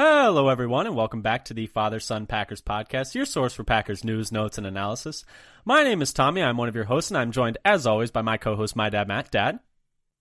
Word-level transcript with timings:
Hello, 0.00 0.48
everyone, 0.48 0.86
and 0.86 0.94
welcome 0.94 1.22
back 1.22 1.46
to 1.46 1.54
the 1.54 1.66
Father 1.66 1.98
Son 1.98 2.24
Packers 2.24 2.62
podcast, 2.62 3.16
your 3.16 3.24
source 3.24 3.52
for 3.52 3.64
Packers 3.64 4.04
news, 4.04 4.30
notes, 4.30 4.56
and 4.56 4.64
analysis. 4.64 5.24
My 5.64 5.82
name 5.82 6.02
is 6.02 6.12
Tommy. 6.12 6.40
I'm 6.40 6.56
one 6.56 6.68
of 6.68 6.76
your 6.76 6.84
hosts, 6.84 7.10
and 7.10 7.18
I'm 7.18 7.32
joined, 7.32 7.58
as 7.64 7.84
always, 7.84 8.12
by 8.12 8.22
my 8.22 8.36
co-host, 8.36 8.76
my 8.76 8.90
dad, 8.90 9.08
Matt. 9.08 9.32
Dad, 9.32 9.58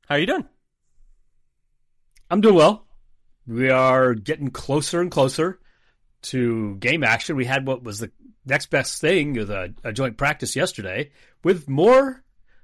how 0.07 0.15
are 0.15 0.17
you 0.17 0.25
doing? 0.25 0.45
I'm 2.31 2.41
doing 2.41 2.55
well. 2.55 2.87
We 3.45 3.69
are 3.69 4.15
getting 4.15 4.49
closer 4.49 4.99
and 4.99 5.11
closer 5.11 5.59
to 6.23 6.77
game 6.77 7.03
action. 7.03 7.35
We 7.35 7.45
had 7.45 7.67
what 7.67 7.83
was 7.83 7.99
the 7.99 8.11
next 8.47 8.71
best 8.71 8.99
thing 8.99 9.37
a, 9.37 9.69
a 9.83 9.93
joint 9.93 10.17
practice 10.17 10.55
yesterday 10.55 11.11
with 11.43 11.69
more 11.69 12.23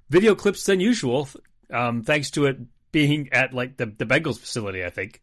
video 0.10 0.34
clips 0.34 0.66
than 0.66 0.80
usual, 0.80 1.30
um, 1.70 2.02
thanks 2.02 2.32
to 2.32 2.48
it 2.48 2.58
being 2.92 3.30
at 3.32 3.54
like 3.54 3.78
the, 3.78 3.86
the 3.86 4.08
Bengals 4.08 4.40
facility, 4.40 4.84
I 4.84 4.90
think. 4.90 5.22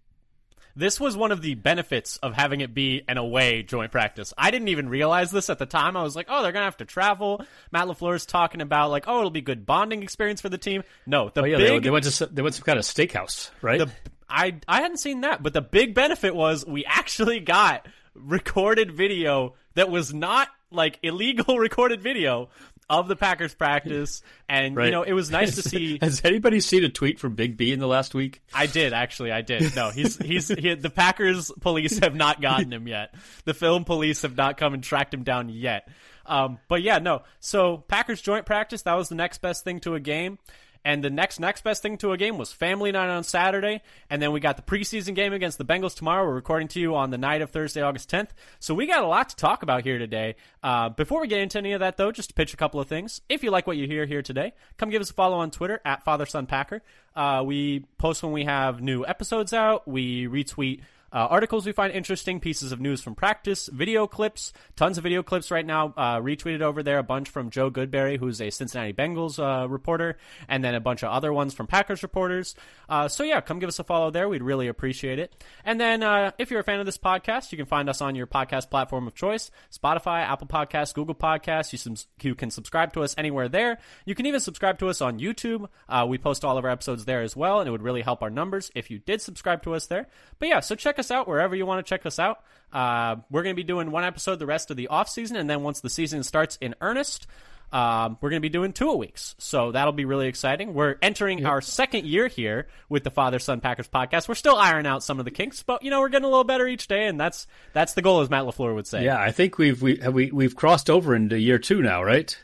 This 0.77 1.00
was 1.00 1.16
one 1.16 1.32
of 1.32 1.43
the 1.43 1.55
benefits 1.55 2.16
of 2.18 2.34
having 2.34 2.60
it 2.60 2.74
be 2.74 3.02
an 3.09 3.19
away 3.19 3.62
joint 3.62 3.92
practice. 3.92 4.33
I 4.37 4.51
didn't 4.51 4.69
even 4.69 4.88
realize 4.88 5.30
this 5.30 5.51
at 5.51 5.59
the 5.59 5.66
time. 5.66 5.97
I 5.97 6.02
was 6.02 6.16
like, 6.16 6.27
oh, 6.28 6.42
they're 6.42 6.52
going 6.52 6.62
to 6.62 6.66
have 6.66 6.77
to 6.78 6.84
travel. 6.84 7.45
Matt 7.73 7.88
LaFleur 7.88 8.15
is 8.15 8.27
talking 8.27 8.61
about, 8.61 8.91
like, 8.91 9.05
oh, 9.06 9.19
it'll 9.19 9.30
be 9.30 9.41
good 9.41 9.66
bonding 9.66 10.02
experience 10.02 10.41
for 10.41 10.48
the 10.48 10.59
team. 10.59 10.83
No, 11.06 11.30
the 11.30 11.42
oh, 11.42 11.45
yeah, 11.45 11.56
big. 11.56 11.69
They, 11.69 11.78
they, 11.80 11.91
went 11.91 12.05
to 12.05 12.27
they 12.27 12.42
went 12.42 12.55
to 12.55 12.59
some 12.59 12.66
kind 12.66 12.78
of 12.78 12.84
steakhouse, 12.84 13.51
right? 13.62 13.78
The, 13.78 13.91
I, 14.28 14.56
I 14.69 14.80
hadn't 14.80 14.98
seen 14.98 15.23
that, 15.23 15.42
but 15.42 15.52
the 15.52 15.61
big 15.61 15.95
benefit 15.95 16.34
was 16.34 16.64
we 16.64 16.84
actually 16.84 17.41
got 17.41 17.87
recorded 18.14 18.92
video 18.92 19.55
that 19.75 19.91
was 19.91 20.14
not 20.14 20.48
like 20.70 20.98
illegal 21.02 21.59
recorded 21.59 22.00
video 22.00 22.48
of 22.91 23.07
the 23.07 23.15
Packers 23.15 23.55
practice, 23.55 24.21
and 24.49 24.77
right. 24.77 24.87
you 24.87 24.91
know 24.91 25.05
it 25.05 25.12
was 25.12 25.31
nice 25.31 25.55
to 25.55 25.62
see. 25.69 25.98
Has 26.03 26.23
anybody 26.25 26.59
seen 26.61 26.85
a 26.85 26.89
tweet 26.89 27.21
from 27.21 27.37
Big 27.37 27.57
B 27.57 27.73
in 27.73 27.79
the 27.79 27.87
last 27.87 28.12
week? 28.12 28.43
I 28.53 28.67
did 28.67 28.93
actually. 28.93 29.31
I 29.31 29.43
did. 29.43 29.75
No, 29.77 29.91
he's 29.91 30.19
he's 30.19 30.48
he, 30.48 30.75
the 30.75 30.91
Packers 30.91 31.53
police 31.61 31.98
have 32.01 32.17
not 32.17 32.43
gotten 32.43 32.73
him 32.73 32.89
yet. 32.89 33.15
The 33.45 33.55
film 33.55 33.84
police 33.84 34.23
have 34.23 34.37
not 34.37 34.56
come 34.56 34.75
and 34.75 34.83
tracked 34.83 35.14
him 35.14 35.23
down 35.23 35.48
yet. 35.48 35.89
Um, 36.27 36.59
but 36.69 36.83
yeah, 36.83 36.98
no. 36.98 37.23
So 37.39 37.79
Packers 37.79 38.20
joint 38.20 38.45
practice 38.45 38.83
that 38.83 38.95
was 38.95 39.09
the 39.09 39.14
next 39.14 39.39
best 39.39 39.62
thing 39.62 39.81
to 39.81 39.95
a 39.95 40.01
game. 40.01 40.39
And 40.84 41.05
the 41.05 41.11
next 41.11 41.41
next 41.41 41.62
best 41.62 41.83
thing 41.83 41.98
to 41.98 42.12
a 42.12 42.17
game 42.17 42.39
was 42.39 42.53
family 42.53 42.91
night 42.91 43.11
on 43.11 43.23
Saturday, 43.25 43.83
and 44.09 44.23
then 44.23 44.33
we 44.33 44.41
got 44.41 44.56
the 44.56 44.62
preseason 44.62 45.14
game 45.14 45.33
against 45.33 45.59
the 45.59 45.64
Bengals 45.64 45.95
tomorrow. 45.95 46.25
We're 46.25 46.34
recording 46.34 46.69
to 46.69 46.81
you 46.81 46.95
on 46.97 47.11
the 47.11 47.19
night 47.19 47.42
of 47.42 47.50
Thursday, 47.50 47.83
August 47.83 48.11
10th. 48.11 48.28
So 48.61 48.75
we 48.75 48.86
got 48.86 49.05
a 49.05 49.06
lot 49.06 49.28
to 49.28 49.36
talk 49.36 49.62
about 49.62 49.83
here 49.83 49.98
today. 49.98 50.36
Uh, 50.62 50.89
before 50.89 51.20
we 51.20 51.28
get 51.28 51.41
into 51.41 51.58
any 51.58 51.73
of 51.73 51.81
that, 51.81 51.97
though, 51.97 52.12
just 52.12 52.31
to 52.31 52.34
pitch 52.34 52.55
a 52.55 52.56
couple 52.56 52.81
of 52.81 52.89
things. 52.89 53.20
If 53.28 53.42
you 53.45 53.51
like 53.51 53.67
what 53.67 53.77
you 53.77 53.86
hear 53.86 54.06
here 54.06 54.23
today, 54.23 54.55
come 54.78 54.91
give 54.91 55.03
us 55.03 55.11
a 55.11 55.14
follow 55.14 55.39
on 55.39 55.51
Twitter 55.51 55.81
at 55.84 56.03
father 56.03 56.25
FatherSonPacker. 56.25 56.81
Uh, 57.14 57.42
we 57.45 57.81
post 57.98 58.23
when 58.23 58.33
we 58.33 58.45
have 58.45 58.81
new 58.81 59.05
episodes 59.05 59.53
out. 59.53 59.86
We 59.86 60.27
retweet 60.27 60.81
uh, 61.12 61.27
articles 61.30 61.66
we 61.66 61.72
find 61.72 61.92
interesting, 61.92 62.41
pieces 62.41 62.72
of 62.72 62.80
news 62.80 63.03
from 63.03 63.14
practice, 63.14 63.69
video 63.72 64.06
clips, 64.06 64.53
tons 64.77 64.97
of 64.97 65.03
video 65.03 65.22
clips 65.22 65.50
right 65.50 65.67
now 65.67 65.92
uh, 65.97 66.19
retweeted 66.20 66.62
over 66.62 66.83
there. 66.83 66.98
A 66.98 67.02
bunch 67.02 67.28
from 67.28 67.50
Joe 67.50 67.70
Goodberry, 67.70 68.19
who's 68.19 68.41
a 68.41 68.50
Cincinnati 68.50 68.92
Bengals 68.92 69.39
uh, 69.39 69.69
reporter, 69.69 70.19
and 70.48 70.62
then 70.62 70.75
a 70.75 70.80
bunch 70.80 71.02
of 71.02 71.11
other 71.11 71.33
ones 71.33 71.55
from 71.55 71.67
Packers 71.67 72.02
reporters. 72.02 72.55
Uh, 72.89 73.08
so 73.08 73.25
yeah, 73.25 73.41
come 73.41 73.58
give 73.58 73.69
us 73.69 73.78
a 73.78 73.84
follow 73.84 74.11
there. 74.11 74.28
We'd 74.28 74.42
really 74.42 74.69
appreciate 74.69 75.19
it. 75.19 75.34
And 75.64 75.80
then 75.80 76.02
uh, 76.02 76.30
if 76.39 76.50
you're 76.50 76.61
a 76.61 76.64
fan 76.64 76.80
of 76.80 76.86
this 76.86 76.98
podcast, 76.98 77.50
you 77.50 77.58
can 77.58 77.67
find 77.67 77.89
us 77.89 78.00
on 78.00 78.14
your 78.14 78.27
podcast 78.28 78.70
platform 78.70 79.06
of 79.06 79.14
choice: 79.14 79.50
Spotify, 79.72 80.22
Apple 80.22 80.47
Podcasts, 80.47 80.95
Google 80.95 81.14
Podcasts. 81.14 81.72
You, 81.72 81.97
you 82.30 82.34
can 82.34 82.50
subscribe 82.50 82.92
to 82.92 83.02
us 83.02 83.14
anywhere 83.19 83.48
there. 83.48 83.78
You 84.05 84.14
can 84.14 84.27
even 84.27 84.41
subscribe 84.41 84.78
to 84.78 84.89
us 84.89 85.00
on 85.00 85.19
YouTube. 85.19 85.69
Uh, 85.89 86.06
we 86.08 86.19
post 86.19 86.45
all 86.45 86.56
of 86.56 86.64
our 86.64 86.70
episodes 86.70 87.05
there 87.05 87.22
as 87.22 87.34
well, 87.34 87.58
and 87.58 87.67
it 87.67 87.72
would 87.72 87.83
really 87.83 88.02
help 88.02 88.22
our 88.22 88.30
numbers 88.30 88.70
if 88.77 88.91
you 88.91 89.00
did 89.00 89.20
subscribe 89.20 89.62
to 89.64 89.74
us 89.74 89.86
there. 89.86 90.06
But 90.39 90.48
yeah, 90.48 90.61
so 90.61 90.77
check 90.77 91.00
us 91.01 91.11
out 91.11 91.27
wherever 91.27 91.56
you 91.56 91.67
want 91.67 91.84
to 91.84 91.89
check 91.89 92.06
us 92.06 92.20
out. 92.20 92.45
Uh, 92.73 93.17
we're 93.31 93.43
going 93.43 93.55
to 93.55 93.61
be 93.61 93.67
doing 93.67 93.91
one 93.91 94.05
episode 94.05 94.39
the 94.39 94.47
rest 94.47 94.70
of 94.70 94.77
the 94.77 94.87
off 94.87 95.09
season, 95.09 95.37
and 95.37 95.51
then 95.51 95.62
once 95.62 95.81
the 95.81 95.91
season 95.91 96.23
starts 96.23 96.57
in 96.61 96.77
earnest, 96.81 97.27
um, 97.73 98.19
we're 98.20 98.30
going 98.30 98.41
to 98.41 98.47
be 98.47 98.48
doing 98.48 98.73
two 98.73 98.91
a 98.91 98.97
weeks. 98.97 99.35
So 99.39 99.73
that'll 99.73 99.92
be 99.92 100.05
really 100.05 100.29
exciting. 100.29 100.74
We're 100.74 100.97
entering 101.02 101.39
yep. 101.39 101.48
our 101.48 101.61
second 101.61 102.07
year 102.07 102.29
here 102.29 102.69
with 102.89 103.05
the 103.05 103.11
Father 103.11 103.39
Son 103.39 103.61
Packers 103.61 103.89
podcast. 103.89 104.29
We're 104.29 104.35
still 104.35 104.57
ironing 104.57 104.86
out 104.86 105.02
some 105.02 105.19
of 105.19 105.24
the 105.24 105.30
kinks, 105.30 105.63
but 105.63 105.83
you 105.83 105.91
know 105.91 106.01
we're 106.01 106.08
getting 106.08 106.27
a 106.27 106.29
little 106.29 106.45
better 106.45 106.67
each 106.67 106.89
day, 106.89 107.07
and 107.07 107.19
that's 107.19 107.47
that's 107.73 107.95
the 107.95 108.03
goal, 108.03 108.20
as 108.20 108.30
Matt 108.30 108.45
LaFleur 108.45 108.74
would 108.74 108.86
say. 108.86 109.05
Yeah, 109.05 109.20
I 109.20 109.33
think 109.33 109.58
we've 109.58 109.80
we, 109.80 110.01
we 110.08 110.30
we've 110.30 110.57
crossed 110.57 110.91
over 110.91 111.14
into 111.14 111.39
year 111.39 111.58
two 111.58 111.83
now, 111.83 112.03
right? 112.03 112.36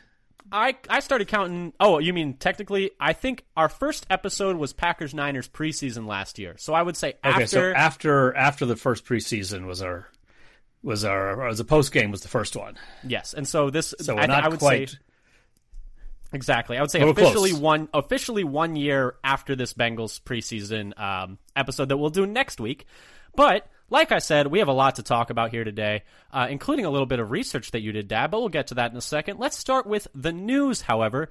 I 0.51 0.75
I 0.89 0.99
started 0.99 1.27
counting. 1.27 1.73
Oh, 1.79 1.99
you 1.99 2.13
mean 2.13 2.33
technically? 2.35 2.91
I 2.99 3.13
think 3.13 3.45
our 3.55 3.69
first 3.69 4.05
episode 4.09 4.55
was 4.57 4.73
Packers 4.73 5.13
Niners 5.13 5.47
preseason 5.47 6.07
last 6.07 6.39
year. 6.39 6.55
So 6.57 6.73
I 6.73 6.81
would 6.81 6.95
say 6.97 7.15
after 7.23 7.41
okay, 7.41 7.45
so 7.45 7.73
after 7.73 8.35
after 8.35 8.65
the 8.65 8.75
first 8.75 9.05
preseason 9.05 9.65
was 9.65 9.81
our 9.81 10.07
was 10.83 11.03
our 11.03 11.47
as 11.47 11.59
a 11.59 11.65
post 11.65 11.91
game 11.91 12.11
was 12.11 12.21
the 12.21 12.27
first 12.27 12.55
one. 12.55 12.77
Yes, 13.05 13.33
and 13.33 13.47
so 13.47 13.69
this 13.69 13.93
so 13.99 14.15
we're 14.15 14.21
I, 14.21 14.25
not 14.27 14.43
I 14.43 14.49
would 14.49 14.59
quite. 14.59 14.89
Say, 14.91 14.97
Exactly. 16.33 16.77
I 16.77 16.81
would 16.81 16.91
say 16.91 17.01
officially 17.01 17.51
close. 17.51 17.61
one 17.61 17.89
officially 17.93 18.43
one 18.43 18.75
year 18.75 19.15
after 19.23 19.55
this 19.55 19.73
Bengals 19.73 20.21
preseason 20.21 20.97
um, 20.99 21.37
episode 21.55 21.89
that 21.89 21.97
we'll 21.97 22.09
do 22.09 22.25
next 22.25 22.59
week. 22.59 22.85
But 23.35 23.69
like 23.89 24.11
I 24.11 24.19
said, 24.19 24.47
we 24.47 24.59
have 24.59 24.67
a 24.67 24.73
lot 24.73 24.95
to 24.95 25.03
talk 25.03 25.29
about 25.29 25.51
here 25.51 25.63
today, 25.63 26.03
uh, 26.31 26.47
including 26.49 26.85
a 26.85 26.89
little 26.89 27.05
bit 27.05 27.19
of 27.19 27.31
research 27.31 27.71
that 27.71 27.81
you 27.81 27.91
did, 27.91 28.07
Dad, 28.07 28.31
but 28.31 28.39
we'll 28.39 28.49
get 28.49 28.67
to 28.67 28.75
that 28.75 28.91
in 28.91 28.97
a 28.97 29.01
second. 29.01 29.39
Let's 29.39 29.57
start 29.57 29.87
with 29.87 30.07
the 30.13 30.33
news, 30.33 30.81
however. 30.81 31.29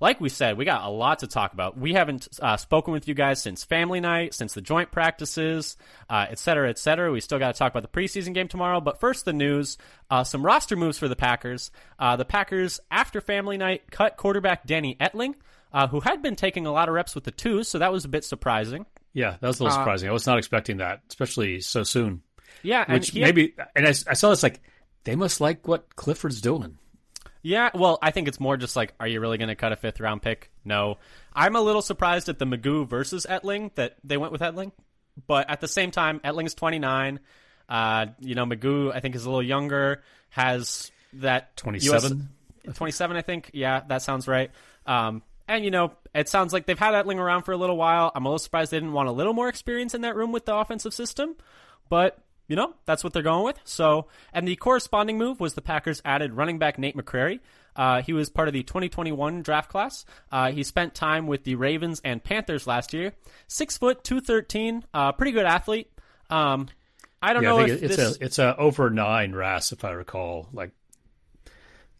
Like 0.00 0.20
we 0.20 0.28
said, 0.28 0.58
we 0.58 0.64
got 0.64 0.84
a 0.84 0.90
lot 0.90 1.20
to 1.20 1.28
talk 1.28 1.52
about. 1.52 1.78
We 1.78 1.94
haven't 1.94 2.28
uh, 2.42 2.56
spoken 2.56 2.92
with 2.92 3.06
you 3.06 3.14
guys 3.14 3.40
since 3.40 3.64
family 3.64 4.00
night, 4.00 4.34
since 4.34 4.52
the 4.52 4.60
joint 4.60 4.90
practices, 4.90 5.76
uh, 6.10 6.26
et 6.28 6.38
cetera, 6.38 6.68
et 6.68 6.78
cetera. 6.78 7.12
We 7.12 7.20
still 7.20 7.38
got 7.38 7.54
to 7.54 7.58
talk 7.58 7.72
about 7.72 7.90
the 7.90 8.00
preseason 8.00 8.34
game 8.34 8.48
tomorrow. 8.48 8.80
But 8.80 9.00
first, 9.00 9.24
the 9.24 9.32
news 9.32 9.78
uh, 10.10 10.24
some 10.24 10.44
roster 10.44 10.76
moves 10.76 10.98
for 10.98 11.08
the 11.08 11.16
Packers. 11.16 11.70
Uh, 11.98 12.16
the 12.16 12.24
Packers, 12.24 12.80
after 12.90 13.20
family 13.20 13.56
night, 13.56 13.90
cut 13.90 14.16
quarterback 14.16 14.66
Danny 14.66 14.96
Etling, 15.00 15.34
uh, 15.72 15.86
who 15.86 16.00
had 16.00 16.22
been 16.22 16.36
taking 16.36 16.66
a 16.66 16.72
lot 16.72 16.88
of 16.88 16.94
reps 16.94 17.14
with 17.14 17.24
the 17.24 17.30
twos, 17.30 17.68
so 17.68 17.78
that 17.78 17.92
was 17.92 18.04
a 18.04 18.08
bit 18.08 18.24
surprising. 18.24 18.86
Yeah, 19.14 19.36
that 19.40 19.46
was 19.46 19.60
a 19.60 19.64
little 19.64 19.78
uh, 19.78 19.80
surprising. 19.80 20.10
I 20.10 20.12
was 20.12 20.26
not 20.26 20.38
expecting 20.38 20.78
that, 20.78 21.00
especially 21.08 21.60
so 21.60 21.84
soon. 21.84 22.22
Yeah, 22.62 22.92
which 22.92 23.10
and 23.10 23.20
maybe, 23.20 23.54
and 23.74 23.86
I, 23.86 23.90
I 23.90 24.14
saw 24.14 24.30
this 24.30 24.42
like 24.42 24.60
they 25.04 25.16
must 25.16 25.40
like 25.40 25.66
what 25.66 25.94
Clifford's 25.96 26.40
doing. 26.40 26.78
Yeah, 27.42 27.70
well, 27.74 27.98
I 28.00 28.10
think 28.10 28.26
it's 28.26 28.40
more 28.40 28.56
just 28.56 28.74
like, 28.74 28.94
are 28.98 29.06
you 29.06 29.20
really 29.20 29.36
going 29.36 29.48
to 29.48 29.54
cut 29.54 29.70
a 29.70 29.76
fifth 29.76 30.00
round 30.00 30.22
pick? 30.22 30.50
No. 30.64 30.96
I'm 31.34 31.56
a 31.56 31.60
little 31.60 31.82
surprised 31.82 32.30
at 32.30 32.38
the 32.38 32.46
McGough 32.46 32.88
versus 32.88 33.26
Etling 33.28 33.74
that 33.74 33.96
they 34.02 34.16
went 34.16 34.32
with 34.32 34.40
Etling, 34.40 34.72
but 35.26 35.50
at 35.50 35.60
the 35.60 35.68
same 35.68 35.90
time, 35.90 36.20
Etling's 36.20 36.54
29. 36.54 37.20
Uh, 37.68 38.06
you 38.18 38.34
know, 38.34 38.46
McGough 38.46 38.94
I 38.94 39.00
think 39.00 39.14
is 39.14 39.26
a 39.26 39.28
little 39.28 39.42
younger, 39.42 40.02
has 40.30 40.90
that 41.14 41.54
27. 41.58 42.30
27, 42.72 43.16
I 43.16 43.20
think. 43.20 43.50
Yeah, 43.52 43.82
that 43.88 44.00
sounds 44.00 44.26
right. 44.26 44.50
Um, 44.86 45.22
and 45.48 45.64
you 45.64 45.70
know, 45.70 45.92
it 46.14 46.28
sounds 46.28 46.52
like 46.52 46.66
they've 46.66 46.78
had 46.78 46.94
Etling 46.94 47.18
around 47.18 47.42
for 47.42 47.52
a 47.52 47.56
little 47.56 47.76
while. 47.76 48.12
I'm 48.14 48.24
a 48.24 48.28
little 48.28 48.38
surprised 48.38 48.70
they 48.70 48.78
didn't 48.78 48.92
want 48.92 49.08
a 49.08 49.12
little 49.12 49.32
more 49.32 49.48
experience 49.48 49.94
in 49.94 50.02
that 50.02 50.16
room 50.16 50.32
with 50.32 50.44
the 50.44 50.54
offensive 50.54 50.94
system, 50.94 51.36
but 51.88 52.18
you 52.46 52.56
know, 52.56 52.74
that's 52.84 53.02
what 53.02 53.12
they're 53.12 53.22
going 53.22 53.44
with. 53.44 53.58
So, 53.64 54.08
and 54.32 54.46
the 54.46 54.56
corresponding 54.56 55.16
move 55.16 55.40
was 55.40 55.54
the 55.54 55.62
Packers 55.62 56.02
added 56.04 56.34
running 56.34 56.58
back 56.58 56.78
Nate 56.78 56.96
McCrary. 56.96 57.40
Uh, 57.74 58.02
he 58.02 58.12
was 58.12 58.30
part 58.30 58.48
of 58.48 58.54
the 58.54 58.62
2021 58.62 59.42
draft 59.42 59.70
class. 59.70 60.04
Uh, 60.30 60.52
he 60.52 60.62
spent 60.62 60.94
time 60.94 61.26
with 61.26 61.44
the 61.44 61.54
Ravens 61.54 62.00
and 62.04 62.22
Panthers 62.22 62.66
last 62.66 62.92
year. 62.92 63.12
Six 63.48 63.76
foot, 63.76 64.04
two 64.04 64.20
thirteen, 64.20 64.84
uh, 64.92 65.12
pretty 65.12 65.32
good 65.32 65.46
athlete. 65.46 65.90
Um, 66.30 66.68
I 67.20 67.32
don't 67.32 67.42
yeah, 67.42 67.48
know 67.48 67.58
I 67.58 67.64
if 67.64 67.82
it's 67.82 67.96
this... 67.96 68.16
a 68.16 68.24
it's 68.24 68.38
a 68.38 68.56
over 68.56 68.90
nine 68.90 69.34
RAS 69.34 69.72
if 69.72 69.84
I 69.84 69.92
recall, 69.92 70.48
like 70.52 70.72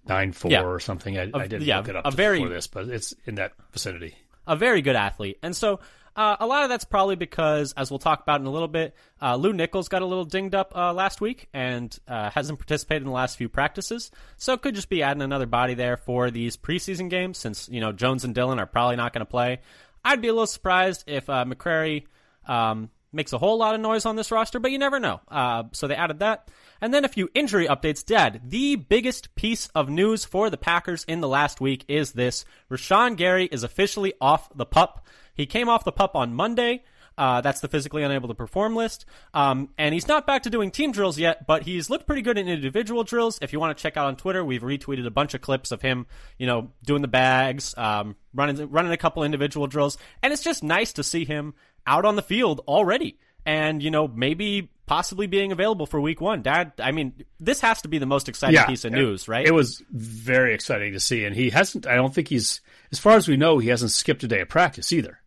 nine 0.06 0.32
four 0.32 0.50
yeah. 0.50 0.62
or 0.62 0.80
something. 0.80 1.18
I, 1.18 1.30
I 1.32 1.46
didn't 1.46 1.62
yeah, 1.62 1.78
look 1.78 1.88
it 1.88 1.96
up 1.96 2.06
a 2.06 2.10
very, 2.10 2.38
before 2.38 2.54
this, 2.54 2.66
but 2.66 2.88
it's 2.88 3.14
in 3.24 3.36
that 3.36 3.52
vicinity. 3.72 4.14
A 4.46 4.56
very 4.56 4.82
good 4.82 4.96
athlete, 4.96 5.38
and 5.42 5.56
so 5.56 5.80
uh, 6.16 6.36
a 6.38 6.46
lot 6.46 6.62
of 6.62 6.68
that's 6.68 6.84
probably 6.84 7.16
because, 7.16 7.72
as 7.72 7.90
we'll 7.90 7.98
talk 7.98 8.22
about 8.22 8.40
in 8.40 8.46
a 8.46 8.50
little 8.50 8.68
bit, 8.68 8.94
uh, 9.20 9.34
Lew 9.34 9.52
Nichols 9.52 9.88
got 9.88 10.02
a 10.02 10.06
little 10.06 10.24
dinged 10.24 10.54
up 10.54 10.72
uh, 10.76 10.92
last 10.92 11.20
week 11.20 11.48
and 11.52 11.96
uh, 12.06 12.30
hasn't 12.30 12.58
participated 12.58 13.02
in 13.02 13.08
the 13.08 13.14
last 13.14 13.36
few 13.36 13.48
practices. 13.48 14.12
So 14.36 14.52
it 14.52 14.62
could 14.62 14.76
just 14.76 14.88
be 14.88 15.02
adding 15.02 15.22
another 15.22 15.46
body 15.46 15.74
there 15.74 15.96
for 15.96 16.30
these 16.30 16.56
preseason 16.56 17.10
games, 17.10 17.38
since 17.38 17.68
you 17.68 17.80
know 17.80 17.90
Jones 17.90 18.24
and 18.24 18.34
Dillon 18.34 18.60
are 18.60 18.66
probably 18.66 18.96
not 18.96 19.12
going 19.12 19.26
to 19.26 19.30
play. 19.30 19.60
I'd 20.04 20.20
be 20.20 20.28
a 20.28 20.32
little 20.32 20.46
surprised 20.46 21.04
if 21.08 21.28
uh, 21.28 21.44
McCrary 21.46 22.04
um, 22.46 22.90
makes 23.12 23.32
a 23.32 23.38
whole 23.38 23.58
lot 23.58 23.74
of 23.74 23.80
noise 23.80 24.06
on 24.06 24.14
this 24.14 24.30
roster, 24.30 24.60
but 24.60 24.70
you 24.70 24.78
never 24.78 25.00
know. 25.00 25.20
Uh, 25.26 25.64
so 25.72 25.88
they 25.88 25.96
added 25.96 26.20
that. 26.20 26.48
And 26.80 26.92
then 26.92 27.04
a 27.04 27.08
few 27.08 27.30
injury 27.34 27.66
updates. 27.66 28.04
Dad, 28.04 28.42
the 28.44 28.76
biggest 28.76 29.34
piece 29.34 29.68
of 29.68 29.88
news 29.88 30.24
for 30.24 30.50
the 30.50 30.56
Packers 30.56 31.04
in 31.04 31.20
the 31.20 31.28
last 31.28 31.60
week 31.60 31.84
is 31.88 32.12
this. 32.12 32.44
Rashan 32.70 33.16
Gary 33.16 33.46
is 33.50 33.62
officially 33.62 34.12
off 34.20 34.48
the 34.54 34.66
pup. 34.66 35.06
He 35.34 35.46
came 35.46 35.68
off 35.68 35.84
the 35.84 35.92
pup 35.92 36.14
on 36.14 36.34
Monday. 36.34 36.82
Uh, 37.16 37.40
that's 37.40 37.60
the 37.60 37.68
physically 37.68 38.02
unable 38.02 38.28
to 38.28 38.34
perform 38.34 38.74
list. 38.74 39.04
Um, 39.32 39.70
and 39.78 39.94
he's 39.94 40.08
not 40.08 40.26
back 40.26 40.42
to 40.44 40.50
doing 40.50 40.70
team 40.70 40.90
drills 40.90 41.18
yet, 41.18 41.46
but 41.46 41.62
he's 41.62 41.88
looked 41.88 42.06
pretty 42.06 42.22
good 42.22 42.38
in 42.38 42.48
individual 42.48 43.04
drills. 43.04 43.38
If 43.40 43.52
you 43.52 43.60
want 43.60 43.76
to 43.76 43.80
check 43.80 43.96
out 43.96 44.06
on 44.06 44.16
Twitter, 44.16 44.44
we've 44.44 44.62
retweeted 44.62 45.06
a 45.06 45.10
bunch 45.10 45.34
of 45.34 45.40
clips 45.40 45.70
of 45.70 45.80
him, 45.82 46.06
you 46.38 46.46
know, 46.46 46.72
doing 46.84 47.02
the 47.02 47.08
bags, 47.08 47.74
um, 47.76 48.16
running 48.34 48.70
running 48.70 48.92
a 48.92 48.96
couple 48.96 49.22
individual 49.22 49.66
drills, 49.66 49.96
and 50.22 50.32
it's 50.32 50.42
just 50.42 50.64
nice 50.64 50.92
to 50.94 51.04
see 51.04 51.24
him 51.24 51.54
out 51.86 52.04
on 52.04 52.16
the 52.16 52.22
field 52.22 52.62
already. 52.66 53.18
And 53.46 53.82
you 53.82 53.90
know, 53.90 54.08
maybe 54.08 54.70
possibly 54.86 55.26
being 55.26 55.50
available 55.52 55.86
for 55.86 56.00
week 56.00 56.20
one. 56.20 56.42
Dad, 56.42 56.72
I 56.78 56.92
mean, 56.92 57.24
this 57.40 57.60
has 57.60 57.82
to 57.82 57.88
be 57.88 57.98
the 57.98 58.06
most 58.06 58.28
exciting 58.28 58.54
Yeah, 58.54 58.66
piece 58.66 58.84
of 58.84 58.92
it- 58.92 58.96
news, 58.96 59.28
right? 59.28 59.46
It 59.46 59.54
was 59.54 59.82
very 59.90 60.54
exciting 60.54 60.92
to 60.92 61.00
see, 61.00 61.24
and 61.24 61.34
he 61.34 61.50
hasn't. 61.50 61.86
I 61.86 61.94
don't 61.96 62.14
think 62.14 62.28
he's, 62.28 62.60
as 62.92 62.98
far 62.98 63.16
as 63.16 63.26
we 63.28 63.36
know, 63.36 63.58
he 63.58 63.68
hasn't 63.68 63.90
skipped 63.92 64.22
a 64.24 64.28
day 64.28 64.40
of 64.40 64.48
practice 64.48 64.92
either. 64.92 65.20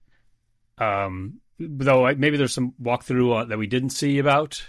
Um, 0.77 1.39
though 1.59 2.05
I- 2.05 2.13
maybe 2.15 2.37
there's 2.37 2.53
some 2.53 2.73
walkthrough 2.81 3.41
uh, 3.41 3.45
that 3.45 3.57
we 3.57 3.67
didn't 3.67 3.89
see 3.89 4.19
about. 4.19 4.63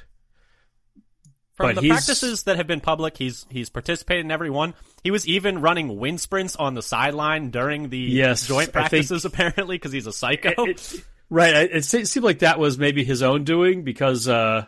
From 1.55 1.71
but 1.71 1.75
the 1.77 1.81
he's- 1.83 1.97
practices 1.97 2.45
that 2.45 2.57
have 2.57 2.67
been 2.69 2.81
public, 2.81 3.17
he's 3.17 3.45
he's 3.51 3.69
participated 3.69 4.25
in 4.25 4.31
every 4.31 4.49
one. 4.51 4.75
He 5.03 5.11
was 5.11 5.27
even 5.27 5.61
running 5.61 5.99
wind 5.99 6.21
sprints 6.21 6.55
on 6.55 6.75
the 6.75 6.83
sideline 6.83 7.51
during 7.51 7.89
the 7.89 7.99
Yes, 7.99 8.47
joint 8.47 8.61
I 8.61 8.65
think- 8.65 8.73
practices, 8.73 9.25
apparently, 9.27 9.75
because 9.77 9.91
he's 9.93 10.07
a 10.07 10.13
psycho. 10.13 10.65
It- 10.67 10.95
it- 10.95 11.05
right. 11.29 11.55
It, 11.55 11.93
it 11.95 12.07
seemed 12.07 12.25
like 12.25 12.39
that 12.39 12.59
was 12.61 12.79
maybe 12.79 13.03
his 13.05 13.23
own 13.23 13.43
doing 13.45 13.83
because 13.83 14.29
uh, 14.29 14.67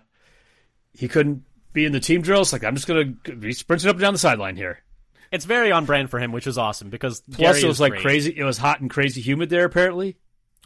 he 1.00 1.08
couldn't 1.08 1.43
be 1.73 1.85
in 1.87 1.93
the 1.93 2.00
team 2.00 2.20
drills. 2.23 2.52
Like 2.52 2.62
I'm 2.62 2.75
just 2.75 2.87
gonna 2.87 3.06
be 3.06 3.52
sprinting 3.52 3.88
up 3.88 3.97
and 3.97 4.02
down 4.02 4.12
the 4.12 4.19
sideline 4.19 4.55
here. 4.56 4.81
it's 5.32 5.47
very 5.47 5.73
on 5.73 5.87
brand 5.87 6.11
for 6.11 6.19
him, 6.20 6.31
which 6.31 6.47
is 6.47 6.58
awesome 6.58 6.91
because 6.91 7.20
Plus, 7.23 7.38
Gary 7.56 7.62
it 7.64 7.67
was 7.69 7.81
like 7.81 7.93
great. 7.93 8.02
crazy. 8.02 8.35
It 8.37 8.44
was 8.44 8.58
hot 8.58 8.81
and 8.81 8.91
crazy 8.91 9.20
humid 9.20 9.49
there. 9.50 9.64
Apparently, 9.64 10.17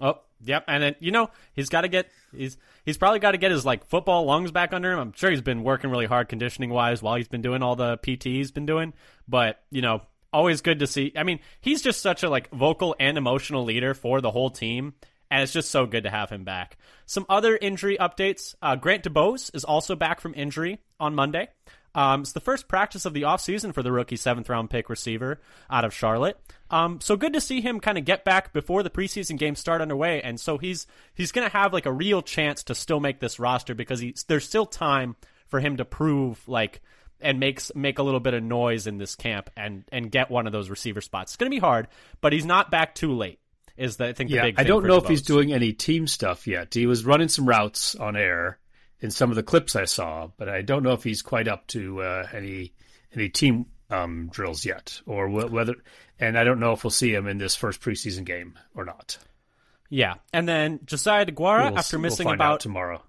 Oh, 0.00 0.18
yep. 0.42 0.64
And 0.66 0.82
then, 0.82 0.96
you 0.98 1.12
know, 1.12 1.30
he's 1.52 1.68
got 1.68 1.82
to 1.82 1.88
get 1.88 2.08
he's 2.36 2.56
he's 2.84 2.98
probably 2.98 3.20
got 3.20 3.30
to 3.30 3.38
get 3.38 3.52
his 3.52 3.64
like 3.64 3.84
football 3.86 4.24
lungs 4.24 4.50
back 4.50 4.72
under 4.72 4.90
him. 4.92 4.98
I'm 4.98 5.12
sure 5.12 5.30
he's 5.30 5.40
been 5.40 5.62
working 5.62 5.88
really 5.90 6.06
hard 6.06 6.28
conditioning 6.28 6.70
wise 6.70 7.00
while 7.00 7.14
he's 7.14 7.28
been 7.28 7.42
doing 7.42 7.62
all 7.62 7.76
the 7.76 7.96
PT 7.98 8.24
he's 8.24 8.50
been 8.50 8.66
doing. 8.66 8.92
But 9.28 9.62
you 9.70 9.82
know, 9.82 10.02
always 10.32 10.62
good 10.62 10.80
to 10.80 10.88
see. 10.88 11.12
I 11.16 11.22
mean, 11.22 11.38
he's 11.60 11.80
just 11.80 12.02
such 12.02 12.24
a 12.24 12.28
like 12.28 12.50
vocal 12.50 12.96
and 12.98 13.16
emotional 13.16 13.62
leader 13.64 13.94
for 13.94 14.20
the 14.20 14.32
whole 14.32 14.50
team. 14.50 14.94
And 15.30 15.42
it's 15.42 15.52
just 15.52 15.70
so 15.70 15.86
good 15.86 16.04
to 16.04 16.10
have 16.10 16.30
him 16.30 16.44
back. 16.44 16.76
Some 17.06 17.26
other 17.28 17.56
injury 17.56 17.96
updates. 17.98 18.54
Uh, 18.62 18.76
Grant 18.76 19.04
DuBose 19.04 19.54
is 19.54 19.64
also 19.64 19.96
back 19.96 20.20
from 20.20 20.34
injury 20.34 20.78
on 21.00 21.14
Monday. 21.14 21.48
Um, 21.94 22.22
it's 22.22 22.32
the 22.32 22.40
first 22.40 22.66
practice 22.66 23.04
of 23.04 23.14
the 23.14 23.22
offseason 23.22 23.72
for 23.72 23.82
the 23.82 23.92
rookie 23.92 24.16
seventh 24.16 24.48
round 24.48 24.68
pick 24.68 24.90
receiver 24.90 25.40
out 25.70 25.84
of 25.84 25.94
Charlotte. 25.94 26.38
Um, 26.70 27.00
so 27.00 27.16
good 27.16 27.34
to 27.34 27.40
see 27.40 27.60
him 27.60 27.78
kind 27.78 27.96
of 27.98 28.04
get 28.04 28.24
back 28.24 28.52
before 28.52 28.82
the 28.82 28.90
preseason 28.90 29.38
games 29.38 29.60
start 29.60 29.80
underway. 29.80 30.20
And 30.20 30.40
so 30.40 30.58
he's 30.58 30.86
he's 31.14 31.30
going 31.30 31.48
to 31.48 31.56
have 31.56 31.72
like 31.72 31.86
a 31.86 31.92
real 31.92 32.20
chance 32.20 32.64
to 32.64 32.74
still 32.74 32.98
make 32.98 33.20
this 33.20 33.38
roster 33.38 33.74
because 33.74 34.00
he's, 34.00 34.24
there's 34.24 34.44
still 34.44 34.66
time 34.66 35.14
for 35.46 35.60
him 35.60 35.76
to 35.76 35.84
prove 35.84 36.46
like 36.48 36.82
and 37.20 37.38
makes 37.38 37.70
make 37.76 38.00
a 38.00 38.02
little 38.02 38.20
bit 38.20 38.34
of 38.34 38.42
noise 38.42 38.88
in 38.88 38.98
this 38.98 39.14
camp 39.14 39.50
and 39.56 39.84
and 39.92 40.10
get 40.10 40.30
one 40.30 40.48
of 40.48 40.52
those 40.52 40.70
receiver 40.70 41.00
spots. 41.00 41.32
It's 41.32 41.36
going 41.36 41.50
to 41.50 41.54
be 41.54 41.60
hard, 41.60 41.86
but 42.20 42.32
he's 42.32 42.46
not 42.46 42.72
back 42.72 42.96
too 42.96 43.12
late. 43.12 43.38
Is 43.76 43.96
the 43.96 44.08
I 44.08 44.12
think 44.12 44.30
the 44.30 44.36
yeah. 44.36 44.42
big 44.42 44.54
I 44.58 44.64
don't 44.64 44.86
know 44.86 44.96
if 44.96 45.08
he's 45.08 45.22
doing 45.22 45.52
any 45.52 45.72
team 45.72 46.06
stuff 46.06 46.46
yet. 46.46 46.74
He 46.74 46.86
was 46.86 47.04
running 47.04 47.28
some 47.28 47.46
routes 47.46 47.94
on 47.94 48.16
air 48.16 48.58
in 49.00 49.10
some 49.10 49.30
of 49.30 49.36
the 49.36 49.42
clips 49.42 49.74
I 49.74 49.84
saw, 49.84 50.28
but 50.36 50.48
I 50.48 50.62
don't 50.62 50.82
know 50.82 50.92
if 50.92 51.02
he's 51.02 51.22
quite 51.22 51.48
up 51.48 51.66
to 51.68 52.00
uh, 52.00 52.28
any 52.32 52.72
any 53.12 53.28
team 53.28 53.66
um, 53.90 54.28
drills 54.32 54.64
yet, 54.64 55.00
or 55.06 55.28
wh- 55.28 55.52
whether. 55.52 55.74
And 56.20 56.38
I 56.38 56.44
don't 56.44 56.60
know 56.60 56.72
if 56.72 56.84
we'll 56.84 56.90
see 56.92 57.12
him 57.12 57.26
in 57.26 57.38
this 57.38 57.56
first 57.56 57.80
preseason 57.80 58.24
game 58.24 58.56
or 58.74 58.84
not. 58.84 59.18
Yeah, 59.90 60.14
and 60.32 60.48
then 60.48 60.80
Josiah 60.84 61.26
Deguara 61.26 61.70
We'll- 61.70 61.78
after 61.78 61.96
we'll 61.96 62.02
missing 62.02 62.28
out 62.28 62.34
about 62.34 62.60
tomorrow. 62.60 63.02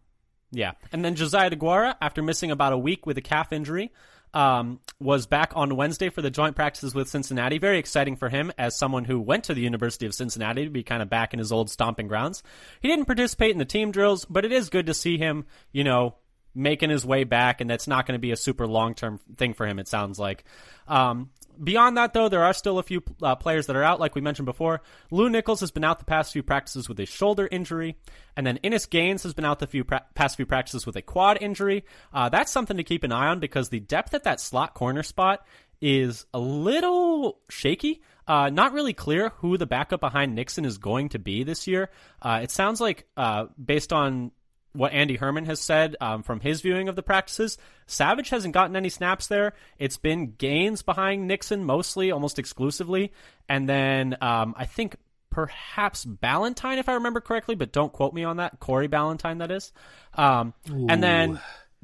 Yeah, 0.52 0.74
and 0.92 1.04
then 1.06 1.16
Josiah 1.16 1.52
Deguara, 1.52 1.96
after 2.02 2.22
missing 2.22 2.52
about 2.52 2.74
a 2.74 2.78
week 2.78 3.06
with 3.06 3.18
a 3.18 3.22
calf 3.22 3.54
injury, 3.54 3.92
um, 4.36 4.82
was 5.00 5.26
back 5.26 5.54
on 5.56 5.76
Wednesday 5.76 6.10
for 6.10 6.22
the 6.22 6.30
joint 6.30 6.56
practices 6.56 6.94
with 6.94 7.08
Cincinnati. 7.08 7.58
Very 7.58 7.80
exciting 7.80 8.18
for 8.18 8.30
him 8.30 8.52
as 8.58 8.78
someone 8.78 9.06
who 9.06 9.20
went 9.20 9.46
to 9.46 9.54
the 9.54 9.62
University 9.62 10.06
of 10.06 10.14
Cincinnati 10.14 10.66
to 10.66 10.70
be 10.70 10.84
kind 10.84 11.02
of 11.02 11.10
back 11.10 11.34
in 11.34 11.40
his 11.40 11.54
old 11.54 11.70
stomping 11.70 12.08
grounds. 12.08 12.44
He 12.82 12.90
didn't 12.90 13.06
participate 13.06 13.52
in 13.52 13.58
the 13.58 13.66
team 13.66 13.92
drills, 13.92 14.26
but 14.26 14.44
it 14.44 14.52
is 14.52 14.70
good 14.70 14.88
to 14.88 14.94
see 14.94 15.18
him, 15.18 15.46
you 15.72 15.86
know, 15.86 16.16
making 16.54 16.90
his 16.90 17.06
way 17.06 17.24
back, 17.24 17.62
and 17.62 17.70
that's 17.70 17.88
not 17.88 18.06
going 18.06 18.18
to 18.18 18.22
be 18.22 18.32
a 18.32 18.38
super 18.38 18.68
long 18.68 18.94
term 18.94 19.20
thing 19.38 19.54
for 19.54 19.66
him. 19.66 19.80
It 19.80 19.88
sounds 19.88 20.20
like. 20.20 20.44
Um, 20.88 21.30
Beyond 21.64 21.98
that, 21.98 22.14
though, 22.14 22.30
there 22.30 22.44
are 22.44 22.54
still 22.54 22.80
a 22.80 22.84
few 22.84 23.02
uh, 23.22 23.36
players 23.36 23.68
that 23.68 23.76
are 23.76 23.84
out, 23.84 24.00
like 24.00 24.16
we 24.16 24.22
mentioned 24.22 24.46
before. 24.46 24.82
Lew 25.12 25.30
Nichols 25.30 25.60
has 25.60 25.72
been 25.72 25.84
out 25.84 26.00
the 26.00 26.06
past 26.06 26.34
few 26.34 26.44
practices 26.44 26.88
with 26.88 27.00
a 27.00 27.06
shoulder 27.06 27.48
injury, 27.52 27.98
and 28.36 28.46
then 28.46 28.58
Innis 28.58 28.86
Gaines 28.86 29.24
has 29.24 29.34
been 29.34 29.46
out 29.46 29.60
the 29.60 29.68
few 29.68 29.84
pra- 29.84 30.06
past 30.16 30.36
few 30.36 30.46
practices 30.46 30.86
with 30.86 30.96
a 30.96 31.02
quad 31.02 31.38
injury. 31.42 31.86
Uh, 32.14 32.30
that's 32.30 32.52
something 32.52 32.78
to 32.78 32.84
keep 32.84 33.04
an 33.04 33.12
eye 33.12 33.28
on 33.28 33.40
because 33.40 33.70
the 33.70 33.80
depth 33.80 34.14
at 34.14 34.24
that 34.24 34.40
slot 34.40 34.74
corner 34.74 35.04
spot 35.04 35.46
is 35.82 36.26
a 36.34 36.40
little 36.40 37.40
shaky. 37.50 38.02
Uh, 38.28 38.50
not 38.50 38.74
really 38.74 38.94
clear 38.94 39.30
who 39.38 39.58
the 39.58 39.68
backup 39.68 40.00
behind 40.00 40.34
Nixon 40.34 40.66
is 40.66 40.78
going 40.78 41.10
to 41.10 41.20
be 41.20 41.44
this 41.44 41.68
year. 41.68 41.90
Uh, 42.22 42.40
it 42.42 42.50
sounds 42.50 42.82
like, 42.82 43.08
uh, 43.16 43.46
based 43.64 43.94
on 43.94 44.32
what 44.76 44.94
Andy 44.94 45.16
Herman 45.16 45.46
has 45.46 45.60
said 45.60 45.96
um, 46.02 46.24
from 46.24 46.40
his 46.40 46.62
viewing 46.62 46.88
of 46.88 46.96
the 46.96 47.04
practices. 47.04 47.58
Savage 47.88 48.30
hasn't 48.30 48.54
gotten 48.54 48.76
any 48.76 48.90
snaps 48.90 49.28
there. 49.28 49.54
It's 49.78 49.98
been 49.98 50.34
Gaines 50.38 50.82
behind 50.82 51.28
Nixon 51.28 51.64
mostly, 51.64 52.12
almost 52.12 52.40
exclusively, 52.40 53.12
and 53.48 53.68
then 53.68 54.18
um, 54.22 54.54
I 54.58 54.66
think 54.66 54.98
perhaps 55.30 56.06
Ballentine, 56.06 56.78
if 56.78 56.88
I 56.88 56.94
remember 56.94 57.20
correctly, 57.20 57.56
but 57.56 57.72
don't 57.72 57.92
quote 57.92 58.14
me 58.14 58.24
on 58.24 58.38
that. 58.38 58.60
Corey 58.60 58.88
Ballentine, 58.88 59.40
that 59.40 59.52
is. 59.52 59.72
Um, 60.14 60.54
and 60.66 61.04
then 61.04 61.40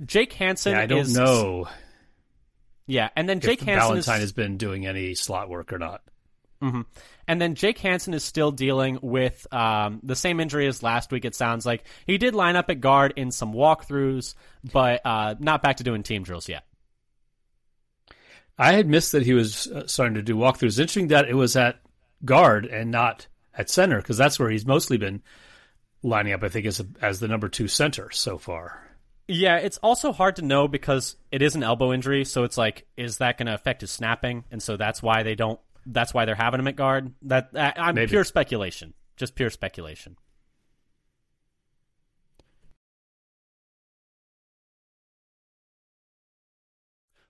Jake 0.06 0.34
Hansen. 0.34 0.74
Yeah, 0.74 0.80
I 0.80 0.86
don't 0.86 1.00
is, 1.00 1.16
know 1.16 1.68
Yeah, 2.88 3.10
and 3.16 3.28
then 3.28 3.40
Jake 3.40 3.62
Hansen 3.62 3.98
Ballentine 3.98 3.98
is 3.98 4.06
has 4.06 4.32
been 4.32 4.58
doing 4.58 4.86
any 4.86 5.16
slot 5.16 5.50
work 5.50 5.74
or 5.74 5.80
not. 5.80 6.02
And 7.28 7.42
then 7.42 7.56
Jake 7.56 7.80
Hansen 7.80 8.14
is 8.14 8.24
still 8.24 8.52
dealing 8.52 9.00
with 9.02 9.46
um, 9.54 10.00
the 10.04 10.16
same 10.16 10.40
injury 10.40 10.68
as 10.68 10.84
last 10.84 11.12
week. 11.12 11.26
It 11.26 11.36
sounds 11.36 11.66
like 11.66 11.84
he 12.06 12.18
did 12.18 12.36
line 12.36 12.56
up 12.56 12.70
at 12.70 12.82
guard 12.82 13.14
in 13.16 13.32
some 13.32 13.54
walkthroughs, 13.54 14.36
but 14.72 15.02
uh, 15.06 15.36
not 15.40 15.64
back 15.64 15.78
to 15.78 15.84
doing 15.84 16.04
team 16.04 16.24
drills 16.24 16.48
yet. 16.50 16.66
I 18.58 18.74
had 18.74 18.88
missed 18.88 19.14
that 19.14 19.24
he 19.24 19.34
was 19.34 19.68
uh, 19.68 19.88
starting 19.88 20.16
to 20.16 20.22
do 20.22 20.36
walkthroughs. 20.36 20.78
Interesting 20.78 21.08
that 21.08 21.28
it 21.28 21.34
was 21.34 21.56
at 21.56 21.80
guard 22.24 22.66
and 22.66 22.92
not 22.92 23.28
at 23.58 23.70
center 23.70 23.98
because 23.98 24.18
that's 24.18 24.40
where 24.40 24.50
he's 24.50 24.66
mostly 24.66 24.98
been 24.98 25.22
lining 26.04 26.34
up. 26.34 26.44
I 26.44 26.50
think 26.50 26.66
as 26.66 26.80
a, 26.80 26.86
as 27.02 27.20
the 27.20 27.28
number 27.28 27.50
two 27.50 27.68
center 27.68 28.12
so 28.12 28.38
far. 28.38 28.88
Yeah, 29.28 29.58
it's 29.58 29.78
also 29.78 30.12
hard 30.12 30.36
to 30.38 30.42
know 30.42 30.68
because 30.68 31.16
it 31.32 31.42
is 31.42 31.56
an 31.56 31.64
elbow 31.64 31.94
injury, 31.94 32.26
so 32.26 32.44
it's 32.44 32.58
like, 32.58 32.86
is 32.98 33.18
that 33.18 33.38
going 33.38 33.48
to 33.48 33.54
affect 33.54 33.82
his 33.82 33.92
snapping? 33.92 34.44
And 34.52 34.62
so 34.62 34.78
that's 34.78 35.02
why 35.02 35.24
they 35.24 35.36
don't. 35.36 35.60
That's 35.86 36.14
why 36.14 36.26
they're 36.26 36.36
having 36.36 36.60
him 36.60 36.68
at 36.68 36.76
guard. 36.76 37.14
That 37.24 37.50
I, 37.56 37.74
I'm 37.76 37.96
Maybe. 37.96 38.10
pure 38.10 38.24
speculation, 38.24 38.94
just 39.18 39.36
pure 39.36 39.50
speculation. 39.50 40.18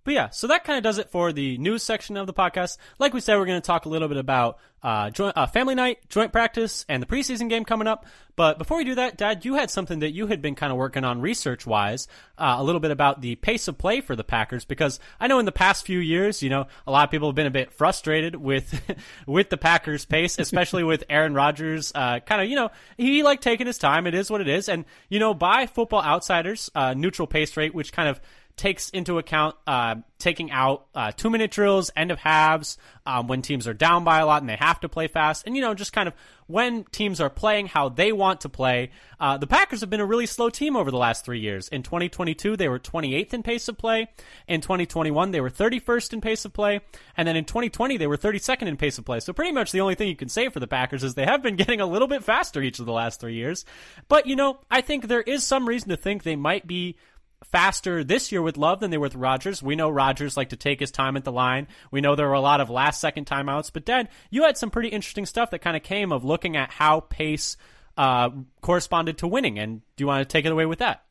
But 0.04 0.14
yeah, 0.14 0.30
so 0.30 0.48
that 0.48 0.64
kind 0.64 0.78
of 0.78 0.84
does 0.84 0.98
it 0.98 1.10
for 1.10 1.32
the 1.32 1.58
news 1.58 1.84
section 1.84 2.18
of 2.18 2.28
the 2.28 2.34
podcast. 2.34 2.78
Like 2.98 3.14
we 3.14 3.20
said, 3.20 3.38
we're 3.38 3.46
going 3.46 3.62
to 3.62 3.66
talk 3.66 3.86
a 3.86 3.90
little 3.90 4.08
bit 4.08 4.18
about 4.18 4.58
uh, 4.84 5.12
joint, 5.12 5.38
uh, 5.38 5.46
family 5.46 5.76
night, 5.76 6.00
joint 6.10 6.32
practice, 6.32 6.86
and 6.90 7.04
the 7.04 7.08
preseason 7.08 7.50
game 7.50 7.66
coming 7.66 7.88
up. 7.88 8.06
But 8.36 8.58
before 8.58 8.78
we 8.78 8.84
do 8.84 8.96
that, 8.96 9.18
Dad, 9.18 9.46
you 9.46 9.54
had 9.54 9.70
something 9.70 10.00
that 10.00 10.12
you 10.12 10.26
had 10.26 10.42
been 10.42 10.56
kind 10.56 10.72
of 10.72 10.78
working 10.78 11.04
on 11.04 11.22
research 11.22 11.68
wise, 11.68 12.08
uh, 12.40 12.56
a 12.58 12.64
little 12.64 12.82
bit 12.82 12.90
about 12.90 13.22
the 13.22 13.36
pace 13.36 13.68
of 13.68 13.78
play 13.78 14.02
for 14.02 14.16
the 14.16 14.24
Packers, 14.24 14.66
because 14.66 15.00
I 15.20 15.28
know 15.28 15.38
in 15.38 15.46
the 15.46 15.52
past 15.52 15.86
few 15.86 16.00
years, 16.00 16.42
you 16.42 16.50
know, 16.50 16.66
a 16.88 16.92
lot 16.92 17.04
of 17.04 17.12
people 17.12 17.28
have 17.28 17.36
been 17.36 17.46
a 17.46 17.52
bit 17.52 17.72
frustrated 17.72 18.36
with 18.36 18.82
with 19.28 19.50
the 19.52 19.58
Packers' 19.58 20.06
pace, 20.06 20.40
especially 20.40 20.84
with 20.84 21.04
Aaron 21.10 21.36
Rodgers. 21.36 21.92
Uh, 21.94 22.20
kind 22.20 22.42
of, 22.42 22.50
you 22.50 22.56
know, 22.56 22.72
he 22.98 23.22
like 23.22 23.42
taking 23.42 23.68
his 23.68 23.78
time. 23.78 24.08
It 24.08 24.16
is 24.16 24.32
what 24.32 24.42
it 24.42 24.48
is, 24.48 24.68
and 24.68 24.86
you 25.10 25.20
know, 25.20 25.36
by 25.36 25.68
Football 25.68 26.02
Outsiders, 26.02 26.72
uh, 26.74 26.96
neutral 26.96 27.28
pace 27.28 27.56
rate, 27.56 27.76
which 27.76 27.94
kind 27.94 28.10
of 28.10 28.20
takes 28.58 28.90
into 28.90 29.18
account 29.18 29.56
uh, 29.66 29.96
taking 30.20 30.52
out 30.52 30.86
uh, 30.94 31.12
two 31.12 31.30
minute 31.30 31.52
drills, 31.52 31.92
end 31.96 32.12
of 32.12 32.20
halves, 32.20 32.78
um, 33.06 33.28
when 33.28 33.42
teams 33.42 33.68
are 33.68 33.74
down 33.74 34.04
by 34.04 34.20
a 34.20 34.26
lot 34.26 34.42
and 34.42 34.50
they 34.50 34.56
have 34.56 34.80
to 34.80 34.90
play 34.90 35.08
fast, 35.08 35.46
and 35.46 35.56
you 35.56 35.62
know 35.62 35.74
just 35.74 35.94
kind 35.94 36.08
of 36.08 36.14
when 36.48 36.84
teams 36.86 37.20
are 37.20 37.30
playing 37.30 37.68
how 37.68 37.90
they 37.90 38.12
want 38.12 38.42
to 38.42 38.50
play. 38.50 38.92
Uh, 39.20 39.38
the 39.38 39.48
Packers 39.48 39.82
have 39.82 39.90
been 39.90 40.00
a 40.00 40.06
really 40.06 40.26
slow 40.26 40.50
team 40.50 40.76
over 40.76 40.92
the 40.92 40.98
last 40.98 41.24
three 41.24 41.40
years. 41.40 41.68
In 41.70 41.82
2022, 41.82 42.58
they 42.58 42.68
were 42.68 42.80
28th 42.80 43.34
in 43.34 43.44
pace 43.44 43.68
of 43.68 43.78
play. 43.78 44.08
In 44.48 44.62
2021, 44.62 45.32
they 45.32 45.42
were 45.42 45.50
31st 45.50 46.14
in 46.14 46.22
pace 46.22 46.46
of 46.46 46.54
play, 46.54 46.82
and 47.18 47.28
then 47.28 47.36
in 47.36 47.46
2020, 47.46 47.98
they 47.98 48.08
were 48.08 48.18
32nd 48.18 48.64
in 48.64 48.78
pace 48.78 48.98
of 48.98 49.06
play. 49.06 49.20
So 49.20 49.34
pretty 49.34 49.52
much 49.52 49.72
the 49.72 49.82
only 49.82 49.96
thing 49.96 50.10
you 50.10 50.16
can 50.16 50.30
say 50.30 50.50
for 50.50 50.60
the 50.60 50.68
Packers 50.68 51.04
is 51.04 51.16
they 51.16 51.26
have 51.26 51.42
been 51.42 51.56
getting 51.62 51.82
a 51.82 51.86
little 51.86 52.08
bit 52.08 52.24
faster 52.24 52.62
each 52.62 52.80
of 52.80 52.86
the 52.86 52.94
last 52.94 53.20
three 53.20 53.36
years. 53.36 53.66
But 54.08 54.28
you 54.28 54.36
know, 54.36 54.60
I 54.70 54.82
think 54.82 55.08
there 55.08 55.22
is 55.22 55.44
some 55.44 55.68
reason 55.68 55.90
to 55.90 55.98
think 55.98 56.24
they 56.24 56.36
might 56.36 56.68
be 56.68 56.98
faster 57.44 58.04
this 58.04 58.32
year 58.32 58.42
with 58.42 58.58
Love 58.58 58.80
than 58.80 58.92
they 58.92 58.98
were 58.98 59.04
with 59.04 59.16
Rodgers. 59.16 59.62
We 59.64 59.76
know 59.76 59.90
Rodgers 59.90 60.38
liked 60.38 60.52
to 60.52 60.56
take 60.56 60.80
his 60.80 60.92
time 60.92 61.18
at 61.18 61.24
the 61.24 61.32
line. 61.32 61.68
We 61.92 62.02
know 62.02 62.16
there 62.16 62.28
were 62.28 62.34
a 62.34 62.42
lot 62.42 62.62
of 62.62 62.70
last 62.70 63.02
second 63.02 63.26
timeouts. 63.26 63.72
But 63.74 63.86
Dad, 63.86 64.10
you 64.30 64.44
had 64.44 64.58
some 64.58 64.70
pretty 64.70 64.90
interesting 64.90 65.26
stuff 65.26 65.52
that 65.52 65.60
kind 65.60 65.76
of 65.76 65.84
came 65.84 66.12
of 66.12 66.24
looking 66.24 66.56
at 66.56 66.72
how 66.72 67.02
pace 67.02 67.58
uh, 67.98 68.30
corresponded 68.62 69.18
to 69.20 69.28
winning. 69.28 69.60
And 69.60 69.82
do 69.96 70.04
you 70.04 70.08
want 70.08 70.28
to 70.28 70.32
take 70.32 70.46
it 70.46 70.52
away 70.52 70.66
with 70.66 70.80
that? 70.80 71.04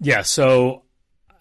Yeah, 0.00 0.22
so 0.22 0.84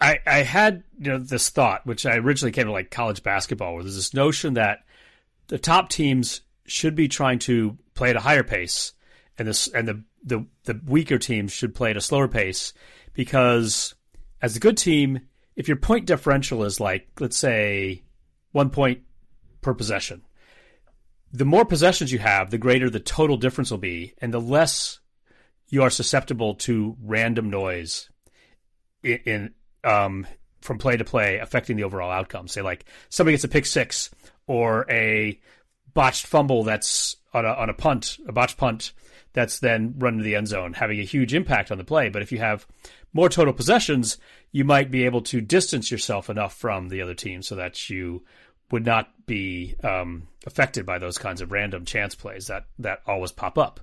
I 0.01 0.19
I 0.25 0.39
had 0.39 0.83
you 0.99 1.11
know 1.11 1.19
this 1.19 1.49
thought, 1.49 1.85
which 1.85 2.05
I 2.05 2.15
originally 2.15 2.51
came 2.51 2.65
to 2.65 2.71
like 2.71 2.91
college 2.91 3.23
basketball, 3.23 3.75
where 3.75 3.83
there's 3.83 3.95
this 3.95 4.13
notion 4.13 4.55
that 4.55 4.79
the 5.47 5.59
top 5.59 5.89
teams 5.89 6.41
should 6.65 6.95
be 6.95 7.07
trying 7.07 7.39
to 7.39 7.77
play 7.93 8.09
at 8.09 8.15
a 8.15 8.21
higher 8.21 8.43
pace, 8.43 8.93
and 9.37 9.47
this 9.47 9.67
and 9.67 9.87
the 9.87 10.03
the 10.23 10.45
the 10.63 10.79
weaker 10.85 11.17
teams 11.17 11.51
should 11.51 11.75
play 11.75 11.91
at 11.91 11.97
a 11.97 12.01
slower 12.01 12.27
pace 12.27 12.73
because 13.13 13.95
as 14.41 14.55
a 14.55 14.59
good 14.59 14.77
team, 14.77 15.21
if 15.55 15.67
your 15.67 15.77
point 15.77 16.05
differential 16.05 16.63
is 16.63 16.79
like, 16.79 17.07
let's 17.19 17.37
say, 17.37 18.03
one 18.51 18.69
point 18.69 19.01
per 19.61 19.73
possession, 19.73 20.21
the 21.31 21.45
more 21.45 21.65
possessions 21.65 22.11
you 22.11 22.19
have, 22.19 22.49
the 22.49 22.57
greater 22.57 22.89
the 22.89 22.99
total 22.99 23.37
difference 23.37 23.71
will 23.71 23.77
be, 23.77 24.13
and 24.21 24.33
the 24.33 24.41
less 24.41 24.99
you 25.69 25.83
are 25.83 25.89
susceptible 25.89 26.55
to 26.55 26.95
random 27.03 27.49
noise 27.49 28.09
in, 29.03 29.19
in 29.25 29.53
um, 29.83 30.27
from 30.61 30.77
play 30.77 30.97
to 30.97 31.03
play 31.03 31.37
affecting 31.37 31.75
the 31.75 31.83
overall 31.83 32.11
outcome. 32.11 32.47
Say 32.47 32.61
like 32.61 32.85
somebody 33.09 33.33
gets 33.33 33.43
a 33.43 33.49
pick 33.49 33.65
six 33.65 34.09
or 34.47 34.85
a 34.89 35.39
botched 35.97 36.27
fumble 36.27 36.63
that's 36.63 37.15
on 37.33 37.43
a 37.43 37.49
on 37.49 37.71
a 37.71 37.73
punt, 37.73 38.19
a 38.27 38.31
botched 38.31 38.55
punt 38.55 38.91
that's 39.33 39.57
then 39.57 39.95
run 39.97 40.13
into 40.13 40.23
the 40.23 40.35
end 40.35 40.47
zone, 40.47 40.73
having 40.73 40.99
a 40.99 41.03
huge 41.03 41.33
impact 41.33 41.71
on 41.71 41.79
the 41.79 41.83
play. 41.83 42.09
But 42.09 42.21
if 42.21 42.31
you 42.31 42.37
have 42.37 42.67
more 43.13 43.29
total 43.29 43.51
possessions, 43.51 44.19
you 44.51 44.63
might 44.63 44.91
be 44.91 45.05
able 45.05 45.21
to 45.23 45.41
distance 45.41 45.89
yourself 45.89 46.29
enough 46.29 46.53
from 46.55 46.89
the 46.89 47.01
other 47.01 47.15
team 47.15 47.41
so 47.41 47.55
that 47.55 47.89
you 47.89 48.23
would 48.69 48.85
not 48.85 49.09
be 49.25 49.73
um, 49.83 50.27
affected 50.45 50.85
by 50.85 50.99
those 50.99 51.17
kinds 51.17 51.41
of 51.41 51.51
random 51.51 51.83
chance 51.83 52.13
plays 52.13 52.45
that 52.45 52.65
that 52.77 53.01
always 53.07 53.31
pop 53.31 53.57
up. 53.57 53.79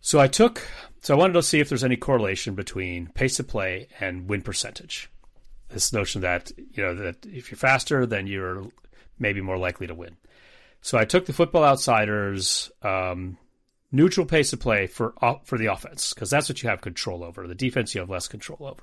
So 0.00 0.18
I 0.20 0.26
took 0.26 0.66
so 1.02 1.14
I 1.14 1.18
wanted 1.18 1.34
to 1.34 1.42
see 1.42 1.60
if 1.60 1.68
there's 1.68 1.84
any 1.84 1.98
correlation 1.98 2.54
between 2.54 3.08
pace 3.08 3.38
of 3.38 3.46
play 3.46 3.88
and 4.00 4.26
win 4.26 4.40
percentage. 4.40 5.10
This 5.68 5.92
notion 5.92 6.22
that 6.22 6.50
you 6.56 6.82
know 6.82 6.94
that 6.94 7.26
if 7.26 7.50
you're 7.50 7.58
faster, 7.58 8.06
then 8.06 8.26
you're 8.26 8.64
maybe 9.18 9.42
more 9.42 9.58
likely 9.58 9.86
to 9.86 9.94
win. 9.94 10.16
So 10.84 10.98
I 10.98 11.06
took 11.06 11.24
the 11.24 11.32
Football 11.32 11.64
Outsiders 11.64 12.70
um, 12.82 13.38
neutral 13.90 14.26
pace 14.26 14.52
of 14.52 14.60
play 14.60 14.86
for 14.86 15.14
for 15.44 15.56
the 15.56 15.72
offense 15.72 16.12
because 16.12 16.28
that's 16.28 16.50
what 16.50 16.62
you 16.62 16.68
have 16.68 16.82
control 16.82 17.24
over. 17.24 17.48
The 17.48 17.54
defense 17.54 17.94
you 17.94 18.02
have 18.02 18.10
less 18.10 18.28
control 18.28 18.68
over, 18.68 18.82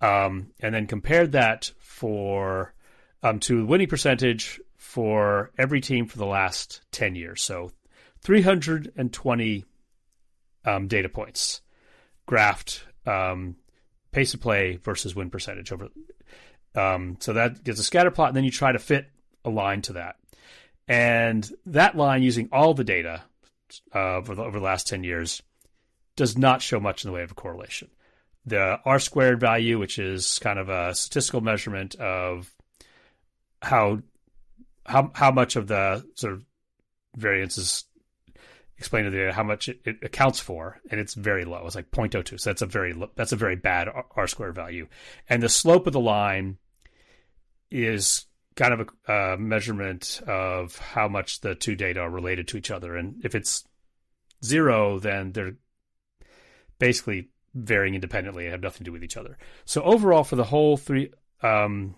um, 0.00 0.52
and 0.60 0.72
then 0.72 0.86
compared 0.86 1.32
that 1.32 1.72
for 1.80 2.72
um, 3.24 3.40
to 3.40 3.58
the 3.58 3.66
winning 3.66 3.88
percentage 3.88 4.60
for 4.76 5.50
every 5.58 5.80
team 5.80 6.06
for 6.06 6.18
the 6.18 6.24
last 6.24 6.82
ten 6.92 7.16
years. 7.16 7.42
So 7.42 7.72
320 8.22 9.64
um, 10.66 10.86
data 10.86 11.08
points 11.08 11.62
graphed 12.28 12.82
um, 13.06 13.56
pace 14.12 14.34
of 14.34 14.40
play 14.40 14.76
versus 14.76 15.16
win 15.16 15.30
percentage 15.30 15.72
over. 15.72 15.88
Um, 16.76 17.16
so 17.18 17.32
that 17.32 17.64
gives 17.64 17.80
a 17.80 17.84
scatter 17.84 18.12
plot, 18.12 18.28
and 18.28 18.36
then 18.36 18.44
you 18.44 18.52
try 18.52 18.70
to 18.70 18.78
fit 18.78 19.10
a 19.44 19.50
line 19.50 19.82
to 19.82 19.94
that. 19.94 20.14
And 20.88 21.48
that 21.66 21.96
line, 21.96 22.22
using 22.22 22.48
all 22.50 22.74
the 22.74 22.84
data 22.84 23.22
uh, 23.94 24.16
over, 24.16 24.34
the, 24.34 24.42
over 24.42 24.58
the 24.58 24.64
last 24.64 24.86
10 24.86 25.04
years, 25.04 25.42
does 26.16 26.36
not 26.36 26.62
show 26.62 26.80
much 26.80 27.04
in 27.04 27.10
the 27.10 27.14
way 27.14 27.22
of 27.22 27.30
a 27.30 27.34
correlation. 27.34 27.88
The 28.46 28.80
R 28.84 28.98
squared 28.98 29.38
value, 29.38 29.78
which 29.78 29.98
is 29.98 30.38
kind 30.38 30.58
of 30.58 30.68
a 30.70 30.94
statistical 30.94 31.42
measurement 31.42 31.94
of 31.96 32.50
how 33.60 34.00
how 34.86 35.10
how 35.14 35.30
much 35.30 35.56
of 35.56 35.66
the 35.66 36.04
sort 36.14 36.32
of 36.32 36.44
variance 37.14 37.58
is 37.58 37.84
explained 38.78 39.06
to 39.06 39.10
the 39.10 39.16
data, 39.18 39.32
how 39.32 39.42
much 39.42 39.68
it, 39.68 39.80
it, 39.84 39.98
accounts 40.02 40.40
for, 40.40 40.80
and 40.90 41.00
it's 41.00 41.14
very 41.14 41.44
low. 41.44 41.66
It's 41.66 41.74
like 41.74 41.90
0.02, 41.90 42.40
so 42.40 42.50
that's 42.50 42.62
a 42.62 42.66
very 42.66 42.94
that's 43.16 43.32
a 43.32 43.36
very 43.36 43.56
bad 43.56 43.88
R 44.16 44.26
squared 44.26 44.54
value. 44.54 44.88
And 45.28 45.42
the 45.42 45.48
slope 45.48 45.86
of 45.86 45.92
the 45.92 46.00
line 46.00 46.58
is 47.70 48.24
kind 48.58 48.74
of 48.74 48.90
a 49.06 49.12
uh, 49.12 49.36
measurement 49.38 50.20
of 50.26 50.76
how 50.78 51.06
much 51.06 51.40
the 51.40 51.54
two 51.54 51.76
data 51.76 52.00
are 52.00 52.10
related 52.10 52.48
to 52.48 52.56
each 52.56 52.72
other. 52.72 52.96
And 52.96 53.24
if 53.24 53.36
it's 53.36 53.64
zero, 54.44 54.98
then 54.98 55.30
they're 55.30 55.54
basically 56.80 57.28
varying 57.54 57.94
independently 57.94 58.44
and 58.44 58.52
have 58.52 58.60
nothing 58.60 58.78
to 58.78 58.84
do 58.84 58.92
with 58.92 59.04
each 59.04 59.16
other. 59.16 59.38
So 59.64 59.80
overall, 59.82 60.24
for 60.24 60.34
the 60.34 60.44
whole 60.44 60.76
three, 60.76 61.12
um, 61.40 61.94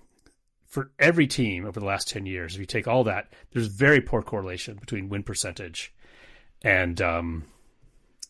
for 0.67 0.91
every 0.99 1.27
team 1.27 1.65
over 1.65 1.81
the 1.81 1.87
last 1.87 2.09
10 2.11 2.27
years, 2.27 2.55
if 2.55 2.61
you 2.61 2.67
take 2.67 2.87
all 2.87 3.05
that, 3.05 3.33
there's 3.53 3.67
very 3.67 4.03
poor 4.03 4.21
correlation 4.21 4.77
between 4.77 5.09
win 5.09 5.23
percentage 5.23 5.95
and 6.61 7.01
um, 7.01 7.45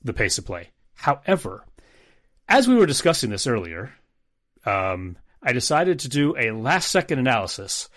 the 0.05 0.15
pace 0.15 0.39
of 0.39 0.47
play. 0.47 0.71
However, 0.95 1.65
as 2.49 2.69
we 2.69 2.77
were 2.77 2.87
discussing 2.87 3.31
this 3.31 3.49
earlier, 3.49 3.93
um, 4.65 5.17
I 5.43 5.53
decided 5.53 5.99
to 6.01 6.09
do 6.09 6.37
a 6.39 6.53
last 6.53 6.91
second 6.91 7.19
analysis 7.19 7.89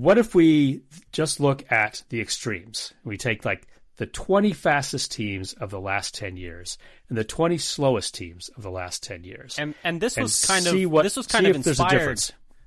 what 0.00 0.16
if 0.16 0.34
we 0.34 0.82
just 1.12 1.40
look 1.40 1.70
at 1.72 2.02
the 2.08 2.20
extremes? 2.20 2.94
We 3.04 3.16
take 3.16 3.44
like 3.44 3.66
the 3.96 4.06
20 4.06 4.52
fastest 4.52 5.10
teams 5.10 5.54
of 5.54 5.70
the 5.70 5.80
last 5.80 6.14
10 6.14 6.36
years 6.36 6.78
and 7.08 7.18
the 7.18 7.24
20 7.24 7.58
slowest 7.58 8.14
teams 8.14 8.48
of 8.50 8.62
the 8.62 8.70
last 8.70 9.02
10 9.02 9.24
years. 9.24 9.58
And 9.58 9.74
and 9.82 10.00
this 10.00 10.16
was 10.16 10.44
kind 10.44 10.66
of 10.66 10.90
what, 10.90 11.02
this 11.02 11.16
was 11.16 11.26
kind 11.26 11.46
of 11.46 11.56
inspired. 11.56 12.22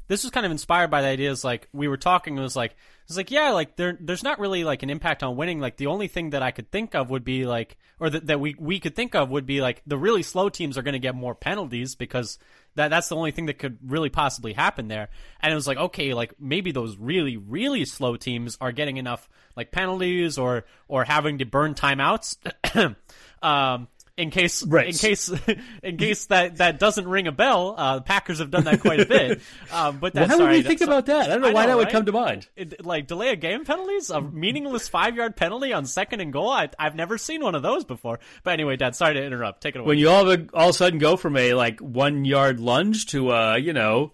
This 0.08 0.24
was 0.24 0.32
kind 0.32 0.46
of 0.46 0.52
inspired 0.52 0.92
by 0.92 1.02
the 1.02 1.08
ideas 1.08 1.46
like 1.46 1.70
we 1.72 1.88
were 1.88 1.96
talking 1.96 2.38
it 2.38 2.42
was 2.42 2.58
like 2.58 2.76
it's 3.08 3.16
like 3.16 3.32
yeah, 3.32 3.52
like 3.52 3.78
there 3.78 3.98
there's 4.00 4.24
not 4.24 4.40
really 4.40 4.66
like 4.66 4.84
an 4.84 4.90
impact 4.90 5.24
on 5.24 5.38
winning. 5.38 5.60
Like 5.60 5.78
the 5.78 5.88
only 5.88 6.08
thing 6.08 6.32
that 6.32 6.44
I 6.44 6.52
could 6.52 6.70
think 6.70 6.96
of 6.96 7.10
would 7.10 7.24
be 7.24 7.46
like 7.46 7.78
or 8.00 8.10
that, 8.10 8.28
that 8.28 8.40
we 8.42 8.56
we 8.60 8.80
could 8.80 8.96
think 8.96 9.16
of 9.16 9.30
would 9.30 9.46
be 9.46 9.62
like 9.62 9.82
the 9.88 9.98
really 9.98 10.24
slow 10.24 10.50
teams 10.50 10.78
are 10.78 10.82
going 10.82 10.94
to 10.94 11.00
get 11.00 11.16
more 11.16 11.36
penalties 11.36 11.96
because 11.96 12.38
that 12.76 12.90
that's 12.90 13.10
the 13.10 13.16
only 13.16 13.32
thing 13.32 13.48
that 13.48 13.60
could 13.60 13.78
really 13.86 14.10
possibly 14.10 14.54
happen 14.54 14.88
there. 14.88 15.10
And 15.42 15.52
it 15.52 15.56
was 15.56 15.68
like, 15.68 15.78
okay, 15.78 16.14
like 16.14 16.34
maybe 16.40 16.72
those 16.72 16.98
really 16.98 17.38
really 17.38 17.86
slow 17.86 18.16
teams 18.16 18.58
are 18.62 18.72
getting 18.72 18.98
enough 18.98 19.30
like 19.56 19.72
penalties 19.72 20.38
or 20.38 20.66
or 20.88 21.04
having 21.04 21.40
to 21.40 21.46
burn 21.46 21.74
timeouts. 21.74 22.38
um, 23.42 23.88
in 24.18 24.30
case 24.30 24.64
right. 24.64 24.88
in 24.88 24.94
case 24.94 25.32
in 25.84 25.98
case 25.98 26.26
that 26.28 26.58
that 26.58 26.80
doesn't 26.80 27.08
ring 27.08 27.28
a 27.28 27.32
bell. 27.32 27.76
Uh, 27.78 27.96
the 27.96 28.02
Packers 28.02 28.40
have 28.40 28.52
done 28.52 28.66
that 28.66 28.82
quite 28.82 29.00
a 29.00 29.06
bit. 29.06 29.42
Um, 29.72 30.00
but 30.00 30.14
that's, 30.14 30.30
why 30.30 30.38
sorry, 30.38 30.58
would 30.58 30.66
we 30.66 30.68
think 30.68 30.82
about 30.82 31.06
that? 31.06 31.26
I 31.26 31.28
don't 31.34 31.42
know 31.42 31.50
I 31.50 31.54
why 31.54 31.62
know, 31.62 31.70
that 31.70 31.78
would 31.78 31.90
come 31.90 32.06
to 32.06 32.12
mind. 32.12 32.48
It, 32.58 32.86
like 32.86 33.08
delay 33.08 33.30
a 33.30 33.38
game 33.38 33.64
penalties, 33.64 34.10
a 34.10 34.20
meaningless 34.20 34.90
five 34.90 35.16
yard 35.16 35.38
penalty 35.38 35.72
on 35.72 35.86
second 35.86 36.20
and 36.20 36.34
goal. 36.34 36.50
I, 36.50 36.70
have 36.78 36.96
never 36.96 37.18
seen 37.18 37.42
one 37.42 37.56
of 37.56 37.62
those 37.62 37.86
before. 37.86 38.20
But 38.44 38.52
anyway, 38.52 38.76
Dad, 38.76 38.96
sorry 38.96 39.14
to 39.14 39.24
interrupt. 39.24 39.62
Take 39.62 39.76
it 39.76 39.80
away. 39.80 39.88
When 39.88 39.98
you 39.98 40.10
all 40.10 40.30
of, 40.30 40.40
a, 40.40 40.48
all 40.54 40.70
of 40.70 40.70
a 40.72 40.74
sudden 40.74 41.00
go 41.00 41.16
from 41.16 41.38
a 41.38 41.54
like 41.54 41.80
one 41.80 42.26
yard 42.26 42.60
lunge 42.60 43.06
to 43.08 43.32
a 43.32 43.58
you 43.58 43.72
know 43.72 44.12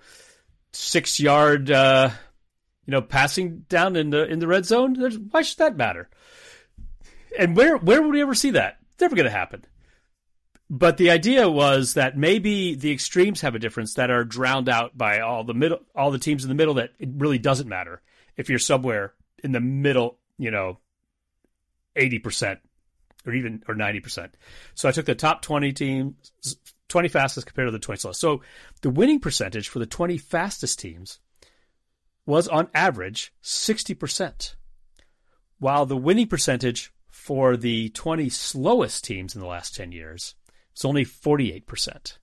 six 0.73 1.19
yard 1.19 1.71
uh, 1.71 2.11
you 2.85 2.91
know 2.91 3.01
passing 3.01 3.65
down 3.67 3.95
in 3.95 4.11
the 4.11 4.27
in 4.27 4.37
the 4.37 4.47
red 4.47 4.65
zone, 4.65 4.95
why 5.31 5.41
should 5.41 5.57
that 5.57 5.75
matter? 5.75 6.07
And 7.37 7.55
where 7.55 7.77
where 7.77 8.01
would 8.01 8.11
we 8.11 8.21
ever 8.21 8.35
see 8.35 8.51
that? 8.51 8.77
It's 8.93 9.01
never 9.01 9.15
going 9.15 9.25
to 9.25 9.31
happen. 9.31 9.65
But 10.69 10.97
the 10.97 11.11
idea 11.11 11.49
was 11.49 11.93
that 11.93 12.17
maybe 12.17 12.75
the 12.75 12.91
extremes 12.91 13.39
have 13.39 13.55
a 13.55 13.59
difference 13.59 13.93
that 13.93 14.11
are 14.11 14.25
drowned 14.25 14.67
out 14.67 14.97
by 14.97 15.21
all 15.21 15.45
the 15.45 15.53
middle, 15.53 15.79
all 15.95 16.11
the 16.11 16.19
teams 16.19 16.43
in 16.43 16.49
the 16.49 16.55
middle. 16.55 16.73
That 16.73 16.91
it 16.99 17.09
really 17.15 17.39
doesn't 17.39 17.69
matter 17.69 18.01
if 18.35 18.49
you're 18.49 18.59
somewhere 18.59 19.13
in 19.41 19.53
the 19.53 19.61
middle, 19.61 20.19
you 20.37 20.51
know, 20.51 20.79
eighty 21.95 22.19
percent 22.19 22.59
or 23.25 23.33
even 23.33 23.63
or 23.69 23.75
ninety 23.75 24.01
percent. 24.01 24.35
So 24.75 24.89
I 24.89 24.91
took 24.91 25.05
the 25.05 25.15
top 25.15 25.41
twenty 25.41 25.71
teams, 25.71 26.57
twenty 26.89 27.07
fastest 27.07 27.47
compared 27.47 27.67
to 27.67 27.71
the 27.71 27.79
twenty 27.79 27.99
slowest. 27.99 28.19
So 28.19 28.41
the 28.81 28.89
winning 28.89 29.21
percentage 29.21 29.69
for 29.69 29.79
the 29.79 29.85
twenty 29.85 30.17
fastest 30.17 30.79
teams 30.79 31.19
was 32.25 32.49
on 32.49 32.67
average 32.73 33.33
sixty 33.41 33.93
percent, 33.93 34.57
while 35.59 35.85
the 35.85 35.95
winning 35.95 36.27
percentage 36.27 36.91
for 37.07 37.55
the 37.55 37.87
twenty 37.91 38.27
slowest 38.27 39.05
teams 39.05 39.33
in 39.33 39.39
the 39.39 39.47
last 39.47 39.73
ten 39.73 39.93
years 39.93 40.35
it's 40.77 40.85
only 40.85 41.05
48%. 41.05 42.19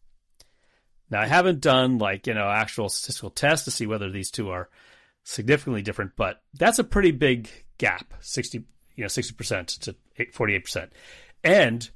Now, 1.11 1.21
I 1.21 1.27
haven't 1.27 1.61
done 1.61 1.99
like, 1.99 2.29
you 2.29 2.35
know, 2.35 2.49
actual 2.49 2.89
statistical 2.89 3.31
tests 3.31 3.65
to 3.65 3.73
see 3.73 3.85
whether 3.85 4.09
these 4.09 4.31
two 4.31 4.51
are 4.51 4.69
significantly 5.25 5.83
different, 5.83 6.13
but 6.15 6.41
that's 6.57 6.79
a 6.79 6.85
pretty 6.85 7.11
big 7.11 7.49
gap 7.79 8.15
60, 8.21 8.65
you 8.95 9.03
know, 9.03 9.09
60% 9.09 9.81
to 9.81 9.97
48%. 10.17 10.91
And 11.43 11.91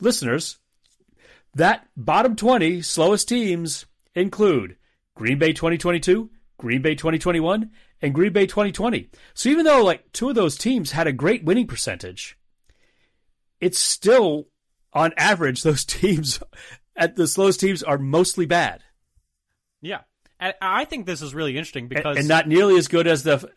listeners, 0.00 0.58
that 1.56 1.88
bottom 1.96 2.36
20 2.36 2.80
slowest 2.82 3.28
teams 3.28 3.86
include 4.14 4.76
Green 5.16 5.40
Bay 5.40 5.52
2022, 5.52 6.30
Green 6.56 6.82
Bay 6.82 6.94
2021, 6.94 7.68
and 8.00 8.14
Green 8.14 8.32
Bay 8.32 8.46
2020. 8.46 9.10
So 9.34 9.48
even 9.48 9.64
though 9.64 9.82
like 9.82 10.12
two 10.12 10.28
of 10.28 10.36
those 10.36 10.56
teams 10.56 10.92
had 10.92 11.08
a 11.08 11.12
great 11.12 11.42
winning 11.42 11.66
percentage, 11.66 12.38
it's 13.60 13.80
still 13.80 14.46
on 14.94 15.12
average, 15.16 15.62
those 15.62 15.84
teams 15.84 16.40
at 16.96 17.16
the 17.16 17.26
slowest 17.26 17.60
teams 17.60 17.82
are 17.82 17.98
mostly 17.98 18.46
bad. 18.46 18.82
Yeah, 19.80 20.00
and 20.40 20.54
I 20.60 20.84
think 20.84 21.06
this 21.06 21.22
is 21.22 21.34
really 21.34 21.56
interesting 21.56 21.88
because 21.88 22.16
and, 22.16 22.20
and 22.20 22.28
not 22.28 22.48
nearly 22.48 22.76
as 22.76 22.88
good 22.88 23.06
as 23.06 23.22
the 23.22 23.50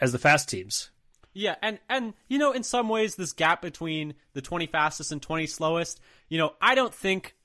as 0.00 0.12
the 0.12 0.18
fast 0.18 0.48
teams. 0.48 0.90
Yeah, 1.34 1.56
and 1.62 1.78
and 1.88 2.14
you 2.28 2.38
know, 2.38 2.52
in 2.52 2.62
some 2.62 2.88
ways, 2.88 3.14
this 3.14 3.32
gap 3.32 3.62
between 3.62 4.14
the 4.32 4.40
twenty 4.40 4.66
fastest 4.66 5.12
and 5.12 5.20
twenty 5.20 5.46
slowest, 5.46 6.00
you 6.28 6.38
know, 6.38 6.54
I 6.60 6.74
don't 6.74 6.94
think 6.94 7.36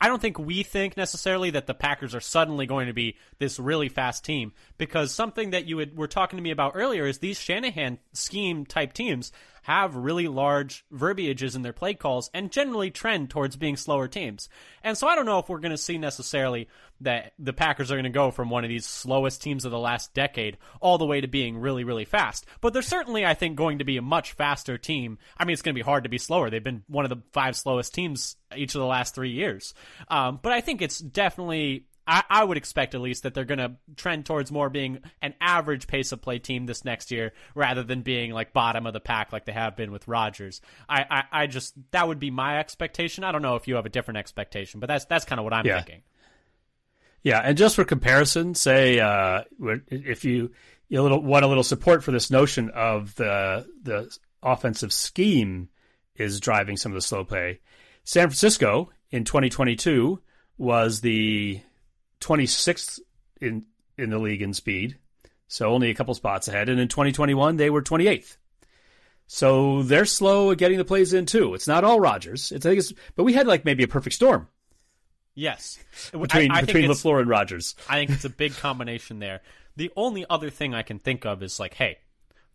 I 0.00 0.06
don't 0.06 0.22
think 0.22 0.38
we 0.38 0.62
think 0.62 0.96
necessarily 0.96 1.50
that 1.50 1.66
the 1.66 1.74
Packers 1.74 2.14
are 2.14 2.20
suddenly 2.20 2.66
going 2.66 2.86
to 2.86 2.92
be 2.92 3.16
this 3.38 3.58
really 3.58 3.88
fast 3.88 4.24
team 4.24 4.52
because 4.76 5.12
something 5.12 5.50
that 5.50 5.66
you 5.66 5.78
had, 5.78 5.96
were 5.96 6.06
talking 6.06 6.36
to 6.36 6.42
me 6.42 6.52
about 6.52 6.72
earlier 6.76 7.06
is 7.06 7.18
these 7.18 7.40
Shanahan 7.40 7.98
scheme 8.12 8.64
type 8.64 8.92
teams 8.92 9.32
have 9.68 9.94
really 9.94 10.28
large 10.28 10.82
verbiages 10.90 11.54
in 11.54 11.60
their 11.60 11.74
play 11.74 11.92
calls 11.92 12.30
and 12.32 12.50
generally 12.50 12.90
trend 12.90 13.28
towards 13.28 13.54
being 13.54 13.76
slower 13.76 14.08
teams. 14.08 14.48
And 14.82 14.96
so 14.96 15.06
I 15.06 15.14
don't 15.14 15.26
know 15.26 15.40
if 15.40 15.50
we're 15.50 15.58
going 15.58 15.72
to 15.72 15.76
see 15.76 15.98
necessarily 15.98 16.68
that 17.02 17.34
the 17.38 17.52
Packers 17.52 17.92
are 17.92 17.94
going 17.96 18.04
to 18.04 18.08
go 18.08 18.30
from 18.30 18.48
one 18.48 18.64
of 18.64 18.70
these 18.70 18.86
slowest 18.86 19.42
teams 19.42 19.66
of 19.66 19.70
the 19.70 19.78
last 19.78 20.14
decade 20.14 20.56
all 20.80 20.96
the 20.96 21.04
way 21.04 21.20
to 21.20 21.28
being 21.28 21.58
really, 21.58 21.84
really 21.84 22.06
fast. 22.06 22.46
But 22.62 22.72
they're 22.72 22.80
certainly, 22.80 23.26
I 23.26 23.34
think, 23.34 23.56
going 23.56 23.80
to 23.80 23.84
be 23.84 23.98
a 23.98 24.02
much 24.02 24.32
faster 24.32 24.78
team. 24.78 25.18
I 25.36 25.44
mean, 25.44 25.52
it's 25.52 25.60
going 25.60 25.74
to 25.74 25.78
be 25.78 25.84
hard 25.84 26.04
to 26.04 26.08
be 26.08 26.16
slower. 26.16 26.48
They've 26.48 26.64
been 26.64 26.84
one 26.88 27.04
of 27.04 27.10
the 27.10 27.22
five 27.32 27.54
slowest 27.54 27.92
teams 27.92 28.36
each 28.56 28.74
of 28.74 28.80
the 28.80 28.86
last 28.86 29.14
three 29.14 29.32
years. 29.32 29.74
Um, 30.08 30.40
but 30.42 30.52
I 30.52 30.62
think 30.62 30.80
it's 30.80 30.98
definitely 30.98 31.87
I, 32.08 32.24
I 32.30 32.42
would 32.44 32.56
expect 32.56 32.94
at 32.94 33.00
least 33.02 33.22
that 33.24 33.34
they're 33.34 33.44
going 33.44 33.58
to 33.58 33.72
trend 33.96 34.24
towards 34.26 34.50
more 34.50 34.70
being 34.70 35.00
an 35.20 35.34
average 35.40 35.86
pace 35.86 36.10
of 36.10 36.22
play 36.22 36.38
team 36.38 36.64
this 36.66 36.84
next 36.84 37.10
year 37.10 37.34
rather 37.54 37.82
than 37.82 38.00
being 38.00 38.32
like 38.32 38.52
bottom 38.54 38.86
of 38.86 38.94
the 38.94 39.00
pack 39.00 39.30
like 39.32 39.44
they 39.44 39.52
have 39.52 39.76
been 39.76 39.92
with 39.92 40.08
Rodgers. 40.08 40.62
I, 40.88 41.04
I, 41.10 41.42
I 41.42 41.46
just 41.46 41.74
that 41.90 42.08
would 42.08 42.18
be 42.18 42.30
my 42.30 42.58
expectation. 42.58 43.24
I 43.24 43.30
don't 43.32 43.42
know 43.42 43.56
if 43.56 43.68
you 43.68 43.74
have 43.76 43.84
a 43.86 43.90
different 43.90 44.18
expectation, 44.18 44.80
but 44.80 44.86
that's 44.86 45.04
that's 45.04 45.24
kind 45.26 45.38
of 45.38 45.44
what 45.44 45.52
I'm 45.52 45.66
Yeah. 45.66 45.76
thinking. 45.82 46.02
Yeah, 47.22 47.40
and 47.44 47.58
just 47.58 47.76
for 47.76 47.84
comparison, 47.84 48.54
say 48.54 49.00
uh, 49.00 49.42
if 49.88 50.24
you 50.24 50.52
you 50.88 51.02
little, 51.02 51.22
want 51.22 51.44
a 51.44 51.48
little 51.48 51.64
support 51.64 52.02
for 52.02 52.12
this 52.12 52.30
notion 52.30 52.70
of 52.70 53.14
the 53.16 53.66
the 53.82 54.16
offensive 54.42 54.92
scheme 54.92 55.68
is 56.14 56.40
driving 56.40 56.76
some 56.76 56.92
of 56.92 56.94
the 56.96 57.02
slow 57.02 57.24
play. 57.24 57.60
San 58.04 58.28
Francisco 58.28 58.90
in 59.10 59.24
2022 59.24 60.20
was 60.56 61.00
the 61.00 61.60
26th 62.20 63.00
in 63.40 63.64
in 63.96 64.10
the 64.10 64.18
league 64.18 64.42
in 64.42 64.54
speed, 64.54 64.98
so 65.46 65.70
only 65.70 65.90
a 65.90 65.94
couple 65.94 66.14
spots 66.14 66.48
ahead. 66.48 66.68
And 66.68 66.78
in 66.78 66.88
2021, 66.88 67.56
they 67.56 67.70
were 67.70 67.82
28th. 67.82 68.36
So 69.26 69.82
they're 69.82 70.06
slow 70.06 70.52
at 70.52 70.58
getting 70.58 70.78
the 70.78 70.84
plays 70.84 71.12
in 71.12 71.26
too. 71.26 71.54
It's 71.54 71.68
not 71.68 71.84
all 71.84 72.00
Rodgers. 72.00 72.52
It's, 72.52 72.64
I 72.64 72.70
think 72.70 72.78
it's, 72.78 72.92
but 73.16 73.24
we 73.24 73.34
had 73.34 73.46
like 73.46 73.64
maybe 73.64 73.82
a 73.82 73.88
perfect 73.88 74.14
storm 74.14 74.48
Yes, 75.38 75.78
between 76.10 76.50
I, 76.50 76.56
I 76.56 76.60
between 76.62 76.90
LaFleur 76.90 77.20
and 77.20 77.28
Rodgers. 77.28 77.76
I 77.88 77.94
think 77.94 78.10
it's 78.10 78.24
a 78.24 78.28
big 78.28 78.56
combination 78.56 79.20
there. 79.20 79.40
The 79.76 79.92
only 79.94 80.26
other 80.28 80.50
thing 80.50 80.74
I 80.74 80.82
can 80.82 80.98
think 80.98 81.24
of 81.24 81.44
is 81.44 81.60
like, 81.60 81.74
hey, 81.74 81.98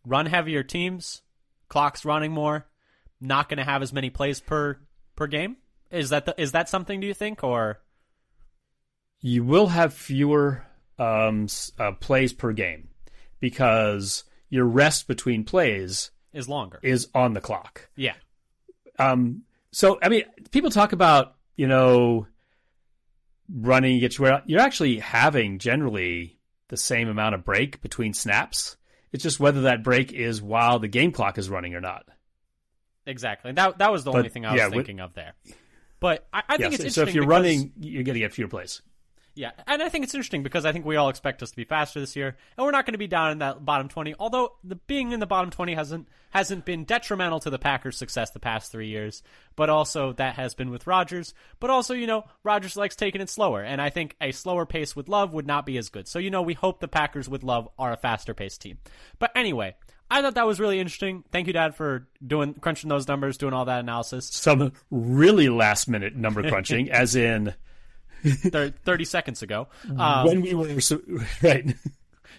run 0.06 0.26
heavier 0.26 0.64
teams, 0.64 1.22
clock's 1.70 2.04
running 2.04 2.34
more, 2.34 2.68
not 3.22 3.48
going 3.48 3.60
to 3.60 3.64
have 3.64 3.82
as 3.84 3.94
many 3.94 4.10
plays 4.10 4.42
per 4.42 4.80
per 5.16 5.28
game. 5.28 5.56
Is 5.92 6.10
that 6.10 6.26
the, 6.26 6.36
is 6.38 6.52
that 6.52 6.68
something? 6.68 7.00
Do 7.00 7.08
you 7.08 7.14
think 7.14 7.42
or? 7.42 7.80
You 9.24 9.44
will 9.44 9.68
have 9.68 9.94
fewer 9.96 10.64
um, 11.00 11.48
uh, 11.80 11.94
plays 11.94 12.32
per 12.34 12.52
game 12.54 12.90
because 13.40 14.24
your 14.50 14.66
rest 14.66 15.08
between 15.08 15.44
plays 15.44 16.12
is 16.34 16.48
longer. 16.48 16.80
is 16.84 17.08
on 17.16 17.34
the 17.34 17.42
clock. 17.42 17.90
yeah. 17.96 18.14
Um, 19.00 19.42
so, 19.72 19.98
I 20.04 20.10
mean, 20.10 20.24
people 20.52 20.70
talk 20.70 20.92
about 20.94 21.34
you 21.56 21.68
know 21.68 22.28
running 23.52 24.00
get 24.00 24.18
you 24.18 24.24
where 24.24 24.42
you're 24.46 24.60
actually 24.62 25.00
having 25.00 25.58
generally 25.60 26.38
the 26.70 26.78
same 26.78 27.08
amount 27.10 27.36
of 27.36 27.44
break 27.44 27.82
between 27.82 28.14
snaps. 28.14 28.78
It's 29.12 29.24
just 29.24 29.40
whether 29.40 29.62
that 29.62 29.84
break 29.84 30.12
is 30.12 30.42
while 30.42 30.80
the 30.80 30.88
game 30.88 31.12
clock 31.12 31.38
is 31.38 31.50
running 31.50 31.76
or 31.76 31.82
not. 31.82 32.06
Exactly. 33.06 33.52
That 33.52 33.80
that 33.80 33.92
was 33.92 34.04
the 34.04 34.12
But, 34.12 34.18
only 34.20 34.30
thing 34.30 34.46
I 34.46 34.52
was 34.54 34.60
yeah, 34.60 34.66
with- 34.68 34.76
thinking 34.76 35.00
of 35.00 35.14
there. 35.14 35.34
But 36.00 36.28
I, 36.34 36.44
I 36.50 36.58
think 36.58 36.72
Yes. 36.74 36.80
it's 36.82 36.96
so 36.96 37.02
interesting. 37.02 37.08
if 37.08 37.16
you're 37.16 37.26
running, 37.28 37.72
you're 37.80 38.04
going 38.04 38.16
to 38.16 38.20
get 38.20 38.34
fewer 38.34 38.48
plays. 38.50 38.82
Yeah, 39.36 39.52
and 39.66 39.82
I 39.82 39.90
think 39.90 40.04
it's 40.04 40.14
interesting 40.14 40.44
because 40.44 40.64
I 40.64 40.72
think 40.72 40.86
we 40.86 40.96
all 40.96 41.10
expect 41.10 41.42
us 41.42 41.50
to 41.50 41.56
be 41.56 41.64
faster 41.64 42.00
this 42.00 42.16
year, 42.16 42.38
and 42.56 42.66
we're 42.66 42.72
not 42.72 42.86
going 42.86 42.94
to 42.94 43.00
be 43.00 43.08
down 43.08 43.32
in 43.32 43.40
that 43.40 43.66
bottom 43.66 43.88
twenty. 43.88 44.14
Although 44.20 44.54
the 44.64 44.76
being 44.76 45.12
in 45.12 45.20
the 45.20 45.26
bottom 45.26 45.50
twenty 45.50 45.74
hasn't 45.74 46.08
hasn't 46.30 46.66
been 46.66 46.84
detrimental 46.84 47.40
to 47.40 47.50
the 47.50 47.58
Packers' 47.58 47.98
success 47.98 48.30
the 48.30 48.40
past 48.40 48.72
three 48.72 48.90
years, 48.90 49.24
but 49.56 49.72
also 49.72 50.14
that 50.14 50.36
has 50.36 50.54
been 50.54 50.70
with 50.70 50.86
Rodgers. 50.86 51.34
But 51.60 51.72
also, 51.72 51.96
you 51.96 52.06
know, 52.06 52.26
Rodgers 52.44 52.78
likes 52.78 52.96
taking 52.96 53.22
it 53.22 53.30
slower, 53.30 53.64
and 53.64 53.82
I 53.82 53.90
think 53.90 54.16
a 54.22 54.32
slower 54.32 54.68
pace 54.68 54.96
with 54.96 55.10
Love 55.10 55.34
would 55.34 55.48
not 55.48 55.66
be 55.66 55.80
as 55.80 55.90
good. 55.90 56.08
So 56.08 56.20
you 56.20 56.30
know, 56.30 56.44
we 56.44 56.54
hope 56.54 56.80
the 56.80 56.88
Packers 56.88 57.28
with 57.28 57.44
Love 57.44 57.68
are 57.80 57.92
a 57.92 57.98
faster 57.98 58.34
paced 58.34 58.62
team. 58.62 58.78
But 59.20 59.32
anyway. 59.36 59.76
I 60.12 60.22
thought 60.22 60.36
that 60.36 60.46
was 60.46 60.60
really 60.60 60.80
interesting. 60.80 61.24
Thank 61.32 61.48
you, 61.48 61.54
Dad, 61.54 61.76
for 61.76 62.08
doing 62.26 62.54
crunching 62.54 62.88
those 62.88 63.08
numbers, 63.08 63.38
doing 63.38 63.54
all 63.54 63.66
that 63.66 63.80
analysis. 63.80 64.28
Some 64.28 64.74
really 64.92 65.50
last 65.50 65.88
minute 65.88 66.16
number 66.16 66.48
crunching, 66.48 66.92
as 66.92 67.16
in 67.16 67.56
thir- 68.24 68.74
30 68.84 69.06
seconds 69.06 69.42
ago. 69.42 69.68
Um, 69.98 70.26
when 70.26 70.42
we 70.42 70.54
were 70.54 70.82
so, 70.82 71.02
right. 71.44 71.76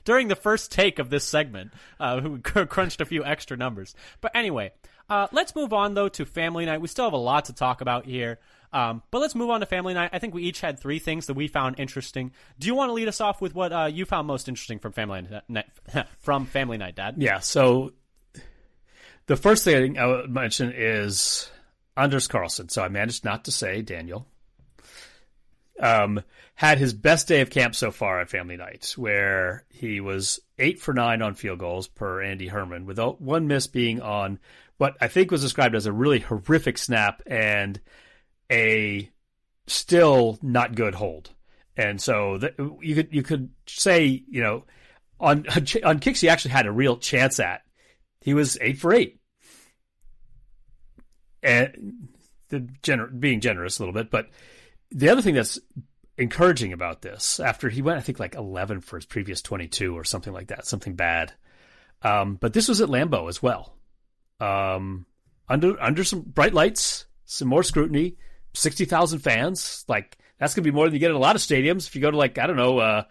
during 0.05 0.29
the 0.29 0.37
first 0.37 0.73
take 0.73 0.99
of 0.99 1.11
this 1.11 1.25
segment, 1.25 1.73
uh, 2.01 2.21
we 2.25 2.39
crunched 2.43 3.01
a 3.01 3.05
few 3.05 3.25
extra 3.25 3.57
numbers. 3.57 3.95
But 4.21 4.35
anyway, 4.35 4.73
uh, 5.09 5.29
let's 5.33 5.55
move 5.55 5.73
on, 5.73 5.95
though, 5.95 6.09
to 6.09 6.25
Family 6.25 6.65
Night. 6.67 6.81
We 6.81 6.89
still 6.89 7.05
have 7.05 7.13
a 7.13 7.19
lot 7.19 7.47
to 7.47 7.53
talk 7.53 7.81
about 7.81 8.07
here. 8.07 8.39
Um, 8.73 9.03
but 9.13 9.21
let's 9.21 9.37
move 9.37 9.51
on 9.51 9.61
to 9.61 9.67
Family 9.67 9.95
Night. 9.95 10.11
I 10.13 10.19
think 10.19 10.35
we 10.35 10.43
each 10.43 10.61
had 10.61 10.81
three 10.81 10.99
things 10.99 11.27
that 11.27 11.35
we 11.35 11.47
found 11.47 11.79
interesting. 11.79 12.33
Do 12.59 12.67
you 12.67 12.75
want 12.75 12.89
to 12.89 12.93
lead 12.93 13.07
us 13.07 13.21
off 13.21 13.41
with 13.41 13.55
what 13.55 13.73
uh, 13.73 13.85
you 13.85 14.05
found 14.05 14.27
most 14.27 14.49
interesting 14.49 14.81
from 14.81 14.91
Family 14.91 15.29
Night, 15.49 15.67
from 16.19 16.47
Family 16.47 16.77
Night, 16.77 16.97
Dad? 16.97 17.15
Yeah. 17.19 17.39
So 17.39 17.93
the 19.27 19.37
first 19.37 19.63
thing 19.63 19.97
I 19.97 20.07
would 20.07 20.31
mention 20.31 20.73
is 20.75 21.49
Anders 21.97 22.27
Carlson. 22.27 22.69
So 22.69 22.83
I 22.83 22.89
managed 22.89 23.25
not 23.25 23.45
to 23.45 23.53
say 23.53 23.81
Daniel. 23.81 24.27
Um, 25.81 26.23
had 26.55 26.79
his 26.79 26.95
best 26.95 27.27
day 27.27 27.41
of 27.41 27.51
camp 27.51 27.75
so 27.75 27.91
far 27.91 28.21
at 28.21 28.31
Family 28.31 28.57
Night, 28.57 28.95
where 28.97 29.65
he 29.71 30.01
was 30.01 30.39
eight 30.59 30.81
for 30.81 30.95
nine 30.95 31.21
on 31.21 31.35
field 31.35 31.59
goals 31.59 31.89
per 31.89 32.23
Andy 32.23 32.47
Herman, 32.47 32.87
with 32.87 32.99
one 33.19 33.49
miss 33.49 33.67
being 33.67 34.01
on 34.01 34.39
what 34.79 34.97
I 35.01 35.09
think 35.09 35.31
was 35.31 35.43
described 35.43 35.75
as 35.75 35.87
a 35.87 35.93
really 35.93 36.21
horrific 36.21 36.79
snap 36.79 37.23
and 37.27 37.81
a 38.51 39.11
still 39.67 40.39
not 40.43 40.75
good 40.75 40.95
hold. 40.95 41.31
And 41.77 42.01
so 42.01 42.39
you 42.81 42.95
could 42.95 43.09
you 43.13 43.23
could 43.23 43.51
say 43.67 44.23
you 44.29 44.43
know 44.43 44.65
on 45.19 45.47
on 45.85 45.99
kicks 45.99 46.21
he 46.21 46.29
actually 46.29 46.53
had 46.53 46.67
a 46.67 46.73
real 46.73 46.97
chance 46.97 47.41
at. 47.41 47.63
He 48.21 48.33
was 48.33 48.57
eight 48.61 48.79
for 48.79 48.95
eight, 48.95 49.21
and 51.43 52.09
the 52.49 52.61
gener- 52.83 53.19
being 53.19 53.41
generous 53.41 53.79
a 53.79 53.83
little 53.83 53.93
bit. 53.93 54.11
But 54.11 54.31
the 54.95 55.11
other 55.11 55.21
thing 55.21 55.35
that's 55.35 55.59
encouraging 56.17 56.73
about 56.73 57.03
this, 57.03 57.41
after 57.41 57.69
he 57.69 57.83
went, 57.83 57.99
I 57.99 58.01
think 58.01 58.21
like 58.21 58.35
eleven 58.35 58.81
for 58.81 58.97
his 58.97 59.05
previous 59.05 59.43
twenty 59.43 59.67
two 59.67 59.95
or 59.95 60.05
something 60.05 60.33
like 60.33 60.49
that, 60.49 60.67
something 60.67 60.95
bad. 60.95 61.33
Um, 62.03 62.37
but 62.37 62.53
this 62.53 62.69
was 62.69 62.81
at 62.81 62.89
Lambeau 62.89 63.29
as 63.29 63.43
well, 63.43 63.75
um, 64.41 65.07
under 65.49 65.81
under 65.81 66.05
some 66.05 66.21
bright 66.21 66.55
lights, 66.55 67.07
some 67.25 67.49
more 67.49 67.63
scrutiny, 67.63 68.17
sixty 68.55 68.85
thousand 68.85 69.19
fans. 69.19 69.85
Like 69.89 70.17
that's 70.39 70.55
gonna 70.55 70.65
be 70.65 70.71
more 70.71 70.87
than 70.87 70.95
you 70.95 71.01
get 71.01 71.11
at 71.11 71.17
a 71.17 71.19
lot 71.19 71.37
of 71.37 71.43
stadiums. 71.43 71.87
If 71.87 71.97
you 71.97 72.01
go 72.01 72.11
to 72.11 72.17
like 72.17 72.39
I 72.39 72.47
don't 72.47 72.57
know, 72.57 72.79
uh, 72.79 73.05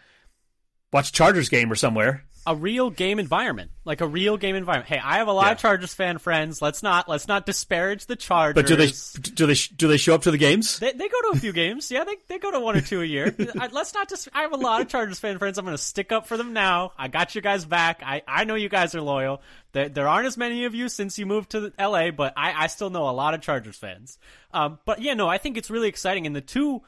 watch 0.91 1.11
Chargers 1.11 1.49
game 1.49 1.71
or 1.71 1.75
somewhere. 1.75 2.25
A 2.45 2.55
real 2.55 2.89
game 2.89 3.19
environment, 3.19 3.71
like 3.85 4.01
a 4.01 4.07
real 4.07 4.37
game 4.37 4.55
environment. 4.55 4.89
Hey, 4.89 4.99
I 5.01 5.17
have 5.17 5.27
a 5.27 5.31
lot 5.31 5.45
Yeah. 5.45 5.51
of 5.53 5.57
Chargers 5.59 5.93
fan 5.93 6.17
friends. 6.17 6.61
Let's 6.61 6.83
not 6.83 7.07
let's 7.07 7.27
not 7.27 7.45
disparage 7.45 8.05
the 8.05 8.15
Chargers. 8.15 8.55
But 8.55 8.67
do 8.67 8.75
they 8.75 8.91
do 9.33 9.45
they 9.45 9.53
do 9.75 9.87
they 9.87 9.97
show 9.97 10.13
up 10.15 10.23
to 10.23 10.31
the 10.31 10.37
games? 10.37 10.79
They, 10.79 10.91
they 10.91 11.07
go 11.07 11.21
to 11.21 11.37
a 11.37 11.39
few 11.39 11.53
games. 11.53 11.89
Yeah, 11.91 12.03
they, 12.03 12.15
they 12.27 12.39
go 12.39 12.51
to 12.51 12.59
one 12.59 12.75
or 12.75 12.81
two 12.81 13.01
a 13.01 13.05
year. 13.05 13.33
I, 13.59 13.67
let's 13.67 13.93
not 13.93 14.09
just. 14.09 14.27
I 14.33 14.41
have 14.41 14.51
a 14.51 14.57
lot 14.57 14.81
of 14.81 14.87
Chargers 14.89 15.19
fan 15.19 15.37
friends. 15.39 15.57
I'm 15.57 15.65
going 15.65 15.77
to 15.77 15.81
stick 15.83 16.11
up 16.11 16.27
for 16.27 16.37
them 16.37 16.53
now. 16.53 16.91
I 16.97 17.07
got 17.07 17.35
you 17.35 17.41
guys 17.41 17.65
back. 17.65 18.01
I, 18.05 18.21
I 18.27 18.43
know 18.43 18.55
you 18.55 18.69
guys 18.69 18.93
are 18.95 19.01
loyal. 19.01 19.41
There, 19.71 19.89
there 19.89 20.07
aren't 20.07 20.27
as 20.27 20.37
many 20.37 20.65
of 20.65 20.75
you 20.75 20.89
since 20.89 21.17
you 21.17 21.25
moved 21.25 21.51
to 21.51 21.71
LA, 21.79 22.11
but 22.11 22.33
I, 22.37 22.63
I 22.63 22.67
still 22.67 22.89
know 22.89 23.09
a 23.09 23.11
lot 23.11 23.33
of 23.33 23.41
Chargers 23.41 23.77
fans. 23.77 24.17
Um, 24.53 24.79
but 24.85 25.01
yeah, 25.01 25.13
no, 25.13 25.27
I 25.27 25.37
think 25.37 25.57
it's 25.57 25.69
really 25.71 25.87
exciting. 25.89 26.27
And 26.27 26.35
the 26.35 26.41
two 26.41 26.81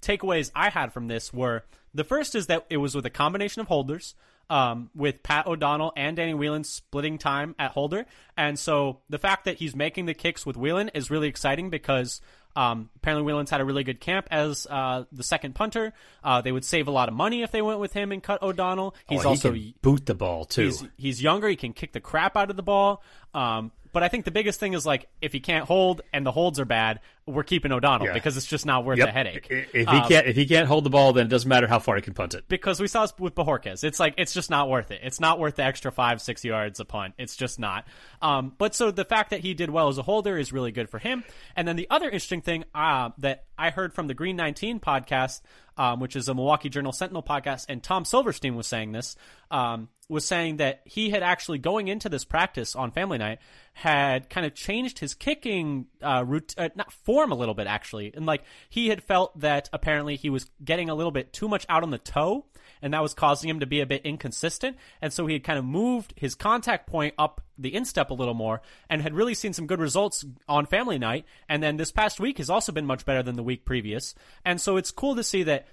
takeaways 0.00 0.50
I 0.54 0.70
had 0.70 0.92
from 0.92 1.06
this 1.08 1.32
were 1.32 1.64
the 1.94 2.04
first 2.04 2.34
is 2.34 2.46
that 2.48 2.66
it 2.70 2.78
was 2.78 2.94
with 2.94 3.06
a 3.06 3.10
combination 3.10 3.60
of 3.60 3.68
holders. 3.68 4.14
Um, 4.52 4.90
with 4.94 5.22
Pat 5.22 5.46
O'Donnell 5.46 5.92
and 5.96 6.14
Danny 6.14 6.34
Whelan 6.34 6.64
splitting 6.64 7.16
time 7.16 7.54
at 7.58 7.70
holder. 7.70 8.04
And 8.36 8.58
so 8.58 8.98
the 9.08 9.18
fact 9.18 9.46
that 9.46 9.56
he's 9.56 9.74
making 9.74 10.04
the 10.04 10.12
kicks 10.12 10.44
with 10.44 10.58
Whelan 10.58 10.90
is 10.90 11.10
really 11.10 11.28
exciting 11.28 11.70
because 11.70 12.20
um, 12.54 12.90
apparently 12.96 13.24
Whelan's 13.24 13.48
had 13.48 13.62
a 13.62 13.64
really 13.64 13.82
good 13.82 13.98
camp 13.98 14.28
as 14.30 14.66
uh, 14.68 15.04
the 15.10 15.22
second 15.22 15.54
punter. 15.54 15.94
Uh, 16.22 16.42
they 16.42 16.52
would 16.52 16.66
save 16.66 16.86
a 16.86 16.90
lot 16.90 17.08
of 17.08 17.14
money 17.14 17.42
if 17.42 17.50
they 17.50 17.62
went 17.62 17.80
with 17.80 17.94
him 17.94 18.12
and 18.12 18.22
cut 18.22 18.42
O'Donnell. 18.42 18.94
He's 19.08 19.24
Oh, 19.24 19.30
also 19.30 19.52
he 19.52 19.74
boot 19.80 20.04
the 20.04 20.14
ball 20.14 20.44
too. 20.44 20.64
he's 20.66 20.84
he's 20.98 21.22
younger. 21.22 21.48
He 21.48 21.56
can 21.56 21.72
kick 21.72 21.92
the 21.92 22.00
crap 22.00 22.36
out 22.36 22.50
of 22.50 22.56
the 22.56 22.62
ball. 22.62 23.02
Um, 23.32 23.72
but 23.94 24.02
I 24.02 24.08
think 24.08 24.26
the 24.26 24.30
biggest 24.30 24.60
thing 24.60 24.74
is 24.74 24.84
like 24.84 25.08
if 25.22 25.32
he 25.32 25.40
can't 25.40 25.64
hold 25.64 26.02
and 26.12 26.26
the 26.26 26.30
holds 26.32 26.60
are 26.60 26.66
bad, 26.66 27.00
we're 27.26 27.44
keeping 27.44 27.70
O'Donnell 27.70 28.08
Yeah. 28.08 28.12
because 28.14 28.36
it's 28.36 28.46
just 28.46 28.66
not 28.66 28.84
worth 28.84 28.98
Yep. 28.98 29.06
the 29.06 29.12
headache. 29.12 29.46
If 29.48 29.72
he 29.72 29.84
Um, 29.86 30.08
can't 30.08 30.26
if 30.26 30.34
he 30.36 30.44
can't 30.46 30.66
hold 30.66 30.82
the 30.84 30.90
ball, 30.90 31.12
then 31.12 31.26
it 31.26 31.28
doesn't 31.28 31.48
matter 31.48 31.66
how 31.68 31.78
far 31.78 31.94
he 31.96 32.02
can 32.02 32.14
punt 32.14 32.34
it. 32.34 32.48
because 32.48 32.80
we 32.80 32.88
saw 32.88 33.06
with 33.18 33.34
Bojorquez. 33.34 33.84
It's 33.84 34.00
like 34.00 34.14
it's 34.18 34.34
just 34.34 34.50
not 34.50 34.68
worth 34.68 34.90
it. 34.90 35.00
It's 35.04 35.20
not 35.20 35.38
worth 35.38 35.56
the 35.56 35.64
extra 35.64 35.92
five, 35.92 36.20
six 36.20 36.44
yards 36.44 36.80
a 36.80 36.84
punt. 36.84 37.14
It's 37.18 37.36
just 37.36 37.58
not. 37.60 37.86
Um, 38.20 38.52
but 38.58 38.74
so 38.74 38.90
the 38.90 39.04
fact 39.04 39.30
that 39.30 39.40
he 39.40 39.54
did 39.54 39.70
well 39.70 39.88
as 39.88 39.98
a 39.98 40.02
holder 40.02 40.36
is 40.36 40.52
really 40.52 40.72
good 40.72 40.90
for 40.90 40.98
him. 40.98 41.22
And 41.54 41.68
then 41.68 41.76
the 41.76 41.86
other 41.90 42.06
interesting 42.06 42.42
thing 42.42 42.64
uh, 42.74 43.10
that 43.18 43.44
I 43.56 43.70
heard 43.70 43.94
from 43.94 44.08
the 44.08 44.14
Green 44.14 44.34
Nineteen 44.36 44.80
podcast, 44.80 45.42
um, 45.76 46.00
which 46.00 46.16
is 46.16 46.28
a 46.28 46.34
Milwaukee 46.34 46.68
Journal 46.68 46.92
Sentinel 46.92 47.22
podcast, 47.22 47.66
and 47.68 47.82
Tom 47.82 48.04
Silverstein 48.04 48.56
was 48.56 48.66
saying 48.66 48.92
this. 48.92 49.14
Um, 49.50 49.88
was 50.08 50.26
saying 50.26 50.56
that 50.58 50.82
he 50.84 51.08
had 51.10 51.22
actually 51.22 51.56
going 51.58 51.88
into 51.88 52.08
this 52.08 52.24
practice 52.24 52.74
on 52.76 52.90
family 52.90 53.16
night 53.16 53.38
had 53.72 54.28
kind 54.28 54.44
of 54.44 54.54
changed 54.54 54.98
his 54.98 55.14
kicking 55.14 55.86
uh, 56.02 56.22
route, 56.26 56.54
uh, 56.58 56.68
not 56.74 56.92
form 57.12 57.30
a 57.30 57.34
little 57.34 57.52
bit 57.52 57.66
actually, 57.66 58.10
and 58.14 58.24
like 58.24 58.42
he 58.70 58.88
had 58.88 59.02
felt 59.02 59.38
that 59.38 59.68
apparently 59.70 60.16
he 60.16 60.30
was 60.30 60.46
getting 60.64 60.88
a 60.88 60.94
little 60.94 61.10
bit 61.12 61.30
too 61.30 61.46
much 61.46 61.66
out 61.68 61.82
on 61.82 61.90
the 61.90 61.98
toe, 61.98 62.46
and 62.80 62.94
that 62.94 63.02
was 63.02 63.12
causing 63.12 63.50
him 63.50 63.60
to 63.60 63.66
be 63.66 63.82
a 63.82 63.86
bit 63.86 64.00
inconsistent, 64.06 64.78
and 65.02 65.12
so 65.12 65.26
he 65.26 65.34
had 65.34 65.44
kind 65.44 65.58
of 65.58 65.64
moved 65.66 66.14
his 66.16 66.34
contact 66.34 66.86
point 66.86 67.12
up 67.18 67.42
the 67.58 67.74
instep 67.74 68.08
a 68.08 68.14
little 68.14 68.32
more, 68.32 68.62
and 68.88 69.02
had 69.02 69.12
really 69.12 69.34
seen 69.34 69.52
some 69.52 69.66
good 69.66 69.78
results 69.78 70.24
on 70.48 70.64
family 70.64 70.98
night, 70.98 71.26
and 71.50 71.62
then 71.62 71.76
this 71.76 71.92
past 71.92 72.18
week 72.18 72.38
has 72.38 72.48
also 72.48 72.72
been 72.72 72.86
much 72.86 73.04
better 73.04 73.22
than 73.22 73.36
the 73.36 73.42
week 73.42 73.66
previous, 73.66 74.14
and 74.42 74.58
so 74.58 74.78
it's 74.78 74.90
cool 74.90 75.14
to 75.14 75.22
see 75.22 75.42
that 75.42 75.68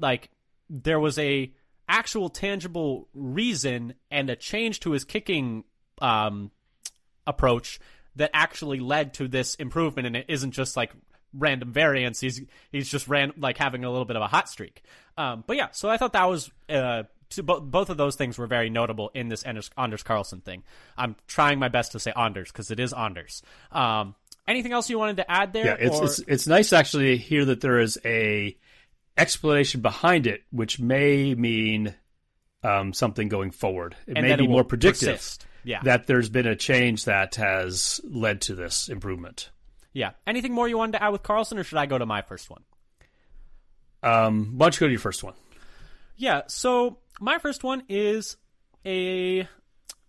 like 0.00 0.30
there 0.68 0.98
was 0.98 1.16
a 1.16 1.54
actual 1.88 2.28
tangible 2.28 3.08
reason 3.14 3.94
and 4.10 4.28
a 4.28 4.34
change 4.34 4.80
to 4.80 4.90
his 4.90 5.04
kicking 5.04 5.62
um, 6.00 6.50
approach 7.24 7.78
that 8.16 8.30
actually 8.34 8.80
led 8.80 9.14
to 9.14 9.28
this 9.28 9.54
improvement 9.56 10.06
and 10.06 10.16
it 10.16 10.26
isn't 10.28 10.50
just 10.52 10.76
like 10.76 10.92
random 11.34 11.72
variance 11.72 12.20
he's 12.20 12.42
he's 12.70 12.90
just 12.90 13.08
ran 13.08 13.32
like 13.38 13.56
having 13.56 13.84
a 13.84 13.90
little 13.90 14.04
bit 14.04 14.16
of 14.16 14.22
a 14.22 14.26
hot 14.26 14.48
streak. 14.48 14.82
Um, 15.16 15.44
but 15.46 15.56
yeah 15.56 15.68
so 15.72 15.88
i 15.88 15.96
thought 15.96 16.12
that 16.12 16.28
was 16.28 16.50
uh, 16.68 17.04
bo- 17.42 17.60
both 17.60 17.88
of 17.90 17.96
those 17.96 18.16
things 18.16 18.36
were 18.36 18.46
very 18.46 18.68
notable 18.68 19.10
in 19.14 19.28
this 19.28 19.42
anders, 19.42 19.70
anders 19.78 20.02
carlson 20.02 20.40
thing. 20.40 20.62
I'm 20.96 21.16
trying 21.26 21.58
my 21.58 21.68
best 21.68 21.92
to 21.92 21.98
say 22.00 22.12
anders 22.14 22.52
because 22.52 22.70
it 22.70 22.78
is 22.80 22.92
anders. 22.92 23.42
Um, 23.70 24.14
anything 24.46 24.72
else 24.72 24.90
you 24.90 24.98
wanted 24.98 25.16
to 25.16 25.30
add 25.30 25.52
there 25.54 25.64
Yeah, 25.64 25.76
it's 25.78 25.96
or- 25.98 26.04
it's 26.04 26.18
it's 26.20 26.46
nice 26.46 26.72
actually 26.74 27.16
to 27.16 27.22
hear 27.22 27.46
that 27.46 27.60
there 27.62 27.78
is 27.78 27.98
a 28.04 28.56
explanation 29.16 29.80
behind 29.82 30.26
it, 30.26 30.42
which 30.50 30.78
may 30.80 31.34
mean 31.34 31.94
um, 32.62 32.92
something 32.92 33.28
going 33.28 33.50
forward. 33.50 33.96
It 34.06 34.16
And 34.16 34.26
may 34.26 34.36
be 34.36 34.44
it 34.44 34.50
more 34.50 34.64
predictive. 34.64 35.08
persist. 35.08 35.46
Yeah. 35.64 35.80
that 35.84 36.06
there's 36.06 36.28
been 36.28 36.46
a 36.46 36.56
change 36.56 37.04
that 37.06 37.36
has 37.36 38.00
led 38.04 38.40
to 38.42 38.54
this 38.54 38.88
improvement. 38.88 39.50
yeah 39.92 40.10
anything 40.26 40.52
more 40.52 40.68
you 40.68 40.76
wanted 40.78 40.92
to 40.92 41.02
add 41.02 41.10
with 41.10 41.22
carlson 41.22 41.58
or 41.58 41.64
should 41.64 41.78
i 41.78 41.86
go 41.86 41.98
to 41.98 42.06
my 42.06 42.22
first 42.22 42.50
one 42.50 42.62
Um, 44.02 44.54
why 44.56 44.64
don't 44.66 44.74
you 44.76 44.80
go 44.80 44.86
to 44.86 44.92
your 44.92 45.00
first 45.00 45.22
one? 45.22 45.34
Yeah, 46.16 46.42
so 46.48 46.98
my 47.20 47.38
first 47.38 47.62
one 47.64 47.84
is 47.88 48.36
a 48.84 49.46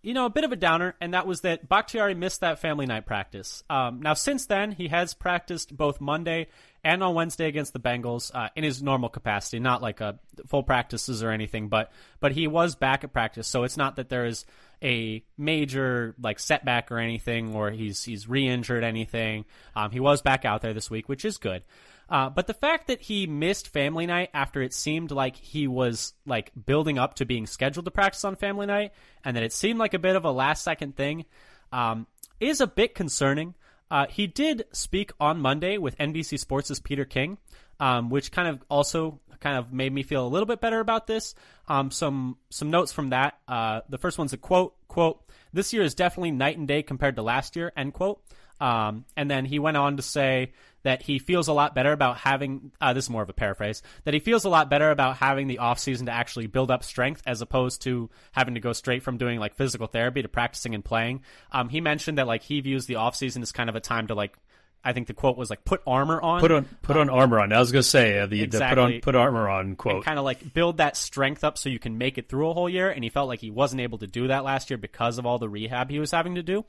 you 0.02 0.12
know 0.12 0.26
a 0.26 0.30
bit 0.30 0.44
of 0.44 0.52
a 0.52 0.56
downer, 0.56 0.94
and 1.00 1.14
that 1.14 1.26
was 1.26 1.40
that 1.42 1.68
Bakhtiari 1.68 2.14
missed 2.14 2.40
that 2.40 2.58
family 2.58 2.86
night 2.86 3.06
practice. 3.06 3.62
Um, 3.70 4.02
now 4.02 4.14
since 4.14 4.46
then, 4.46 4.72
he 4.72 4.88
has 4.88 5.14
practiced 5.14 5.74
both 5.74 6.00
Monday 6.00 6.48
and 6.82 7.02
on 7.02 7.14
Wednesday 7.14 7.46
against 7.46 7.72
the 7.72 7.80
Bengals 7.80 8.30
uh, 8.34 8.48
in 8.54 8.64
his 8.64 8.82
normal 8.82 9.08
capacity, 9.08 9.60
not 9.60 9.80
like 9.80 10.00
a 10.02 10.18
full 10.46 10.62
practices 10.62 11.22
or 11.22 11.30
anything, 11.30 11.68
but 11.68 11.90
but 12.20 12.32
he 12.32 12.46
was 12.48 12.74
back 12.74 13.02
at 13.04 13.12
practice, 13.12 13.46
so 13.48 13.62
it's 13.64 13.76
not 13.76 13.96
that 13.96 14.08
there 14.08 14.26
is 14.26 14.44
a 14.84 15.24
major 15.38 16.14
like 16.20 16.38
setback 16.38 16.92
or 16.92 16.98
anything, 16.98 17.54
or 17.54 17.70
he's 17.70 18.04
he's 18.04 18.28
re-injured 18.28 18.84
anything. 18.84 19.46
Um, 19.74 19.90
he 19.90 19.98
was 19.98 20.20
back 20.22 20.44
out 20.44 20.62
there 20.62 20.74
this 20.74 20.90
week, 20.90 21.08
which 21.08 21.24
is 21.24 21.38
good. 21.38 21.64
Uh, 22.08 22.28
but 22.28 22.46
the 22.46 22.54
fact 22.54 22.88
that 22.88 23.00
he 23.00 23.26
missed 23.26 23.68
family 23.68 24.04
night 24.04 24.28
after 24.34 24.60
it 24.60 24.74
seemed 24.74 25.10
like 25.10 25.36
he 25.36 25.66
was 25.66 26.12
like 26.26 26.52
building 26.66 26.98
up 26.98 27.14
to 27.14 27.24
being 27.24 27.46
scheduled 27.46 27.86
to 27.86 27.90
practice 27.90 28.24
on 28.24 28.36
family 28.36 28.66
night, 28.66 28.92
and 29.24 29.36
that 29.36 29.42
it 29.42 29.52
seemed 29.52 29.78
like 29.78 29.94
a 29.94 29.98
bit 29.98 30.16
of 30.16 30.24
a 30.24 30.30
last 30.30 30.62
second 30.62 30.96
thing, 30.96 31.24
um, 31.72 32.06
is 32.38 32.60
a 32.60 32.66
bit 32.66 32.94
concerning. 32.94 33.54
Uh, 33.90 34.06
he 34.10 34.26
did 34.26 34.64
speak 34.72 35.12
on 35.18 35.40
Monday 35.40 35.78
with 35.78 35.96
NBC 35.98 36.38
Sports' 36.38 36.78
Peter 36.80 37.04
King, 37.04 37.38
um, 37.80 38.10
which 38.10 38.32
kind 38.32 38.48
of 38.48 38.62
also 38.68 39.20
kind 39.44 39.58
of 39.58 39.72
made 39.72 39.92
me 39.92 40.02
feel 40.02 40.26
a 40.26 40.28
little 40.28 40.46
bit 40.46 40.60
better 40.60 40.80
about 40.80 41.06
this. 41.06 41.34
Um, 41.68 41.90
some 41.90 42.38
some 42.50 42.70
notes 42.70 42.92
from 42.92 43.10
that. 43.10 43.38
Uh, 43.46 43.82
the 43.90 43.98
first 43.98 44.18
one's 44.18 44.32
a 44.32 44.38
quote 44.38 44.74
quote. 44.88 45.22
This 45.52 45.72
year 45.72 45.82
is 45.82 45.94
definitely 45.94 46.30
night 46.32 46.56
and 46.56 46.66
day 46.66 46.82
compared 46.82 47.16
to 47.16 47.22
last 47.22 47.54
year. 47.54 47.70
End 47.76 47.92
quote. 47.92 48.20
Um, 48.60 49.04
and 49.16 49.30
then 49.30 49.44
he 49.44 49.58
went 49.58 49.76
on 49.76 49.96
to 49.98 50.02
say 50.02 50.52
that 50.84 51.02
he 51.02 51.18
feels 51.18 51.48
a 51.48 51.52
lot 51.52 51.74
better 51.74 51.92
about 51.92 52.16
having 52.16 52.72
uh, 52.80 52.92
this 52.94 53.04
is 53.04 53.10
more 53.10 53.22
of 53.22 53.28
a 53.28 53.34
paraphrase 53.34 53.82
that 54.04 54.14
he 54.14 54.20
feels 54.20 54.44
a 54.44 54.48
lot 54.48 54.70
better 54.70 54.90
about 54.90 55.16
having 55.16 55.48
the 55.48 55.58
off 55.58 55.78
season 55.78 56.06
to 56.06 56.12
actually 56.12 56.46
build 56.46 56.70
up 56.70 56.84
strength 56.84 57.22
as 57.26 57.42
opposed 57.42 57.82
to 57.82 58.08
having 58.32 58.54
to 58.54 58.60
go 58.60 58.72
straight 58.72 59.02
from 59.02 59.18
doing 59.18 59.40
like 59.40 59.54
physical 59.54 59.86
therapy 59.86 60.22
to 60.22 60.28
practicing 60.28 60.74
and 60.74 60.84
playing. 60.84 61.22
Um, 61.52 61.68
he 61.68 61.80
mentioned 61.80 62.18
that 62.18 62.26
like 62.26 62.42
he 62.42 62.60
views 62.60 62.86
the 62.86 62.96
off 62.96 63.16
season 63.16 63.42
as 63.42 63.52
kind 63.52 63.68
of 63.68 63.76
a 63.76 63.80
time 63.80 64.06
to 64.06 64.14
like 64.14 64.38
I 64.84 64.92
think 64.92 65.06
the 65.06 65.14
quote 65.14 65.36
was 65.38 65.48
like 65.48 65.64
put 65.64 65.80
armor 65.86 66.20
on, 66.20 66.40
Put 66.40 66.52
on 66.52 66.64
put 66.82 66.96
on 66.96 67.08
armor 67.08 67.40
on. 67.40 67.52
I 67.52 67.58
was 67.58 67.72
going 67.72 67.82
to 67.82 67.88
say 67.88 68.18
uh, 68.18 68.26
the, 68.26 68.44
the 68.44 68.58
put 68.60 68.78
on 68.78 69.00
put 69.00 69.14
armor 69.14 69.48
on 69.48 69.76
quote. 69.76 70.04
kind 70.04 70.18
of 70.18 70.24
like 70.24 70.52
build 70.52 70.76
that 70.76 70.96
strength 70.96 71.42
up 71.42 71.56
so 71.56 71.68
you 71.70 71.78
can 71.78 71.96
make 71.96 72.18
it 72.18 72.28
through 72.28 72.50
a 72.50 72.54
whole 72.54 72.68
year. 72.68 72.90
And 72.90 73.02
he 73.02 73.08
felt 73.10 73.28
like 73.28 73.40
he 73.40 73.50
wasn't 73.50 73.80
able 73.80 73.98
to 73.98 74.06
do 74.06 74.28
that 74.28 74.44
last 74.44 74.70
year 74.70 74.76
because 74.76 75.18
of 75.18 75.24
all 75.24 75.38
the 75.38 75.48
rehab 75.48 75.90
he 75.90 75.98
was 75.98 76.10
having 76.10 76.34
to 76.34 76.42
do. 76.42 76.64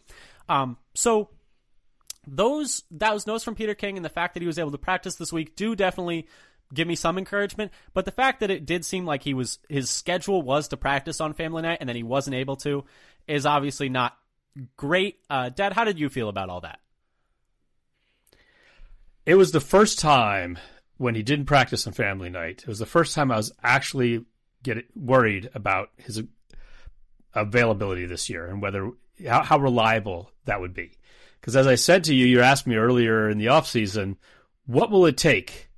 Um, 0.47 0.77
so 0.93 1.29
those 2.25 2.83
those 2.89 3.27
notes 3.27 3.43
from 3.43 3.55
Peter 3.55 3.75
King 3.75 3.97
and 3.97 4.05
the 4.05 4.09
fact 4.09 4.33
that 4.35 4.41
he 4.41 4.47
was 4.47 4.57
able 4.57 4.71
to 4.71 4.77
practice 4.77 5.15
this 5.15 5.33
week 5.33 5.55
do 5.55 5.75
definitely 5.75 6.27
give 6.73 6.87
me 6.87 6.95
some 6.95 7.17
encouragement. 7.17 7.71
But 7.93 8.05
the 8.05 8.11
fact 8.11 8.39
that 8.39 8.49
it 8.49 8.65
did 8.65 8.85
seem 8.85 9.05
like 9.05 9.23
he 9.23 9.33
was 9.33 9.59
his 9.69 9.89
schedule 9.89 10.41
was 10.41 10.69
to 10.69 10.77
practice 10.77 11.19
on 11.19 11.33
Family 11.33 11.61
Night 11.61 11.79
and 11.81 11.89
then 11.89 11.95
he 11.95 12.03
wasn't 12.03 12.35
able 12.35 12.55
to 12.57 12.85
is 13.27 13.45
obviously 13.45 13.89
not 13.89 14.17
great. 14.77 15.19
Uh, 15.29 15.49
Dad, 15.49 15.73
how 15.73 15.83
did 15.83 15.99
you 15.99 16.09
feel 16.09 16.29
about 16.29 16.49
all 16.49 16.61
that? 16.61 16.79
It 19.25 19.35
was 19.35 19.51
the 19.51 19.59
first 19.59 19.99
time 19.99 20.59
when 20.97 21.15
he 21.15 21.23
didn't 21.23 21.45
practice 21.45 21.87
on 21.87 21.93
family 21.93 22.29
night. 22.29 22.61
It 22.61 22.67
was 22.67 22.79
the 22.79 22.85
first 22.85 23.15
time 23.15 23.31
I 23.31 23.37
was 23.37 23.51
actually 23.63 24.25
get 24.63 24.85
worried 24.95 25.49
about 25.53 25.89
his 25.97 26.21
availability 27.33 28.05
this 28.05 28.29
year 28.29 28.45
and 28.45 28.61
whether 28.61 28.91
how, 29.27 29.43
how 29.43 29.57
reliable 29.57 30.31
that 30.45 30.61
would 30.61 30.73
be. 30.73 30.97
Because 31.39 31.55
as 31.55 31.67
I 31.67 31.75
said 31.75 32.05
to 32.05 32.15
you, 32.15 32.25
you 32.25 32.41
asked 32.41 32.65
me 32.65 32.75
earlier 32.75 33.29
in 33.29 33.37
the 33.37 33.49
off 33.49 33.67
season, 33.67 34.17
what 34.65 34.89
will 34.89 35.05
it 35.05 35.17
take? 35.17 35.69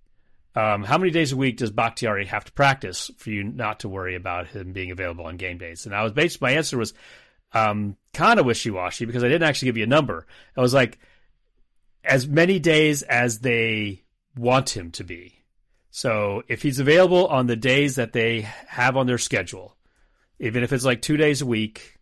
Um, 0.55 0.83
how 0.83 0.97
many 0.97 1.11
days 1.11 1.31
a 1.31 1.37
week 1.37 1.57
does 1.57 1.71
Bakhtiari 1.71 2.25
have 2.25 2.45
to 2.45 2.51
practice 2.51 3.11
for 3.17 3.29
you 3.29 3.43
not 3.43 3.81
to 3.81 3.89
worry 3.89 4.15
about 4.15 4.47
him 4.47 4.73
being 4.73 4.91
available 4.91 5.25
on 5.25 5.37
game 5.37 5.57
days? 5.57 5.85
And 5.85 5.93
I 5.93 6.03
was 6.03 6.13
based. 6.13 6.41
My 6.41 6.51
answer 6.51 6.77
was 6.77 6.93
um, 7.53 7.95
kind 8.13 8.39
of 8.39 8.45
wishy 8.45 8.71
washy 8.71 9.05
because 9.05 9.23
I 9.23 9.27
didn't 9.27 9.47
actually 9.47 9.67
give 9.67 9.77
you 9.77 9.83
a 9.83 9.87
number. 9.87 10.25
I 10.55 10.61
was 10.61 10.73
like, 10.73 10.99
as 12.07 12.27
many 12.27 12.59
days 12.59 13.03
as 13.03 13.39
they 13.39 14.03
want 14.35 14.75
him 14.75 14.91
to 14.91 15.03
be. 15.03 15.43
So 15.91 16.43
if 16.47 16.61
he's 16.61 16.79
available 16.79 17.27
on 17.27 17.47
the 17.47 17.55
days 17.55 17.95
that 17.95 18.13
they 18.13 18.41
have 18.67 18.95
on 18.95 19.07
their 19.07 19.17
schedule, 19.17 19.75
even 20.39 20.63
if 20.63 20.71
it's 20.71 20.85
like 20.85 21.01
two 21.01 21.17
days 21.17 21.41
a 21.41 21.45
week, 21.45 21.97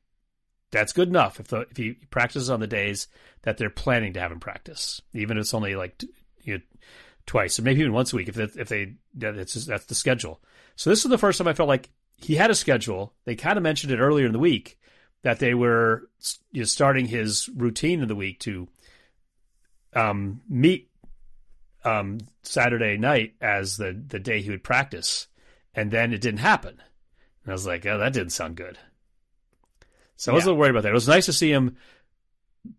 that's 0.72 0.94
good 0.94 1.08
enough. 1.08 1.40
If 1.40 1.48
the, 1.48 1.62
if 1.72 1.78
he 1.78 1.94
practices 2.10 2.50
on 2.50 2.60
the 2.60 2.68
days 2.68 3.08
that 3.44 3.58
they're 3.58 3.70
planning 3.70 4.14
to 4.14 4.20
have 4.20 4.32
him 4.32 4.40
practice, 4.40 5.02
even 5.14 5.38
if 5.38 5.42
it's 5.42 5.54
only 5.54 5.76
like 5.76 6.04
you 6.44 6.56
know, 6.56 6.64
twice 7.26 7.58
or 7.58 7.62
maybe 7.62 7.80
even 7.80 7.94
once 7.94 8.12
a 8.12 8.18
week, 8.18 8.28
if 8.28 8.36
that, 8.36 8.56
if 8.58 8.68
they 8.68 8.96
that's 9.14 9.54
just, 9.54 9.68
that's 9.68 9.86
the 9.86 9.96
schedule. 9.96 10.42
So 10.76 10.90
this 10.90 11.06
is 11.06 11.10
the 11.10 11.18
first 11.18 11.38
time 11.38 11.48
I 11.48 11.54
felt 11.54 11.70
like 11.70 11.90
he 12.18 12.36
had 12.36 12.52
a 12.52 12.56
schedule. 12.56 13.14
They 13.24 13.36
kind 13.36 13.58
of 13.58 13.64
mentioned 13.64 13.94
it 13.94 14.00
earlier 14.00 14.26
in 14.26 14.34
the 14.34 14.40
week 14.40 14.78
that 15.22 15.40
they 15.40 15.54
were 15.54 16.10
you 16.52 16.62
know, 16.62 16.66
starting 16.66 17.06
his 17.06 17.50
routine 17.56 18.02
in 18.02 18.08
the 18.08 18.16
week 18.16 18.40
to 18.42 18.68
um, 19.96 20.42
meet 20.50 20.90
um, 21.84 22.20
Saturday 22.44 22.98
night 22.98 23.36
as 23.42 23.78
the 23.78 24.00
the 24.08 24.20
day 24.20 24.42
he 24.42 24.50
would 24.50 24.64
practice, 24.64 25.28
and 25.74 25.92
then 25.92 26.14
it 26.14 26.22
didn't 26.22 26.40
happen. 26.40 26.82
And 27.44 27.52
I 27.52 27.54
was 27.54 27.66
like, 27.66 27.86
oh, 27.86 27.98
that 27.98 28.14
didn't 28.14 28.32
sound 28.32 28.56
good. 28.56 28.78
So 30.18 30.32
I 30.32 30.36
was 30.36 30.46
a 30.46 30.48
little 30.48 30.60
worried 30.60 30.72
about 30.72 30.84
that. 30.84 30.90
It 30.90 30.94
was 30.94 31.08
nice 31.08 31.26
to 31.26 31.34
see 31.34 31.52
him 31.52 31.78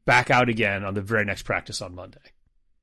back 0.05 0.31
out 0.31 0.49
again 0.49 0.85
on 0.85 0.95
the 0.95 1.03
very 1.03 1.25
next 1.25 1.43
practice 1.43 1.83
on 1.83 1.95
Monday. 1.95 2.19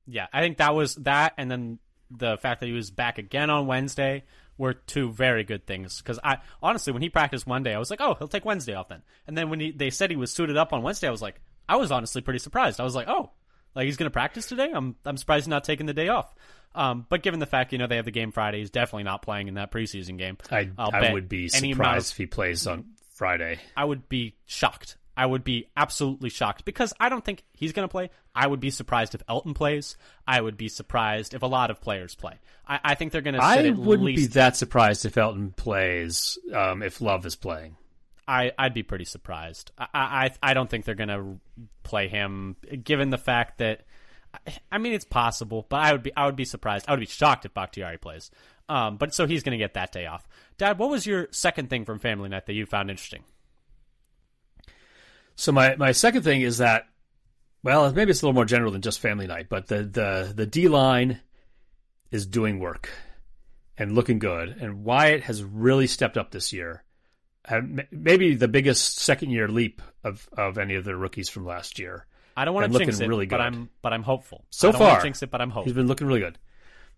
Yeah, 0.06 0.26
I 0.32 0.40
think 0.40 0.58
that 0.58 0.74
was 0.74 0.94
that, 0.96 1.34
and 1.36 1.50
then 1.50 1.78
the 2.10 2.36
fact 2.38 2.60
that 2.60 2.66
he 2.66 2.72
was 2.72 2.90
back 2.90 3.18
again 3.18 3.50
on 3.50 3.66
Wednesday 3.66 4.24
were 4.56 4.74
two 4.74 5.10
very 5.12 5.44
good 5.44 5.66
things. 5.66 5.98
Because 5.98 6.18
I 6.22 6.38
honestly, 6.62 6.92
when 6.92 7.02
he 7.02 7.08
practiced 7.08 7.46
Monday, 7.46 7.74
I 7.74 7.78
was 7.78 7.90
like, 7.90 8.00
oh, 8.00 8.14
he'll 8.14 8.28
take 8.28 8.44
Wednesday 8.44 8.74
off 8.74 8.88
then. 8.88 9.02
And 9.26 9.36
then 9.36 9.50
when 9.50 9.60
he, 9.60 9.72
they 9.72 9.90
said 9.90 10.10
he 10.10 10.16
was 10.16 10.30
suited 10.30 10.56
up 10.56 10.72
on 10.72 10.82
Wednesday, 10.82 11.08
I 11.08 11.10
was 11.10 11.22
like, 11.22 11.40
I 11.68 11.76
was 11.76 11.90
honestly 11.90 12.22
pretty 12.22 12.38
surprised. 12.38 12.80
I 12.80 12.84
was 12.84 12.94
like, 12.94 13.08
oh, 13.08 13.30
like 13.74 13.86
he's 13.86 13.96
going 13.96 14.06
to 14.06 14.12
practice 14.12 14.46
today. 14.46 14.70
I'm 14.72 14.96
I'm 15.04 15.16
surprised 15.16 15.44
he's 15.44 15.48
not 15.48 15.64
taking 15.64 15.86
the 15.86 15.94
day 15.94 16.08
off. 16.08 16.34
Um, 16.76 17.06
but 17.08 17.22
given 17.22 17.38
the 17.38 17.46
fact 17.46 17.72
you 17.72 17.78
know 17.78 17.86
they 17.86 17.96
have 17.96 18.04
the 18.04 18.10
game 18.10 18.32
Friday, 18.32 18.58
he's 18.58 18.70
definitely 18.70 19.04
not 19.04 19.22
playing 19.22 19.48
in 19.48 19.54
that 19.54 19.70
preseason 19.70 20.18
game. 20.18 20.38
I 20.50 20.70
I'll 20.76 20.90
I 20.92 21.12
would 21.12 21.28
be 21.28 21.48
surprised 21.48 21.80
amount 21.80 22.10
if 22.10 22.16
he 22.16 22.26
plays 22.26 22.66
on 22.66 22.84
Friday. 23.14 23.58
I 23.76 23.84
would 23.84 24.08
be 24.08 24.34
shocked 24.46 24.96
I 25.16 25.26
would 25.26 25.44
be 25.44 25.68
absolutely 25.76 26.30
shocked 26.30 26.64
because 26.64 26.92
I 26.98 27.08
don't 27.08 27.24
think 27.24 27.44
he's 27.52 27.72
going 27.72 27.86
to 27.86 27.90
play. 27.90 28.10
I 28.34 28.46
would 28.46 28.60
be 28.60 28.70
surprised 28.70 29.14
if 29.14 29.22
Elton 29.28 29.54
plays. 29.54 29.96
I 30.26 30.40
would 30.40 30.56
be 30.56 30.68
surprised 30.68 31.34
if 31.34 31.42
a 31.42 31.46
lot 31.46 31.70
of 31.70 31.80
players 31.80 32.14
play. 32.14 32.34
I, 32.66 32.80
I 32.82 32.94
think 32.94 33.12
they're 33.12 33.20
going 33.20 33.34
to. 33.34 33.42
I 33.42 33.70
wouldn't 33.70 34.06
least, 34.06 34.30
be 34.30 34.34
that 34.34 34.56
surprised 34.56 35.04
if 35.04 35.16
Elton 35.16 35.52
plays. 35.52 36.38
Um, 36.52 36.82
if 36.82 37.00
Love 37.00 37.26
is 37.26 37.36
playing, 37.36 37.76
I 38.26 38.52
I'd 38.58 38.74
be 38.74 38.82
pretty 38.82 39.04
surprised. 39.04 39.72
I 39.78 39.88
I, 39.94 40.30
I 40.42 40.54
don't 40.54 40.68
think 40.68 40.84
they're 40.84 40.94
going 40.94 41.08
to 41.08 41.38
play 41.82 42.08
him, 42.08 42.56
given 42.82 43.10
the 43.10 43.18
fact 43.18 43.58
that. 43.58 43.82
I 44.72 44.78
mean, 44.78 44.94
it's 44.94 45.04
possible, 45.04 45.64
but 45.68 45.76
I 45.76 45.92
would 45.92 46.02
be 46.02 46.12
I 46.16 46.26
would 46.26 46.34
be 46.34 46.44
surprised. 46.44 46.86
I 46.88 46.92
would 46.92 46.98
be 46.98 47.06
shocked 47.06 47.44
if 47.44 47.54
Bakhtiari 47.54 47.98
plays. 47.98 48.32
Um, 48.68 48.96
but 48.96 49.14
so 49.14 49.26
he's 49.26 49.42
going 49.42 49.56
to 49.56 49.62
get 49.62 49.74
that 49.74 49.92
day 49.92 50.06
off. 50.06 50.26
Dad, 50.58 50.78
what 50.78 50.90
was 50.90 51.06
your 51.06 51.28
second 51.30 51.70
thing 51.70 51.84
from 51.84 51.98
Family 51.98 52.28
Night 52.28 52.46
that 52.46 52.54
you 52.54 52.66
found 52.66 52.90
interesting? 52.90 53.22
So 55.36 55.52
my 55.52 55.76
my 55.76 55.92
second 55.92 56.22
thing 56.22 56.42
is 56.42 56.58
that, 56.58 56.88
well, 57.62 57.92
maybe 57.92 58.10
it's 58.10 58.22
a 58.22 58.26
little 58.26 58.34
more 58.34 58.44
general 58.44 58.72
than 58.72 58.82
just 58.82 59.00
family 59.00 59.26
night, 59.26 59.48
but 59.48 59.66
the 59.68 59.82
the 59.84 60.32
the 60.34 60.46
D 60.46 60.68
line 60.68 61.20
is 62.10 62.26
doing 62.26 62.58
work 62.58 62.90
and 63.76 63.94
looking 63.94 64.18
good, 64.18 64.48
and 64.48 64.84
Wyatt 64.84 65.22
has 65.22 65.42
really 65.42 65.86
stepped 65.86 66.16
up 66.16 66.30
this 66.30 66.52
year. 66.52 66.84
Maybe 67.90 68.34
the 68.34 68.48
biggest 68.48 69.00
second 69.00 69.30
year 69.30 69.48
leap 69.48 69.82
of, 70.02 70.28
of 70.36 70.56
any 70.58 70.76
of 70.76 70.84
the 70.84 70.96
rookies 70.96 71.28
from 71.28 71.44
last 71.44 71.78
year. 71.78 72.06
I 72.36 72.44
don't 72.44 72.54
want 72.54 72.72
to 72.72 72.78
jinx 72.78 73.00
it, 73.00 73.08
really 73.08 73.26
good. 73.26 73.36
but 73.36 73.40
I'm 73.40 73.68
but 73.80 73.92
I'm 73.92 74.02
hopeful. 74.02 74.44
So 74.50 74.72
far, 74.72 75.00
jinx 75.00 75.22
it, 75.22 75.30
but 75.30 75.40
I'm 75.40 75.50
hopeful. 75.50 75.64
He's 75.64 75.74
been 75.74 75.86
looking 75.86 76.06
really 76.06 76.20
good, 76.20 76.38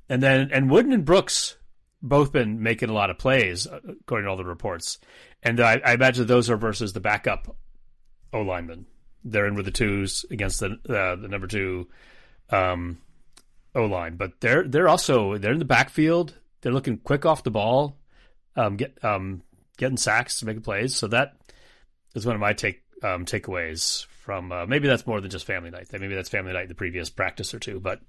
and 0.09 0.23
then 0.23 0.51
and 0.53 0.71
Wooden 0.71 0.93
and 0.93 1.05
Brooks 1.05 1.57
both 2.01 2.33
been 2.33 2.63
making 2.63 2.89
a 2.89 2.93
lot 2.95 3.11
of 3.11 3.19
plays 3.19 3.67
according 3.67 4.27
to 4.27 4.31
all 4.31 4.37
the 4.37 4.45
reports, 4.45 4.99
and 5.43 5.61
I, 5.61 5.81
I 5.85 5.93
imagine 5.95 6.27
those 6.27 6.49
are 6.49 6.57
versus 6.57 6.93
the 6.95 7.01
backup 7.01 7.55
O 8.33 8.41
linemen. 8.41 8.87
They're 9.25 9.47
in 9.47 9.57
with 9.57 9.65
the 9.65 9.73
twos 9.73 10.25
against 10.31 10.61
the 10.61 10.79
uh, 10.89 11.17
the 11.17 11.29
number 11.29 11.49
two 11.49 11.89
um, 12.51 12.99
O 13.75 13.85
line, 13.85 14.17
but 14.17 14.41
they're 14.41 14.67
they're 14.67 14.89
also 14.89 15.37
they're 15.37 15.53
in 15.53 15.59
the 15.59 15.65
backfield. 15.67 16.35
They're 16.63 16.73
looking 16.73 16.97
quick 16.99 17.27
off 17.27 17.43
the 17.43 17.51
ball, 17.51 17.99
um, 18.57 18.77
get 18.77 19.05
um, 19.05 19.43
getting 19.77 19.97
sacks, 19.97 20.43
making 20.43 20.63
plays. 20.63 20.95
So 20.95 21.09
that 21.09 21.37
is 22.15 22.27
one 22.27 22.35
of 22.35 22.41
my 22.41 22.53
take 22.53 22.83
um, 23.03 23.25
takeaways 23.25 24.07
from. 24.07 24.53
Uh, 24.53 24.67
maybe 24.67 24.89
that's 24.89 25.07
more 25.07 25.21
than 25.21 25.31
just 25.31 25.47
family 25.47 25.71
night. 25.71 25.89
Maybe 25.93 26.15
that's 26.15 26.29
family 26.29 26.53
night 26.53 26.69
the 26.69 26.75
previous 26.75 27.11
practice 27.11 27.55
or 27.55 27.59
two, 27.59 27.81
but 27.81 28.01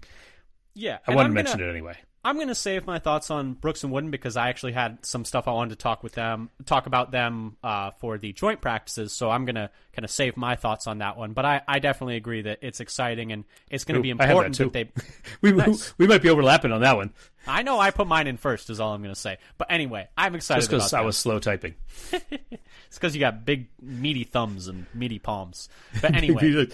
yeah, 0.74 1.00
I 1.08 1.16
wanted 1.16 1.30
to 1.30 1.34
mention 1.34 1.62
it 1.62 1.70
anyway. 1.70 1.98
I'm 2.28 2.36
going 2.36 2.50
to 2.50 2.56
save 2.56 2.86
my 2.86 3.00
thoughts 3.00 3.32
on 3.32 3.54
Brooks 3.54 3.86
and 3.86 3.94
Wooden 3.94 4.12
because 4.12 4.36
I 4.36 4.50
actually 4.50 4.74
had 4.74 5.06
some 5.06 5.24
stuff 5.24 5.48
I 5.48 5.52
wanted 5.52 5.70
to 5.70 5.76
talk 5.78 6.04
with 6.04 6.12
them, 6.12 6.50
talk 6.66 6.86
about 6.86 7.10
them 7.10 7.56
uh, 7.64 7.92
for 7.92 8.18
the 8.18 8.34
joint 8.34 8.60
practices. 8.60 9.14
So 9.14 9.32
I'm 9.32 9.46
going 9.46 9.56
to 9.56 9.70
kind 9.94 10.04
of 10.04 10.12
save 10.12 10.36
my 10.36 10.58
thoughts 10.58 10.88
on 10.88 10.98
that 10.98 11.16
one. 11.16 11.32
But 11.32 11.46
I, 11.46 11.62
I 11.66 11.80
definitely 11.80 12.18
agree 12.18 12.42
that 12.42 12.60
it's 12.62 12.82
exciting 12.82 13.32
and 13.32 13.46
it's 13.70 13.86
going 13.86 13.96
to 13.96 14.02
be 14.02 14.10
important 14.10 14.58
that, 14.58 14.74
that, 14.74 14.94
they. 14.94 15.04
we 15.42 15.54
nice. 15.54 15.94
we 15.98 16.06
might 16.06 16.22
be 16.22 16.28
overlapping 16.28 16.74
on 16.74 16.82
that 16.82 16.98
one. 16.98 17.14
I 17.48 17.64
know 17.64 17.80
I 17.80 17.92
put 17.92 18.08
mine 18.08 18.28
in 18.28 18.36
first. 18.36 18.70
Is 18.70 18.82
all 18.82 18.94
I'm 18.94 19.02
going 19.02 19.16
to 19.16 19.20
say. 19.20 19.38
But 19.58 19.72
anyway, 19.72 20.10
I'm 20.18 20.36
excited. 20.36 20.60
Just 20.60 20.70
because 20.70 20.94
I 20.94 21.02
was 21.02 21.16
slow 21.16 21.40
typing. 21.40 21.76
it's 22.12 22.60
because 22.92 23.16
you 23.16 23.22
got 23.22 23.46
big 23.46 23.70
meaty 23.82 24.26
thumbs 24.26 24.68
and 24.68 24.86
meaty 24.94 25.20
palms. 25.20 25.70
But 26.02 26.14
anyway. 26.14 26.68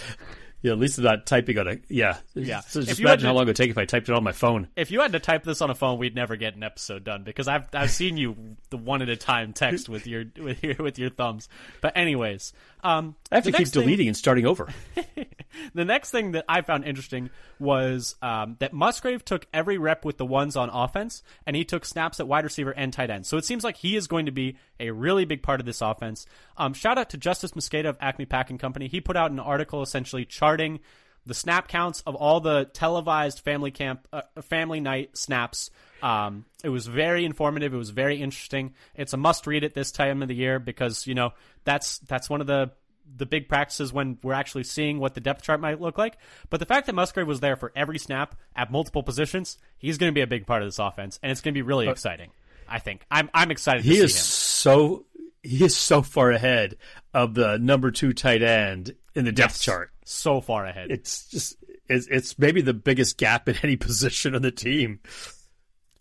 Yeah, 0.64 0.72
at 0.72 0.80
least 0.80 0.98
not 0.98 1.26
typing 1.26 1.60
on 1.60 1.68
a 1.68 1.78
yeah. 1.90 2.20
Yeah. 2.34 2.62
So 2.62 2.82
just 2.82 3.02
imagine 3.02 3.28
how 3.28 3.34
long 3.34 3.44
it 3.44 3.48
would 3.48 3.56
take 3.58 3.70
if 3.70 3.78
I 3.78 3.84
typed 3.84 4.08
it 4.08 4.16
on 4.16 4.24
my 4.24 4.32
phone. 4.32 4.70
If 4.78 4.92
you 4.92 5.02
had 5.02 5.12
to 5.12 5.20
type 5.20 5.44
this 5.44 5.62
on 5.62 5.70
a 5.70 5.76
phone, 5.76 6.00
we'd 6.00 6.16
never 6.16 6.38
get 6.38 6.56
an 6.56 6.64
episode 6.64 7.04
done 7.04 7.24
because 7.24 7.50
I've 7.50 7.66
I've 7.74 7.92
seen 7.92 8.16
you 8.16 8.56
the 8.70 8.78
one 8.78 9.02
at 9.02 9.10
a 9.10 9.18
time 9.18 9.52
text 9.52 9.90
with 9.90 10.08
your 10.08 10.24
with 10.38 10.64
your 10.64 10.76
with 10.76 10.98
your 10.98 11.10
thumbs. 11.10 11.50
But 11.82 11.98
anyways, 11.98 12.54
um, 12.84 13.16
I 13.32 13.36
have 13.36 13.46
to 13.46 13.52
keep 13.52 13.70
deleting 13.70 13.98
thing, 13.98 14.08
and 14.10 14.18
starting 14.18 14.46
over. 14.46 14.68
the 15.74 15.86
next 15.86 16.12
thing 16.12 16.34
that 16.34 16.44
I 16.50 16.62
found 16.62 16.84
interesting 16.84 17.30
was 17.58 18.16
um, 18.22 18.58
that 18.60 18.74
Musgrave 18.74 19.24
took 19.24 19.48
every 19.54 19.78
rep 19.78 20.04
with 20.04 20.18
the 20.18 20.26
ones 20.26 20.58
on 20.58 20.70
offense, 20.70 21.24
and 21.48 21.56
he 21.56 21.64
took 21.64 21.86
snaps 21.86 22.20
at 22.20 22.28
wide 22.28 22.44
receiver 22.44 22.72
and 22.72 22.92
tight 22.92 23.10
end. 23.10 23.26
So 23.26 23.38
it 23.38 23.46
seems 23.46 23.64
like 23.64 23.78
he 23.78 23.96
is 23.96 24.08
going 24.08 24.26
to 24.26 24.32
be 24.32 24.58
a 24.80 24.92
really 24.92 25.24
big 25.24 25.42
part 25.42 25.62
of 25.62 25.66
this 25.66 25.82
offense. 25.82 26.26
Um, 26.58 26.74
shout 26.74 26.98
out 26.98 27.10
to 27.12 27.18
Justis 27.18 27.54
Mosqueda 27.54 27.86
of 27.86 27.98
Acme 28.02 28.26
Packing 28.26 28.58
Company. 28.58 28.88
He 28.88 29.00
put 29.00 29.16
out 29.16 29.32
an 29.32 29.40
article 29.40 29.82
essentially 29.82 30.26
charting 30.26 30.82
the 31.26 31.34
snap 31.34 31.68
counts 31.68 32.02
of 32.06 32.16
all 32.16 32.40
the 32.40 32.66
televised 32.66 33.40
family 33.40 33.72
camp, 33.72 34.08
uh, 34.12 34.22
family 34.42 34.80
night 34.80 35.18
snaps. 35.18 35.70
Um, 36.02 36.46
it 36.64 36.70
was 36.70 36.88
very 36.88 37.24
informative. 37.26 37.74
It 37.74 37.78
was 37.78 37.92
very 37.92 38.22
interesting. 38.22 38.74
It's 38.96 39.14
a 39.14 39.18
must 39.18 39.48
read 39.48 39.64
at 39.64 39.74
this 39.74 39.92
time 39.92 40.22
of 40.22 40.28
the 40.28 40.36
year 40.36 40.60
because 40.60 41.08
you 41.08 41.16
know 41.16 41.34
that's 41.64 42.00
that's 42.00 42.30
one 42.30 42.42
of 42.42 42.48
the 42.48 42.72
the 43.16 43.26
big 43.26 43.48
practices 43.48 43.94
when 43.94 44.18
we're 44.24 44.34
actually 44.34 44.64
seeing 44.64 45.00
what 45.00 45.14
the 45.14 45.22
depth 45.22 45.44
chart 45.44 45.60
might 45.60 45.80
look 45.80 45.98
like. 45.98 46.18
But 46.50 46.60
the 46.60 46.66
fact 46.66 46.88
that 46.88 46.96
Musgrave 46.96 47.28
was 47.28 47.42
there 47.42 47.56
for 47.56 47.72
every 47.76 48.00
snap 48.00 48.36
at 48.56 48.72
multiple 48.72 49.04
positions, 49.04 49.58
he's 49.78 49.98
going 49.98 50.12
to 50.12 50.14
be 50.14 50.22
a 50.22 50.28
big 50.28 50.48
part 50.48 50.62
of 50.62 50.68
this 50.68 50.80
offense, 50.80 51.20
and 51.22 51.32
it's 51.32 51.42
going 51.42 51.54
to 51.54 51.58
be 51.58 51.62
really 51.62 51.88
uh, 51.88 51.92
exciting. 51.92 52.32
I 52.68 52.80
think 52.80 53.06
I'm 53.12 53.30
I'm 53.34 53.52
excited. 53.52 53.84
He 53.84 53.98
is 53.98 54.16
so 54.16 55.06
he 55.44 55.64
is 55.64 55.76
so 55.76 56.02
far 56.02 56.32
ahead 56.32 56.78
of 57.14 57.34
the 57.34 57.58
number 57.58 57.92
two 57.92 58.14
tight 58.14 58.42
end 58.42 58.96
in 59.14 59.26
the 59.26 59.32
depth 59.32 59.56
yes, 59.56 59.62
chart. 59.62 59.92
So 60.06 60.42
far 60.42 60.66
ahead. 60.66 60.90
It's 60.90 61.30
just 61.30 61.58
it's, 61.88 62.08
it's 62.08 62.40
maybe 62.40 62.62
the 62.62 62.74
biggest 62.74 63.18
gap 63.18 63.48
in 63.48 63.56
any 63.64 63.76
position 63.76 64.36
on 64.36 64.42
the 64.42 64.52
team. 64.52 65.00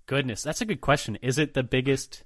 Goodness, 0.06 0.42
that's 0.42 0.60
a 0.60 0.64
good 0.64 0.80
question. 0.80 1.18
Is 1.22 1.38
it 1.38 1.54
the 1.54 1.62
biggest? 1.62 2.24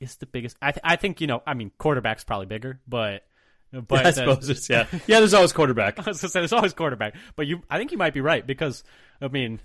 Is 0.00 0.16
the 0.16 0.26
biggest? 0.26 0.56
I 0.60 0.72
th- 0.72 0.82
I 0.84 0.96
think 0.96 1.20
you 1.20 1.26
know. 1.26 1.42
I 1.46 1.54
mean, 1.54 1.70
quarterback's 1.78 2.24
probably 2.24 2.46
bigger, 2.46 2.80
but 2.86 3.24
but 3.72 4.02
yeah, 4.02 4.08
I 4.08 4.10
suppose 4.10 4.48
it's 4.48 4.68
yeah. 4.68 4.86
Yeah, 5.06 5.20
there's 5.20 5.34
always 5.34 5.52
quarterback. 5.52 5.98
I 6.06 6.10
was 6.10 6.20
gonna 6.20 6.30
say 6.30 6.40
there's 6.40 6.52
always 6.52 6.74
quarterback, 6.74 7.14
but 7.36 7.46
you, 7.46 7.62
I 7.70 7.78
think 7.78 7.92
you 7.92 7.98
might 7.98 8.14
be 8.14 8.20
right 8.20 8.46
because 8.46 8.84
I 9.20 9.28
mean, 9.28 9.60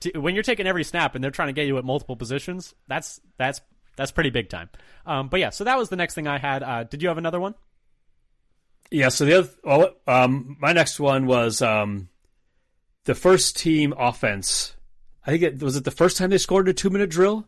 t- 0.00 0.18
when 0.18 0.34
you're 0.34 0.42
taking 0.42 0.66
every 0.66 0.84
snap 0.84 1.14
and 1.14 1.22
they're 1.22 1.30
trying 1.30 1.48
to 1.48 1.52
get 1.52 1.66
you 1.66 1.78
at 1.78 1.84
multiple 1.84 2.16
positions, 2.16 2.74
that's 2.88 3.20
that's 3.38 3.60
that's 3.96 4.10
pretty 4.10 4.30
big 4.30 4.48
time. 4.48 4.68
Um, 5.06 5.28
but 5.28 5.40
yeah, 5.40 5.50
so 5.50 5.64
that 5.64 5.78
was 5.78 5.88
the 5.88 5.96
next 5.96 6.14
thing 6.14 6.26
I 6.26 6.38
had. 6.38 6.62
Uh, 6.62 6.84
did 6.84 7.02
you 7.02 7.08
have 7.08 7.18
another 7.18 7.40
one? 7.40 7.54
Yeah. 8.90 9.08
So 9.08 9.24
the 9.24 9.38
other, 9.38 9.48
well, 9.62 9.90
um, 10.06 10.56
my 10.60 10.72
next 10.72 11.00
one 11.00 11.26
was 11.26 11.62
um, 11.62 12.08
the 13.04 13.14
first 13.14 13.56
team 13.56 13.94
offense. 13.96 14.74
I 15.26 15.30
think 15.30 15.42
it 15.42 15.62
was 15.62 15.76
it 15.76 15.84
the 15.84 15.90
first 15.90 16.16
time 16.16 16.30
they 16.30 16.38
scored 16.38 16.68
a 16.68 16.74
two 16.74 16.90
minute 16.90 17.10
drill. 17.10 17.46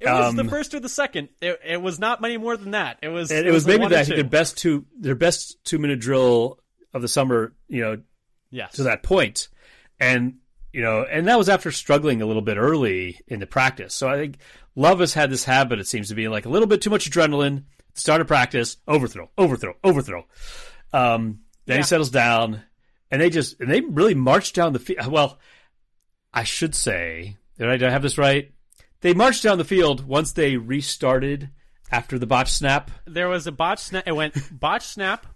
It 0.00 0.06
was 0.06 0.30
um, 0.30 0.36
the 0.36 0.44
first 0.44 0.74
or 0.74 0.80
the 0.80 0.88
second. 0.88 1.28
It, 1.40 1.60
it, 1.64 1.82
was 1.82 1.98
not 1.98 2.20
many 2.20 2.36
more 2.36 2.56
than 2.56 2.70
that. 2.70 2.98
It 3.02 3.08
was. 3.08 3.32
It, 3.32 3.46
it 3.46 3.50
was, 3.50 3.66
was 3.66 3.66
maybe 3.66 3.88
that 3.88 4.06
their 4.06 4.22
best 4.22 4.56
two, 4.56 4.86
their 4.96 5.16
best 5.16 5.62
two 5.64 5.78
minute 5.78 5.98
drill 5.98 6.60
of 6.94 7.02
the 7.02 7.08
summer. 7.08 7.52
You 7.66 7.82
know, 7.82 8.02
yes. 8.50 8.74
to 8.74 8.84
that 8.84 9.02
point, 9.02 9.48
and 9.98 10.36
you 10.78 10.84
know, 10.84 11.02
and 11.02 11.26
that 11.26 11.36
was 11.36 11.48
after 11.48 11.72
struggling 11.72 12.22
a 12.22 12.26
little 12.26 12.40
bit 12.40 12.56
early 12.56 13.18
in 13.26 13.40
the 13.40 13.48
practice. 13.48 13.92
So 13.92 14.08
I 14.08 14.14
think 14.14 14.36
Love 14.76 15.00
has 15.00 15.12
had 15.12 15.28
this 15.28 15.42
habit. 15.42 15.80
It 15.80 15.88
seems 15.88 16.06
to 16.10 16.14
be 16.14 16.28
like 16.28 16.46
a 16.46 16.48
little 16.48 16.68
bit 16.68 16.80
too 16.80 16.88
much 16.88 17.10
adrenaline. 17.10 17.64
Start 17.94 18.20
a 18.20 18.24
practice, 18.24 18.76
overthrow, 18.86 19.28
overthrow, 19.36 19.74
overthrow. 19.82 20.24
Um, 20.92 21.40
then 21.66 21.74
yeah. 21.74 21.76
he 21.78 21.82
settles 21.82 22.10
down, 22.10 22.62
and 23.10 23.20
they 23.20 23.28
just 23.28 23.58
and 23.58 23.68
they 23.68 23.80
really 23.80 24.14
march 24.14 24.52
down 24.52 24.72
the 24.72 24.78
field. 24.78 25.08
Well, 25.08 25.40
I 26.32 26.44
should 26.44 26.76
say, 26.76 27.36
did 27.58 27.68
I, 27.68 27.76
did 27.76 27.88
I 27.88 27.90
have 27.90 28.02
this 28.02 28.16
right? 28.16 28.52
They 29.00 29.14
marched 29.14 29.42
down 29.42 29.58
the 29.58 29.64
field 29.64 30.06
once 30.06 30.30
they 30.30 30.58
restarted 30.58 31.50
after 31.90 32.20
the 32.20 32.26
botch 32.26 32.52
snap. 32.52 32.92
There 33.04 33.28
was 33.28 33.48
a 33.48 33.52
botch 33.52 33.80
snap. 33.80 34.04
It 34.06 34.12
went 34.12 34.60
botch 34.60 34.86
snap, 34.86 35.26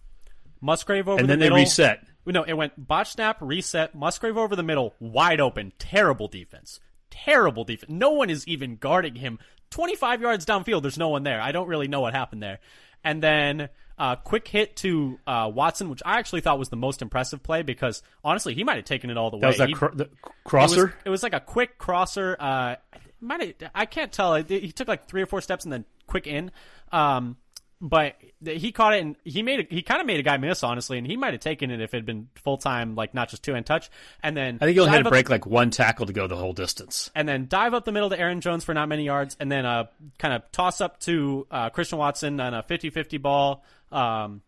Musgrave 0.61 1.09
over 1.09 1.19
and 1.19 1.29
the 1.29 1.33
then 1.33 1.41
middle. 1.41 1.57
they 1.57 1.63
reset. 1.63 2.05
No, 2.25 2.43
it 2.45 2.53
went 2.53 2.87
botch 2.87 3.13
snap, 3.13 3.39
reset, 3.41 3.95
Musgrave 3.95 4.37
over 4.37 4.55
the 4.55 4.63
middle, 4.63 4.95
wide 5.01 5.41
open, 5.41 5.73
terrible 5.79 6.29
defense, 6.29 6.81
terrible 7.11 7.65
defense. 7.65 7.91
No 7.91 8.11
one 8.11 8.31
is 8.31 8.47
even 8.47 8.77
guarding 8.77 9.17
him. 9.17 9.39
Twenty 9.71 9.97
five 9.97 10.21
yards 10.21 10.45
downfield, 10.45 10.83
there's 10.83 10.99
no 10.99 11.09
one 11.09 11.23
there. 11.23 11.41
I 11.41 11.53
don't 11.53 11.69
really 11.69 11.89
know 11.89 12.01
what 12.01 12.15
happened 12.15 12.43
there. 12.43 12.61
And 13.05 13.23
then 13.23 13.69
uh, 13.99 14.17
quick 14.17 14.47
hit 14.49 14.77
to 14.77 15.19
uh, 15.27 15.51
Watson, 15.53 15.89
which 15.89 16.03
I 16.05 16.19
actually 16.19 16.41
thought 16.41 16.59
was 16.59 16.69
the 16.69 16.77
most 16.77 17.03
impressive 17.03 17.43
play 17.43 17.63
because 17.63 18.03
honestly, 18.25 18.55
he 18.55 18.65
might 18.65 18.77
have 18.77 18.85
taken 18.85 19.11
it 19.11 19.17
all 19.17 19.31
the 19.31 19.39
that 19.39 19.59
way. 19.59 19.67
Was 19.67 19.79
that 19.97 20.11
cr- 20.11 20.21
crosser? 20.45 20.75
It 20.75 20.83
was, 20.83 20.93
it 21.07 21.11
was, 21.11 21.23
like 21.23 21.35
a 21.35 21.41
quick 21.41 21.79
crosser. 21.79 22.37
Uh, 22.39 22.77
might 23.21 23.63
I 23.75 23.87
can't 23.87 24.13
tell. 24.13 24.35
He 24.35 24.73
took 24.73 24.89
like 24.89 25.07
three 25.07 25.23
or 25.23 25.27
four 25.27 25.41
steps 25.41 25.65
and 25.65 25.73
then 25.73 25.85
quick 26.07 26.27
in. 26.27 26.51
Um, 26.91 27.37
but 27.85 28.15
he 28.45 28.71
caught 28.71 28.95
it 28.95 29.03
and 29.03 29.17
he 29.25 29.43
made 29.43 29.59
a, 29.59 29.75
he 29.75 29.83
kind 29.83 30.01
of 30.01 30.07
made 30.07 30.21
a 30.21 30.23
guy 30.23 30.37
miss 30.37 30.63
honestly, 30.63 30.99
and 30.99 31.07
he 31.07 31.17
might 31.17 31.35
have 31.35 31.41
taken 31.41 31.69
it 31.73 31.81
if 31.81 31.93
it 31.93 31.97
had 31.99 32.07
been 32.07 32.29
full 32.37 32.57
time, 32.57 32.95
like 32.95 33.13
not 33.13 33.29
just 33.29 33.43
two 33.43 33.55
hand 33.55 33.67
touch. 33.67 33.91
And 34.23 34.37
then 34.37 34.59
I 34.61 34.67
think 34.67 34.75
he 34.75 34.81
only 34.81 34.93
had 34.93 35.03
to 35.03 35.11
break 35.11 35.29
like 35.29 35.47
one 35.47 35.71
tackle 35.71 36.07
to 36.07 36.13
go 36.13 36.29
the 36.29 36.37
whole 36.37 36.53
distance. 36.53 37.11
And 37.13 37.29
then 37.29 37.49
dive 37.49 37.75
up 37.75 37.85
the 37.85 37.91
middle 37.91 38.09
to 38.11 38.19
Aaron 38.19 38.41
Jones 38.41 38.63
for 38.63 38.73
not 38.73 38.89
many 38.89 39.05
yards, 39.05 39.37
and 39.41 39.51
then 39.51 39.67
uh 39.67 39.87
kind 40.19 40.33
of 40.33 40.51
toss 40.53 40.81
up 40.81 41.01
to 41.01 41.47
uh, 41.51 41.71
Christian 41.71 41.99
Watson 41.99 42.39
on 42.39 42.55
a 42.55 42.63
50-50 42.63 43.21
ball 43.21 43.65
um, 43.91 44.43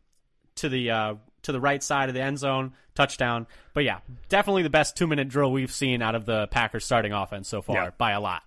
to 0.57 0.69
the 0.69 0.91
uh, 0.91 1.15
to 1.43 1.53
the 1.53 1.61
right 1.61 1.83
side 1.83 2.09
of 2.09 2.15
the 2.15 2.23
end 2.23 2.39
zone, 2.39 2.73
touchdown. 2.95 3.49
But 3.73 3.83
yeah, 3.83 3.99
definitely 4.29 4.63
the 4.63 4.71
best 4.71 4.97
two 4.97 5.09
minute 5.09 5.29
drill 5.29 5.51
we've 5.51 5.73
seen 5.73 6.03
out 6.03 6.15
of 6.15 6.25
the 6.25 6.47
Packers 6.47 6.85
starting 6.85 7.13
offense 7.13 7.49
so 7.49 7.63
far 7.63 7.77
yeah. 7.77 7.91
by 7.99 8.13
a 8.13 8.21
lot. 8.21 8.45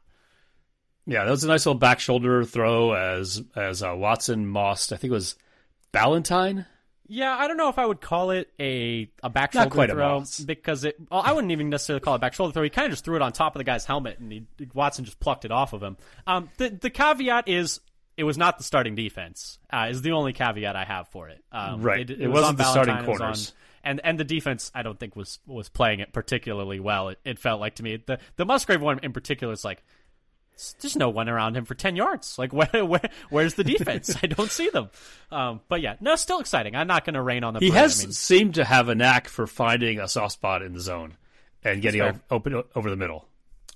Yeah, 1.08 1.24
that 1.24 1.32
was 1.32 1.44
a 1.44 1.48
nice 1.48 1.66
little 1.66 1.80
back 1.80 2.00
shoulder 2.02 2.44
throw 2.44 2.92
as 2.94 3.42
as 3.56 3.82
uh, 3.82 3.96
Watson 3.96 4.46
mossed. 4.46 4.92
I 4.92 4.98
think 4.98 5.10
it 5.12 5.14
was 5.16 5.36
Ballentine. 5.94 6.66
Yeah, 7.10 7.34
I 7.34 7.48
don't 7.48 7.56
know 7.56 7.70
if 7.70 7.80
I 7.80 7.86
would 7.86 8.02
call 8.02 8.32
it 8.32 8.50
a 8.60 9.10
a 9.24 9.30
back 9.30 9.54
Not 9.56 9.72
shoulder 9.74 9.94
throw 9.94 10.24
because 10.46 10.84
it. 10.84 10.98
Well, 11.10 11.22
I 11.26 11.32
wouldn't 11.32 11.52
even 11.52 11.70
necessarily 11.70 12.02
call 12.02 12.16
it 12.16 12.18
a 12.18 12.20
back 12.20 12.34
shoulder 12.34 12.52
throw. 12.52 12.64
He 12.64 12.70
kind 12.70 12.88
of 12.88 12.92
just 12.92 13.06
threw 13.06 13.16
it 13.16 13.22
on 13.22 13.32
top 13.32 13.56
of 13.56 13.60
the 13.60 13.64
guy's 13.64 13.86
helmet, 13.86 14.20
and 14.20 14.30
he, 14.32 14.44
Watson 14.74 15.06
just 15.06 15.20
plucked 15.20 15.46
it 15.46 15.52
off 15.52 15.72
of 15.72 15.82
him. 15.82 15.96
Um, 16.26 16.50
the 16.58 16.70
the 16.70 16.90
caveat 16.90 17.48
is 17.48 17.80
it 18.18 18.26
was 18.26 18.38
not 18.38 18.58
the 18.58 18.66
starting 18.66 18.96
defense. 18.96 19.58
Uh, 19.72 19.88
is 19.90 20.02
the 20.02 20.12
only 20.12 20.34
caveat 20.34 20.76
I 20.76 20.84
have 20.84 21.08
for 21.10 21.30
it. 21.30 21.42
Um, 21.54 21.82
Right. 21.82 22.10
It, 22.10 22.20
It 22.20 22.28
was 22.28 22.42
wasn't 22.42 22.50
on 22.50 22.56
the 22.58 22.64
starting 22.66 22.96
Ballentine, 22.96 23.04
it 23.04 23.06
corners. 23.06 23.50
on- 23.52 23.54
and 23.84 24.02
and 24.04 24.20
the 24.20 24.26
defense, 24.26 24.70
I 24.76 24.84
don't 24.84 25.00
think 25.00 25.16
was 25.16 25.40
was 25.48 25.70
playing 25.70 26.02
it 26.02 26.12
particularly 26.12 26.82
well. 26.82 27.08
It, 27.10 27.20
it 27.24 27.40
felt 27.40 27.62
like 27.62 27.76
to 27.76 27.84
me 27.84 28.04
the 28.06 28.20
the 28.36 28.44
Musgrave 28.44 28.82
one 28.82 29.00
in 29.02 29.14
particular 29.14 29.54
is 29.54 29.64
like 29.64 29.82
there's 30.82 30.96
no 30.96 31.10
one 31.10 31.30
around 31.30 31.56
him 31.58 31.66
for 31.66 31.76
10 31.76 31.96
yards. 31.96 32.38
Like, 32.38 32.52
where, 32.54 32.86
where 32.86 33.10
where's 33.30 33.54
the 33.56 33.64
defense? 33.64 34.16
I 34.22 34.28
don't 34.28 34.52
see 34.52 34.70
them. 34.70 34.90
Um, 35.32 35.62
but 35.70 35.82
yeah, 35.82 35.96
no, 36.02 36.16
still 36.16 36.40
exciting. 36.40 36.76
I'm 36.76 36.88
not 36.88 37.06
going 37.06 37.14
to 37.16 37.22
rain 37.22 37.44
on 37.44 37.54
the 37.54 37.60
He 37.60 37.70
parade. 37.70 37.82
has 37.82 38.04
I 38.04 38.06
mean, 38.08 38.12
seemed 38.14 38.56
to 38.56 38.64
have 38.66 38.90
a 38.90 38.96
knack 38.96 39.28
for 39.28 39.48
finding 39.48 40.00
a 40.00 40.08
soft 40.08 40.34
spot 40.34 40.62
in 40.62 40.74
the 40.74 40.80
zone 40.80 41.16
and 41.64 41.82
getting 41.82 42.02
o- 42.02 42.20
open 42.32 42.64
over 42.76 42.90
the 42.90 42.96
middle. 42.96 43.26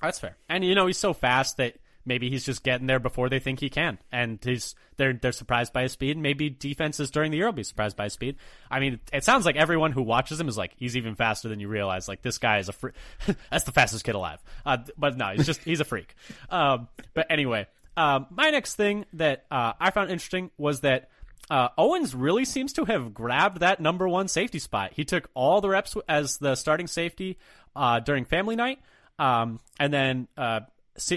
that's 0.02 0.20
fair. 0.20 0.38
And, 0.50 0.64
you 0.66 0.76
know, 0.76 0.88
he's 0.88 0.98
so 0.98 1.14
fast 1.14 1.58
that 1.58 1.76
maybe 2.06 2.30
he's 2.30 2.46
just 2.46 2.64
getting 2.64 2.88
there 2.88 3.00
before 3.00 3.30
they 3.30 3.40
think 3.40 3.60
he 3.60 3.70
can. 3.70 3.98
And 4.12 4.40
he's, 4.44 4.76
they're, 4.98 5.14
they're 5.14 5.32
surprised 5.32 5.74
by 5.74 5.84
his 5.84 5.92
speed. 5.92 6.18
Maybe 6.18 6.50
defenses 6.50 7.12
during 7.12 7.32
the 7.32 7.38
year 7.38 7.48
will 7.48 7.54
be 7.54 7.64
surprised 7.64 7.98
by 7.98 8.06
his 8.06 8.14
speed. 8.14 8.36
I 8.70 8.80
mean, 8.80 9.00
it 9.14 9.24
sounds 9.24 9.46
like 9.46 9.56
everyone 9.56 9.92
who 9.92 10.02
watches 10.02 10.40
him 10.40 10.48
is 10.48 10.58
like, 10.58 10.74
he's 10.78 10.98
even 10.98 11.16
faster 11.16 11.50
than 11.50 11.60
you 11.60 11.68
realize. 11.68 12.08
Like, 12.08 12.22
this 12.22 12.38
guy 12.38 12.60
is 12.60 12.70
a 12.70 12.74
freak. 12.74 12.96
that's 13.52 13.64
the 13.64 13.72
fastest 13.72 14.04
kid 14.04 14.16
alive. 14.16 14.40
Uh, 14.66 14.78
but 14.98 15.18
no, 15.18 15.30
he's 15.36 15.46
just, 15.46 15.62
he's 15.64 15.80
a 15.80 15.86
freak. 15.86 16.16
Um, 16.50 16.88
but 17.14 17.28
anyway, 17.30 17.68
um, 17.98 18.28
my 18.30 18.50
next 18.50 18.76
thing 18.76 19.06
that, 19.14 19.46
uh, 19.52 19.74
I 19.80 19.92
found 19.92 20.12
interesting 20.12 20.52
was 20.58 20.82
that, 20.82 21.10
uh, 21.50 21.68
Owens 21.78 22.16
really 22.16 22.46
seems 22.46 22.72
to 22.74 22.86
have 22.86 23.14
grabbed 23.14 23.60
that 23.60 23.82
number 23.82 24.08
one 24.08 24.30
safety 24.30 24.60
spot. 24.60 24.92
He 24.94 25.04
took 25.04 25.30
all 25.34 25.60
the 25.60 25.68
reps 25.68 25.98
as 26.08 26.38
the 26.38 26.56
starting 26.56 26.88
safety 26.88 27.38
uh, 27.76 28.00
during 28.00 28.24
family 28.24 28.56
night, 28.56 28.80
um, 29.20 29.60
and 29.80 29.94
then 29.94 30.28
uh, 30.38 30.62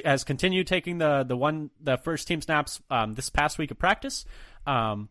has 0.05 0.25
continued 0.25 0.67
taking 0.67 0.99
the 0.99 1.25
the 1.25 1.37
one 1.37 1.71
the 1.81 1.97
first 1.97 2.29
team 2.29 2.41
snaps 2.41 2.81
um, 2.91 3.15
this 3.15 3.31
past 3.31 3.59
week 3.59 3.71
of 3.71 3.79
practice. 3.79 4.25
Um, 4.67 5.09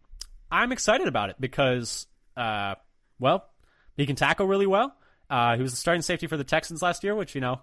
I'm 0.52 0.72
excited 0.72 1.08
about 1.08 1.30
it 1.30 1.36
because, 1.40 2.06
uh, 2.38 2.76
well, 3.20 3.50
he 3.98 4.06
can 4.06 4.16
tackle 4.16 4.46
really 4.48 4.68
well. 4.68 4.96
Uh, 5.30 5.56
he 5.56 5.62
was 5.62 5.72
the 5.72 5.78
starting 5.78 6.02
safety 6.02 6.28
for 6.28 6.38
the 6.38 6.44
Texans 6.44 6.82
last 6.82 7.04
year, 7.04 7.16
which 7.16 7.36
you 7.36 7.42
know 7.42 7.62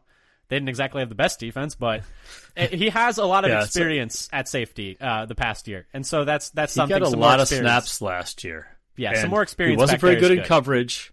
they 0.48 0.56
didn't 0.56 0.68
exactly 0.68 1.00
have 1.00 1.08
the 1.08 1.14
best 1.14 1.38
defense, 1.38 1.74
but 1.74 2.02
he 2.56 2.88
has 2.90 3.18
a 3.18 3.24
lot 3.24 3.44
of 3.44 3.50
Yeah, 3.50 3.62
experience 3.62 4.28
at 4.32 4.48
safety 4.48 4.96
uh, 5.00 5.26
the 5.26 5.34
past 5.36 5.68
year, 5.68 5.86
and 5.94 6.04
so 6.04 6.24
that's 6.24 6.50
that's 6.50 6.72
something. 6.72 6.96
He 6.96 7.00
got 7.00 7.14
a 7.14 7.16
lot 7.16 7.40
of 7.40 7.48
snaps 7.48 8.02
last 8.02 8.44
year. 8.44 8.66
Yeah, 8.96 9.14
some 9.14 9.30
more 9.30 9.42
experience 9.42 9.78
He 9.78 9.80
wasn't 9.80 10.00
very 10.00 10.16
good 10.16 10.32
in 10.32 10.38
good. 10.38 10.46
coverage, 10.46 11.12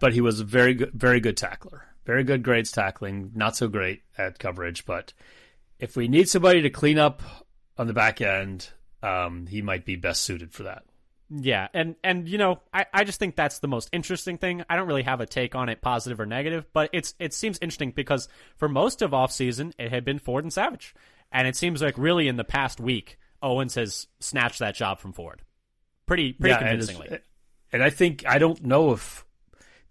but 0.00 0.12
he 0.14 0.20
was 0.20 0.40
a 0.40 0.44
very 0.44 0.74
good, 0.74 0.92
very 0.94 1.20
good 1.20 1.36
tackler. 1.36 1.84
Very 2.08 2.24
good 2.24 2.42
grades 2.42 2.72
tackling. 2.72 3.32
Not 3.34 3.54
so 3.54 3.68
great 3.68 4.00
at 4.16 4.38
coverage, 4.38 4.86
but 4.86 5.12
if 5.78 5.94
we 5.94 6.08
need 6.08 6.26
somebody 6.26 6.62
to 6.62 6.70
clean 6.70 6.98
up 6.98 7.20
on 7.76 7.86
the 7.86 7.92
back 7.92 8.22
end, 8.22 8.70
um, 9.02 9.46
he 9.46 9.60
might 9.60 9.84
be 9.84 9.94
best 9.94 10.22
suited 10.22 10.54
for 10.54 10.62
that. 10.62 10.84
Yeah, 11.28 11.68
and 11.74 11.96
and 12.02 12.26
you 12.26 12.38
know, 12.38 12.60
I, 12.72 12.86
I 12.94 13.04
just 13.04 13.18
think 13.18 13.36
that's 13.36 13.58
the 13.58 13.68
most 13.68 13.90
interesting 13.92 14.38
thing. 14.38 14.64
I 14.70 14.76
don't 14.76 14.88
really 14.88 15.02
have 15.02 15.20
a 15.20 15.26
take 15.26 15.54
on 15.54 15.68
it, 15.68 15.82
positive 15.82 16.18
or 16.18 16.24
negative, 16.24 16.64
but 16.72 16.88
it's 16.94 17.14
it 17.18 17.34
seems 17.34 17.58
interesting 17.60 17.90
because 17.90 18.26
for 18.56 18.70
most 18.70 19.02
of 19.02 19.12
off 19.12 19.30
season 19.30 19.74
it 19.78 19.90
had 19.90 20.06
been 20.06 20.18
Ford 20.18 20.44
and 20.44 20.52
Savage, 20.52 20.94
and 21.30 21.46
it 21.46 21.56
seems 21.56 21.82
like 21.82 21.98
really 21.98 22.26
in 22.26 22.36
the 22.36 22.42
past 22.44 22.80
week 22.80 23.18
Owens 23.42 23.74
has 23.74 24.06
snatched 24.18 24.60
that 24.60 24.74
job 24.74 24.98
from 24.98 25.12
Ford, 25.12 25.42
pretty 26.06 26.32
pretty 26.32 26.54
and, 26.54 26.64
it's- 26.68 26.86
convincingly. 26.86 27.18
and 27.70 27.82
I 27.82 27.90
think 27.90 28.24
I 28.26 28.38
don't 28.38 28.64
know 28.64 28.92
if 28.92 29.26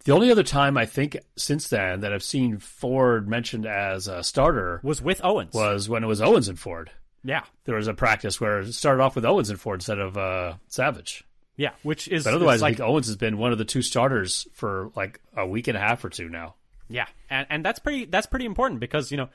the 0.05 0.13
only 0.13 0.31
other 0.31 0.43
time 0.43 0.77
I 0.77 0.85
think 0.85 1.17
since 1.35 1.67
then 1.67 2.01
that 2.01 2.13
I've 2.13 2.23
seen 2.23 2.59
Ford 2.59 3.27
mentioned 3.27 3.65
as 3.65 4.07
a 4.07 4.23
starter 4.23 4.79
Was 4.83 5.01
with 5.01 5.21
Owens. 5.23 5.53
was 5.53 5.89
when 5.89 6.03
it 6.03 6.07
was 6.07 6.21
Owens 6.21 6.47
and 6.47 6.57
Ford. 6.59 6.91
yeah, 7.23 7.43
There 7.65 7.75
was 7.75 7.87
a 7.87 7.93
practice 7.93 8.39
where 8.39 8.59
it 8.59 8.73
started 8.73 9.01
off 9.03 9.15
with 9.15 9.25
Owens 9.25 9.49
and 9.49 9.59
Ford 9.59 9.77
instead 9.77 9.99
of 9.99 10.17
uh, 10.17 10.53
Savage. 10.67 11.23
yeah, 11.57 11.71
which 11.83 12.07
is 12.07 12.23
But 12.23 12.35
otherwise, 12.35 12.55
it's 12.57 12.63
I 12.63 12.67
like 12.67 12.77
think 12.77 12.89
Owens 12.89 13.07
has 13.07 13.15
been 13.17 13.37
one 13.37 13.51
of 13.51 13.57
the 13.57 13.65
two 13.65 13.81
starters 13.81 14.47
for 14.53 14.91
like 14.95 15.19
a 15.35 15.45
week 15.45 15.67
and 15.67 15.75
a 15.77 15.81
half 15.81 16.03
or 16.05 16.09
two 16.09 16.29
now. 16.29 16.55
Yeah, 16.89 17.07
and 17.29 17.45
and 17.49 17.65
that's 17.65 17.79
pretty 17.79 18.05
that's 18.05 18.27
pretty 18.27 18.45
important 18.45 18.79
because 18.79 19.11
you 19.11 19.17
know 19.17 19.27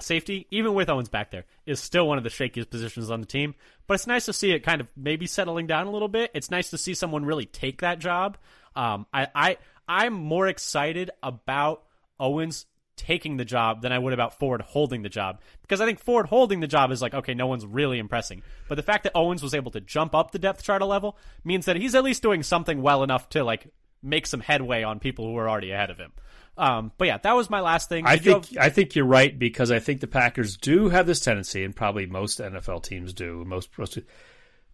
safety, 0.00 0.46
even 0.50 0.74
with 0.74 0.88
Owens 0.88 1.08
back 1.08 1.30
there, 1.32 1.44
is 1.66 1.80
still 1.80 2.06
one 2.06 2.18
of 2.18 2.24
the 2.24 2.30
shakiest 2.30 2.70
positions 2.70 3.10
on 3.10 3.20
the 3.20 3.26
team. 3.26 3.54
But 3.88 3.94
it's 3.94 4.06
nice 4.06 4.26
to 4.26 4.32
see 4.32 4.52
it 4.52 4.60
kind 4.60 4.80
of 4.80 4.86
maybe 4.96 5.26
settling 5.26 5.66
down 5.66 5.88
a 5.88 5.90
little 5.90 6.06
bit. 6.08 6.30
It's 6.34 6.50
nice 6.52 6.70
to 6.70 6.78
see 6.78 6.94
someone 6.94 7.24
really 7.24 7.46
take 7.46 7.80
that 7.80 7.98
job. 7.98 8.38
Um, 8.76 9.06
I 9.12 9.26
I 9.34 9.56
I'm 9.90 10.12
more 10.12 10.46
excited 10.46 11.10
about 11.20 11.82
Owens 12.20 12.66
taking 12.94 13.38
the 13.38 13.44
job 13.44 13.82
than 13.82 13.90
I 13.92 13.98
would 13.98 14.12
about 14.12 14.38
Ford 14.38 14.60
holding 14.60 15.02
the 15.02 15.08
job 15.08 15.40
because 15.62 15.80
I 15.80 15.86
think 15.86 15.98
Ford 15.98 16.26
holding 16.26 16.60
the 16.60 16.68
job 16.68 16.92
is 16.92 17.02
like 17.02 17.12
okay, 17.12 17.34
no 17.34 17.48
one's 17.48 17.66
really 17.66 17.98
impressing. 17.98 18.42
But 18.68 18.76
the 18.76 18.84
fact 18.84 19.02
that 19.02 19.16
Owens 19.16 19.42
was 19.42 19.52
able 19.52 19.72
to 19.72 19.80
jump 19.80 20.14
up 20.14 20.30
the 20.30 20.38
depth 20.38 20.62
chart 20.62 20.80
a 20.80 20.86
level 20.86 21.18
means 21.42 21.66
that 21.66 21.74
he's 21.74 21.96
at 21.96 22.04
least 22.04 22.22
doing 22.22 22.44
something 22.44 22.82
well 22.82 23.02
enough 23.02 23.28
to 23.30 23.42
like 23.42 23.72
make 24.00 24.26
some 24.26 24.40
headway 24.40 24.84
on 24.84 25.00
people 25.00 25.26
who 25.26 25.36
are 25.36 25.48
already 25.48 25.72
ahead 25.72 25.90
of 25.90 25.98
him. 25.98 26.12
Um, 26.56 26.92
but 26.96 27.08
yeah, 27.08 27.18
that 27.18 27.34
was 27.34 27.50
my 27.50 27.60
last 27.60 27.88
thing. 27.88 28.06
I 28.06 28.14
Did 28.16 28.26
you 28.26 28.40
think 28.42 28.58
I 28.58 28.68
think 28.68 28.94
you're 28.94 29.06
right 29.06 29.36
because 29.36 29.72
I 29.72 29.80
think 29.80 30.00
the 30.00 30.06
Packers 30.06 30.56
do 30.56 30.88
have 30.88 31.06
this 31.06 31.18
tendency, 31.18 31.64
and 31.64 31.74
probably 31.74 32.06
most 32.06 32.38
NFL 32.38 32.84
teams 32.84 33.12
do. 33.12 33.44
Most, 33.44 33.76
most 33.76 33.98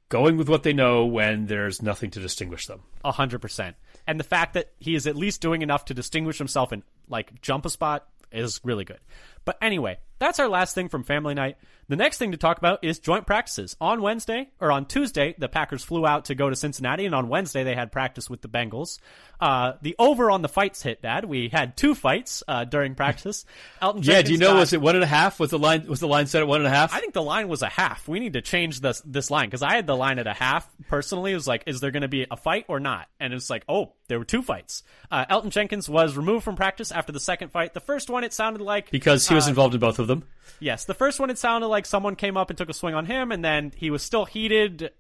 going 0.08 0.36
with 0.36 0.48
what 0.48 0.62
they 0.62 0.72
know 0.72 1.06
when 1.06 1.46
there's 1.46 1.82
nothing 1.82 2.10
to 2.10 2.20
distinguish 2.20 2.66
them. 2.66 2.82
A 3.04 3.12
hundred 3.12 3.40
percent. 3.40 3.76
And 4.06 4.20
the 4.20 4.24
fact 4.24 4.54
that 4.54 4.72
he 4.78 4.94
is 4.94 5.06
at 5.06 5.16
least 5.16 5.40
doing 5.40 5.62
enough 5.62 5.86
to 5.86 5.94
distinguish 5.94 6.38
himself 6.38 6.72
and 6.72 6.82
like 7.08 7.40
jump 7.40 7.66
a 7.66 7.70
spot 7.70 8.06
is 8.32 8.60
really 8.62 8.84
good. 8.84 9.00
But 9.46 9.56
anyway, 9.62 9.98
that's 10.18 10.38
our 10.40 10.48
last 10.48 10.74
thing 10.74 10.90
from 10.90 11.02
family 11.04 11.32
night. 11.32 11.56
The 11.88 11.94
next 11.94 12.18
thing 12.18 12.32
to 12.32 12.36
talk 12.36 12.58
about 12.58 12.82
is 12.82 12.98
joint 12.98 13.28
practices. 13.28 13.76
On 13.80 14.02
Wednesday 14.02 14.48
or 14.60 14.72
on 14.72 14.86
Tuesday, 14.86 15.36
the 15.38 15.48
Packers 15.48 15.84
flew 15.84 16.04
out 16.04 16.24
to 16.26 16.34
go 16.34 16.50
to 16.50 16.56
Cincinnati, 16.56 17.06
and 17.06 17.14
on 17.14 17.28
Wednesday 17.28 17.62
they 17.62 17.76
had 17.76 17.92
practice 17.92 18.28
with 18.28 18.42
the 18.42 18.48
Bengals. 18.48 18.98
Uh, 19.40 19.74
the 19.82 19.94
over 19.96 20.28
on 20.30 20.42
the 20.42 20.48
fights 20.48 20.82
hit, 20.82 21.00
Dad. 21.00 21.26
We 21.26 21.48
had 21.48 21.76
two 21.76 21.94
fights 21.94 22.42
uh, 22.48 22.64
during 22.64 22.96
practice. 22.96 23.44
Elgton 23.82 24.00
Jenkins. 24.00 24.06
Yeah, 24.08 24.22
do 24.22 24.32
you 24.32 24.38
know 24.38 24.54
got- 24.54 24.58
was 24.58 24.72
it 24.72 24.80
one 24.80 24.96
and 24.96 25.04
a 25.04 25.06
half? 25.06 25.38
Was 25.38 25.50
the 25.50 25.60
line 25.60 25.86
was 25.86 26.00
the 26.00 26.08
line 26.08 26.26
set 26.26 26.42
at 26.42 26.48
one 26.48 26.60
and 26.60 26.66
a 26.66 26.70
half? 26.70 26.92
I 26.92 26.98
think 26.98 27.14
the 27.14 27.22
line 27.22 27.46
was 27.46 27.62
a 27.62 27.68
half. 27.68 28.08
We 28.08 28.18
need 28.18 28.32
to 28.32 28.42
change 28.42 28.80
this 28.80 29.00
this 29.06 29.30
line 29.30 29.46
because 29.48 29.62
I 29.62 29.76
had 29.76 29.86
the 29.86 29.96
line 29.96 30.18
at 30.18 30.26
a 30.26 30.32
half 30.34 30.68
personally. 30.88 31.30
It 31.32 31.36
was 31.36 31.46
like, 31.46 31.62
is 31.66 31.78
there 31.80 31.92
going 31.92 32.02
to 32.02 32.08
be 32.08 32.26
a 32.28 32.36
fight 32.36 32.64
or 32.66 32.80
not? 32.80 33.06
And 33.20 33.32
it's 33.32 33.48
like, 33.48 33.64
oh, 33.68 33.92
there 34.08 34.18
were 34.18 34.24
two 34.24 34.42
fights. 34.42 34.82
Uh, 35.08 35.24
Elgton 35.26 35.50
Jenkins 35.50 35.88
was 35.88 36.16
removed 36.16 36.42
from 36.44 36.56
practice 36.56 36.90
after 36.90 37.12
the 37.12 37.20
second 37.20 37.50
fight. 37.52 37.74
The 37.74 37.80
first 37.80 38.10
one, 38.10 38.24
it 38.24 38.32
sounded 38.32 38.60
like 38.60 38.90
because 38.90 39.28
he 39.28 39.35
was 39.36 39.46
uh, 39.46 39.50
involved 39.50 39.74
in 39.74 39.80
both 39.80 39.98
of 39.98 40.06
them. 40.06 40.24
yes, 40.58 40.84
the 40.84 40.94
first 40.94 41.20
one 41.20 41.30
it 41.30 41.38
sounded 41.38 41.68
like 41.68 41.86
someone 41.86 42.16
came 42.16 42.36
up 42.36 42.50
and 42.50 42.58
took 42.58 42.68
a 42.68 42.74
swing 42.74 42.94
on 42.94 43.06
him, 43.06 43.30
and 43.30 43.44
then 43.44 43.72
he 43.76 43.90
was 43.90 44.02
still 44.02 44.24
heated 44.24 44.90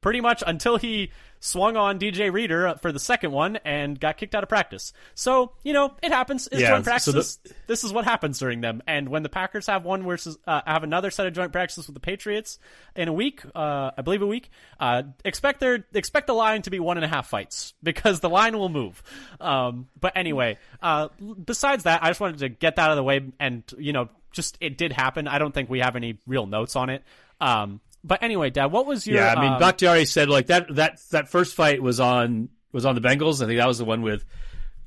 pretty 0.00 0.20
much 0.20 0.42
until 0.46 0.76
he 0.76 1.10
swung 1.44 1.76
on 1.76 1.98
DJ 1.98 2.32
Reader 2.32 2.76
for 2.80 2.90
the 2.90 2.98
second 2.98 3.30
one 3.30 3.56
and 3.66 4.00
got 4.00 4.16
kicked 4.16 4.34
out 4.34 4.42
of 4.42 4.48
practice. 4.48 4.94
So, 5.14 5.52
you 5.62 5.74
know, 5.74 5.94
it 6.02 6.10
happens. 6.10 6.46
It's 6.50 6.62
Yeah, 6.62 6.70
joint 6.70 6.86
so 6.86 6.90
practices. 6.90 7.38
this 7.66 7.84
is 7.84 7.92
what 7.92 8.06
happens 8.06 8.38
during 8.38 8.62
them. 8.62 8.82
And 8.86 9.10
when 9.10 9.22
the 9.22 9.28
Packers 9.28 9.66
have 9.66 9.84
one 9.84 10.04
versus 10.04 10.38
uh, 10.46 10.62
have 10.66 10.84
another 10.84 11.10
set 11.10 11.26
of 11.26 11.34
joint 11.34 11.52
practices 11.52 11.86
with 11.86 11.92
the 11.92 12.00
Patriots 12.00 12.58
in 12.96 13.08
a 13.08 13.12
week, 13.12 13.42
uh, 13.54 13.90
I 13.96 14.00
believe 14.02 14.22
a 14.22 14.26
week, 14.26 14.48
uh, 14.80 15.02
expect 15.22 15.60
their 15.60 15.84
expect 15.92 16.28
the 16.28 16.32
line 16.32 16.62
to 16.62 16.70
be 16.70 16.80
one 16.80 16.96
and 16.96 17.04
a 17.04 17.08
half 17.08 17.28
fights 17.28 17.74
because 17.82 18.20
the 18.20 18.30
line 18.30 18.56
will 18.58 18.70
move. 18.70 19.02
Um, 19.38 19.88
but 20.00 20.16
anyway, 20.16 20.56
uh, 20.80 21.08
besides 21.44 21.84
that, 21.84 22.02
I 22.02 22.08
just 22.08 22.20
wanted 22.20 22.38
to 22.38 22.48
get 22.48 22.76
that 22.76 22.84
out 22.86 22.90
of 22.92 22.96
the 22.96 23.04
way 23.04 23.20
and 23.38 23.62
you 23.76 23.92
know, 23.92 24.08
just 24.32 24.56
it 24.62 24.78
did 24.78 24.92
happen. 24.92 25.28
I 25.28 25.38
don't 25.38 25.52
think 25.52 25.68
we 25.68 25.80
have 25.80 25.94
any 25.94 26.18
real 26.26 26.46
notes 26.46 26.74
on 26.74 26.88
it. 26.88 27.02
Um, 27.38 27.80
but 28.04 28.22
anyway, 28.22 28.50
Dad, 28.50 28.66
what 28.66 28.86
was 28.86 29.06
your? 29.06 29.16
Yeah, 29.16 29.34
I 29.36 29.40
mean, 29.40 29.52
um, 29.54 29.58
Bakhtiari 29.58 30.04
said 30.04 30.28
like 30.28 30.46
that 30.46 30.72
that 30.76 31.00
that 31.10 31.28
first 31.28 31.54
fight 31.56 31.82
was 31.82 31.98
on 31.98 32.50
was 32.70 32.84
on 32.86 32.94
the 32.94 33.00
Bengals. 33.00 33.42
I 33.42 33.46
think 33.46 33.58
that 33.58 33.66
was 33.66 33.78
the 33.78 33.84
one 33.84 34.02
with 34.02 34.24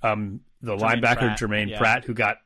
um, 0.04 0.42
the 0.62 0.76
linebacker 0.78 1.18
Pratt, 1.20 1.38
Germaine 1.40 1.70
yeah. 1.70 1.80
Pratt 1.80 2.06
who 2.06 2.14
got 2.14 2.38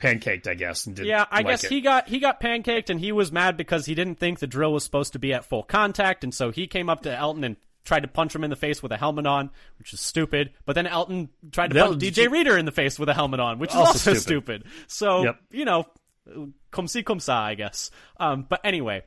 pancaked, 0.00 0.46
I 0.46 0.54
guess. 0.54 0.86
And 0.86 0.96
didn't 0.96 1.08
Yeah, 1.08 1.24
I 1.30 1.38
like 1.38 1.46
guess 1.46 1.64
it. 1.64 1.70
he 1.70 1.80
got 1.80 2.08
he 2.08 2.18
got 2.18 2.40
pancaked 2.40 2.90
and 2.90 3.00
he 3.00 3.12
was 3.12 3.32
mad 3.32 3.56
because 3.56 3.86
he 3.86 3.94
didn't 3.94 4.16
think 4.18 4.38
the 4.38 4.46
drill 4.46 4.72
was 4.72 4.84
supposed 4.84 5.12
to 5.14 5.18
be 5.18 5.32
at 5.32 5.44
full 5.44 5.62
contact, 5.62 6.24
and 6.24 6.32
so 6.34 6.50
he 6.50 6.66
came 6.66 6.88
up 6.88 7.02
to 7.02 7.10
Elgton 7.10 7.44
and 7.44 7.56
tried 7.84 8.00
to 8.00 8.08
punch 8.08 8.34
him 8.34 8.42
in 8.44 8.48
the 8.50 8.56
face 8.56 8.82
with 8.82 8.92
a 8.92 8.96
helmet 8.96 9.26
on, 9.26 9.50
which 9.78 9.92
is 9.92 10.00
stupid. 10.00 10.50
But 10.64 10.74
then 10.74 10.86
Elgton 10.86 11.28
tried 11.52 11.68
to 11.68 11.74
That 11.74 11.86
punch 11.88 12.02
DJ 12.02 12.30
Reader 12.30 12.56
in 12.56 12.64
the 12.64 12.72
face 12.72 12.98
with 12.98 13.08
a 13.10 13.14
helmet 13.14 13.40
on, 13.40 13.58
which 13.58 13.70
is 13.70 13.76
Also 13.76 13.88
also, 13.90 14.14
stupid. 14.14 14.62
stupid. 14.62 14.64
So 14.86 15.24
Yep. 15.24 15.36
you 15.50 15.64
know, 15.64 15.86
cum 16.70 16.88
si 16.88 17.02
cum 17.02 17.20
sa, 17.20 17.44
I 17.44 17.54
guess. 17.54 17.90
Um, 18.18 18.46
but 18.48 18.60
anyway, 18.64 19.02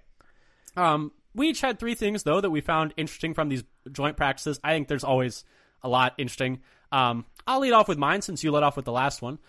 um, 0.78 1.12
we 1.36 1.50
each 1.50 1.62
had 1.62 1.80
three 1.80 1.96
things 1.96 2.24
though 2.24 2.40
that 2.40 2.50
we 2.50 2.62
found 2.62 2.94
interesting 2.96 3.34
from 3.34 3.50
these 3.50 3.64
joint 3.92 4.16
practices. 4.16 4.60
I 4.64 4.74
think 4.74 4.88
there's 4.88 5.04
always 5.04 5.44
a 5.84 5.90
lot 5.90 6.14
interesting. 6.18 6.62
Um, 6.92 7.26
I'll 7.46 7.60
lead 7.60 7.74
off 7.74 7.88
with 7.88 7.98
mine 7.98 8.22
since 8.22 8.44
you 8.44 8.52
led 8.52 8.64
off 8.64 8.76
with 8.76 8.86
the 8.86 8.92
last 8.92 9.22
one. 9.22 9.40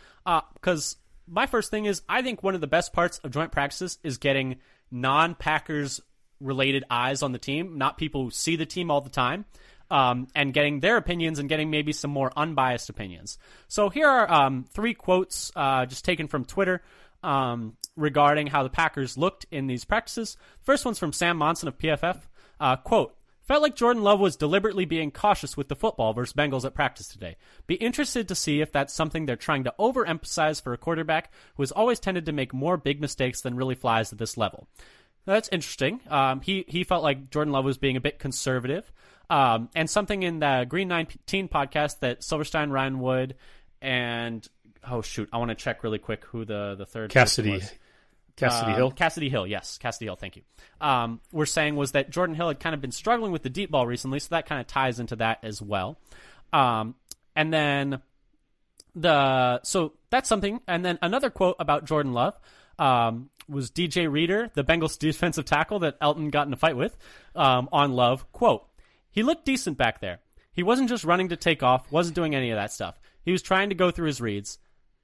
Because 0.55 0.97
my 1.27 1.47
first 1.47 1.71
thing 1.71 1.85
is 1.87 2.03
I 2.09 2.23
think 2.23 2.43
one 2.43 2.55
of 2.55 2.61
the 2.61 2.67
best 2.67 2.93
parts 2.93 3.19
of 3.19 3.31
joint 3.31 3.53
practices 3.53 3.99
is 4.03 4.19
getting 4.19 4.57
non-Packers 4.91 6.01
related 6.41 6.85
eyes 6.91 7.23
on 7.23 7.33
the 7.33 7.39
team, 7.39 7.79
not 7.79 7.97
people 7.97 8.25
who 8.25 8.31
see 8.31 8.57
the 8.57 8.67
team 8.67 8.91
all 8.91 9.01
the 9.01 9.11
time. 9.11 9.45
um, 9.91 10.29
and 10.35 10.53
getting 10.53 10.81
their 10.81 10.97
opinions 10.97 11.39
and 11.39 11.49
getting 11.49 11.71
maybe 11.71 11.93
some 11.93 12.11
more 12.11 12.33
unbiased 12.37 12.89
opinions. 12.91 13.39
So 13.69 13.89
here 13.89 14.07
are 14.07 14.31
um, 14.31 14.67
three 14.71 14.95
quotes 14.95 15.51
uh, 15.57 15.87
just 15.87 16.05
taken 16.05 16.29
from 16.29 16.45
Twitter 16.45 16.83
um, 17.23 17.77
regarding 17.97 18.49
how 18.49 18.63
the 18.63 18.71
Packers 18.71 19.19
looked 19.19 19.47
in 19.51 19.67
these 19.67 19.85
practices. 19.85 20.37
First 20.63 20.85
one's 20.85 20.99
from 20.99 21.13
Sam 21.13 21.37
Monson 21.37 21.69
of 21.69 21.79
PFF. 21.79 22.21
Uh, 22.61 22.77
quote, 22.77 23.15
Felt 23.49 23.63
like 23.63 23.77
Jordan 23.77 24.03
Love 24.03 24.21
was 24.21 24.37
deliberately 24.37 24.85
being 24.85 25.11
cautious 25.11 25.57
with 25.57 25.69
the 25.69 25.75
football 25.75 26.13
versus 26.13 26.35
Bengals 26.35 26.67
at 26.67 26.75
practice 26.75 27.09
today. 27.09 27.37
Be 27.67 27.77
interested 27.77 28.29
to 28.29 28.35
see 28.35 28.61
if 28.61 28.71
that's 28.71 28.93
something 28.93 29.25
they're 29.25 29.37
trying 29.37 29.65
to 29.65 29.75
overemphasize 29.79 30.61
for 30.61 30.75
a 30.75 30.79
quarterback 30.79 31.33
who 31.57 31.63
has 31.63 31.73
always 31.73 31.99
tended 31.99 32.27
to 32.27 32.33
make 32.33 32.53
more 32.53 32.77
big 32.77 33.01
mistakes 33.01 33.41
than 33.41 33.57
really 33.57 33.75
flies 33.75 34.13
at 34.13 34.19
this 34.19 34.37
level. 34.37 34.69
That's 35.25 35.49
interesting. 35.49 36.01
Um, 36.09 36.43
he 36.43 36.67
he 36.69 36.85
felt 36.85 37.03
like 37.03 37.31
Jordan 37.31 37.53
Love 37.53 37.65
was 37.65 37.79
being 37.79 37.97
a 37.97 38.03
bit 38.03 38.19
conservative, 38.19 38.93
um, 39.31 39.71
and 39.75 39.89
something 39.89 40.23
in 40.23 40.41
the 40.41 40.67
Green 40.69 40.89
Nineteen 40.89 41.49
podcast 41.49 42.01
that 42.01 42.23
Silverstein, 42.23 42.71
Ryan 42.71 43.01
Wood, 43.01 43.35
and 43.81 44.47
oh 44.89 45.03
shoot, 45.03 45.29
I 45.33 45.39
want 45.39 45.51
to 45.51 45.55
check 45.55 45.83
really 45.85 45.99
quick 45.99 46.25
who 46.27 46.45
the 46.45 46.75
the 46.77 46.87
third 46.87 47.11
Cassidy. 47.11 47.61
Cassidy 48.37 48.73
Uh, 48.73 48.77
Hill. 48.77 48.93
Kassidy 48.93 49.29
Hill, 49.31 49.47
yes, 49.47 49.79
Kassidy 49.83 50.05
Hill. 50.05 50.15
Thank 50.17 50.37
you. 50.37 50.43
Um, 50.81 51.21
we're 51.33 51.45
saying 51.47 51.75
was 51.75 51.93
that 51.93 52.11
Jordan 52.11 52.37
Hill 52.37 52.47
had 52.49 52.61
kind 52.61 52.75
of 52.75 52.81
been 52.81 52.93
struggling 52.93 53.33
with 53.33 53.43
the 53.43 53.51
deep 53.51 53.71
ball 53.71 53.85
recently, 53.87 54.21
so 54.21 54.29
that 54.31 54.47
kind 54.47 54.61
of 54.61 54.67
ties 54.69 55.01
into 55.01 55.17
that 55.17 55.39
as 55.43 55.61
well. 55.61 55.99
Um, 56.53 56.95
and 57.35 57.53
then 57.53 58.01
the 58.95 59.61
so 59.65 59.95
that's 60.11 60.29
something. 60.29 60.61
And 60.69 60.85
then 60.85 60.99
another 61.03 61.31
quote 61.31 61.57
about 61.59 61.85
Jordan 61.85 62.13
Love 62.13 62.39
um, 62.79 63.31
was 63.49 63.71
DJ 63.71 64.11
Reader, 64.11 64.51
the 64.55 64.65
Bengals 64.65 64.99
defensive 65.01 65.45
tackle 65.45 65.81
that 65.81 65.99
Elgton 66.01 66.31
got 66.31 66.47
in 66.47 66.53
a 66.53 66.57
fight 66.57 66.77
with, 66.77 66.97
um, 67.35 67.69
on 67.73 67.93
Love. 67.93 68.31
Quote: 68.33 68.67
He 69.11 69.23
looked 69.23 69.45
decent 69.47 69.77
back 69.77 70.01
there. 70.01 70.21
He 70.53 70.63
wasn't 70.63 70.89
just 70.89 71.05
running 71.05 71.29
to 71.31 71.37
take 71.37 71.63
off, 71.63 71.91
wasn't 71.91 72.17
doing 72.17 72.35
any 72.35 72.51
of 72.51 72.57
that 72.57 72.73
stuff. 72.73 72.99
He 73.25 73.33
was 73.33 73.43
trying 73.43 73.69
to 73.69 73.75
go 73.75 73.91
through 73.91 74.07
his 74.07 74.21
reads. 74.21 74.59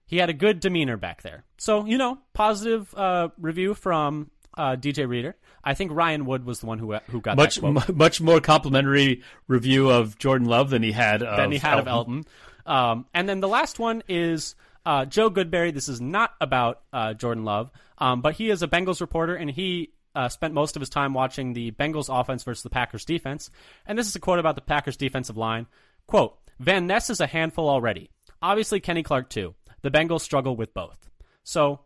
He 0.07 0.19
had 0.19 0.31
a 0.31 0.35
good 0.35 0.61
demeanor 0.61 0.97
back 0.97 1.23
there. 1.23 1.45
So, 1.57 1.85
you 1.87 1.99
know, 1.99 2.19
positive 2.35 2.95
uh, 2.95 3.29
review 3.39 3.75
from 3.75 4.31
uh, 4.57 4.77
DJ 4.77 5.09
Reader. 5.09 5.37
I 5.63 5.75
think 5.75 5.93
Ryan 5.93 6.27
Wood 6.27 6.45
was 6.45 6.61
the 6.61 6.67
one 6.67 6.79
who 6.79 6.95
who 7.11 7.21
got 7.21 7.37
much 7.37 7.57
that 7.57 7.61
quote 7.61 7.89
mu- 7.89 7.95
much 7.95 8.21
more 8.21 8.41
complimentary 8.41 9.23
review 9.49 9.91
of 9.91 10.19
Jordan 10.19 10.47
Love 10.47 10.71
than 10.71 10.83
he 10.83 10.93
had 10.93 11.23
of 11.23 11.37
than 11.37 11.51
he 11.53 11.59
had 11.59 11.79
of 11.79 11.87
Elgton. 11.87 12.27
Um, 12.67 13.07
and 13.15 13.29
then 13.29 13.41
the 13.41 13.49
last 13.49 13.79
one 13.79 14.03
is 14.09 14.55
uh, 14.87 15.05
Joe 15.07 15.31
Goodberry. 15.31 15.73
This 15.73 15.89
is 15.89 16.01
not 16.01 16.35
about 16.41 16.83
uh, 16.93 17.15
Jordan 17.15 17.45
Love, 17.45 17.71
um, 17.99 18.21
but 18.21 18.35
he 18.35 18.51
is 18.51 18.63
a 18.63 18.69
Bengals 18.69 19.01
reporter, 19.01 19.35
and 19.35 19.51
he 19.51 19.93
uh, 20.15 20.29
spent 20.29 20.55
most 20.55 20.77
of 20.77 20.81
his 20.81 20.89
time 20.89 21.15
watching 21.15 21.53
the 21.53 21.73
Bengals 21.73 22.09
offense 22.09 22.45
versus 22.45 22.63
the 22.63 22.71
Packers 22.71 23.05
defense. 23.05 23.51
And 23.87 23.99
this 23.99 24.07
is 24.07 24.15
a 24.15 24.21
quote 24.21 24.39
about 24.39 24.55
the 24.55 24.61
Packers 24.61 24.97
defensive 24.97 25.37
line. 25.37 25.67
Quote, 26.07 26.39
Van 26.61 26.87
Ness 26.87 27.11
is 27.11 27.21
a 27.21 27.27
handful 27.27 27.69
already. 27.69 28.11
Obviously, 28.41 28.81
Kenny 28.81 29.03
Clark 29.03 29.31
too. 29.31 29.55
The 29.85 29.91
Bengals 29.91 30.23
struggle 30.23 30.57
with 30.57 30.73
both. 30.73 31.11
So, 31.43 31.81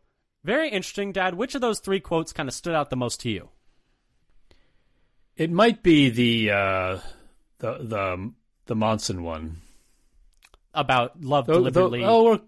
very 0.44 0.68
interesting, 0.68 1.11
Dad. 1.11 1.34
Which 1.34 1.57
of 1.57 1.61
those 1.61 1.80
three 1.80 1.99
quotes 1.99 2.32
kind 2.32 2.49
of 2.49 2.55
stood 2.55 2.74
out 2.76 2.90
the 2.90 2.96
most 2.96 3.20
to 3.22 3.28
you? 3.28 3.49
It 5.36 5.51
might 5.51 5.82
be 5.82 6.09
the 6.11 6.51
uh, 6.53 6.99
the 7.59 7.78
the 7.82 8.32
the 8.66 8.74
Monson 8.76 9.22
one. 9.24 9.59
About 10.74 11.20
Love 11.22 11.46
The- 11.46 11.55
the- 11.55 11.59
deliberately. 11.70 12.05
oh, 12.05 12.40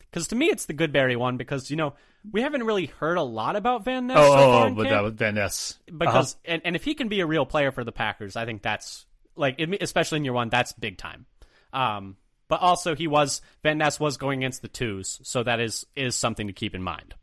Because 0.00 0.26
to 0.28 0.34
me, 0.36 0.46
it's 0.46 0.66
the 0.66 0.74
Goodberry 0.74 1.16
one 1.16 1.36
because, 1.36 1.70
you 1.70 1.76
know, 1.76 1.94
we 2.32 2.42
haven't 2.42 2.64
really 2.64 2.86
heard 2.86 3.18
a 3.18 3.22
lot 3.22 3.54
about 3.54 3.84
Van 3.84 4.06
Ness 4.08 4.16
oh, 4.18 4.32
so 4.34 4.38
oh, 4.38 4.62
oh, 4.64 4.74
but 4.74 4.88
that 4.88 5.02
was 5.04 5.12
Van 5.14 5.34
Ness. 5.36 5.78
because 5.86 6.34
Uh-huh. 6.34 6.40
and, 6.54 6.62
and 6.64 6.74
if 6.76 6.82
he 6.84 6.94
can 6.94 7.08
be 7.08 7.20
a 7.20 7.26
real 7.26 7.46
player 7.46 7.70
for 7.70 7.84
the 7.84 7.92
Packers, 7.92 8.34
I 8.34 8.44
think 8.44 8.62
that's 8.62 9.06
like 9.36 9.60
especially 9.80 10.16
in 10.18 10.24
year 10.24 10.32
one, 10.32 10.48
that's 10.48 10.72
big 10.72 10.98
time. 10.98 11.26
Um, 11.72 12.16
but 12.52 12.60
also 12.60 12.94
he 12.94 13.06
was 13.06 13.40
Van 13.62 13.78
Ness 13.78 13.98
was 13.98 14.18
going 14.18 14.40
against 14.40 14.60
the 14.60 14.68
twos, 14.68 15.20
so 15.22 15.42
that 15.42 15.58
is 15.58 15.86
is 15.96 16.14
something 16.14 16.48
to 16.48 16.52
keep 16.52 16.74
in 16.74 16.82
mind. 16.82 17.14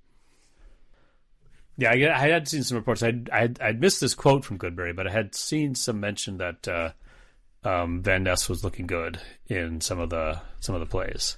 Yeah, 1.77 1.91
I, 1.91 2.25
I 2.25 2.30
had 2.30 2.47
seen 2.47 2.63
some 2.63 2.77
reports. 2.77 3.03
I'd, 3.03 3.30
I'd 3.30 3.61
I'd 3.61 3.80
missed 3.80 4.01
this 4.01 4.15
quote 4.15 4.43
from 4.43 4.57
Goodberry, 4.57 4.95
but 4.95 5.05
I 5.05 5.11
had 5.11 5.36
seen 5.36 5.75
some 5.75 5.99
mention 5.99 6.39
that 6.39 6.67
uh, 6.67 6.93
um, 7.63 8.01
Van 8.01 8.23
Ness 8.23 8.49
was 8.49 8.63
looking 8.63 8.88
good 8.88 9.19
in 9.45 9.82
some 9.82 9.99
of 9.99 10.09
the 10.09 10.41
some 10.61 10.73
of 10.73 10.82
the 10.82 10.88
plays. 10.88 11.38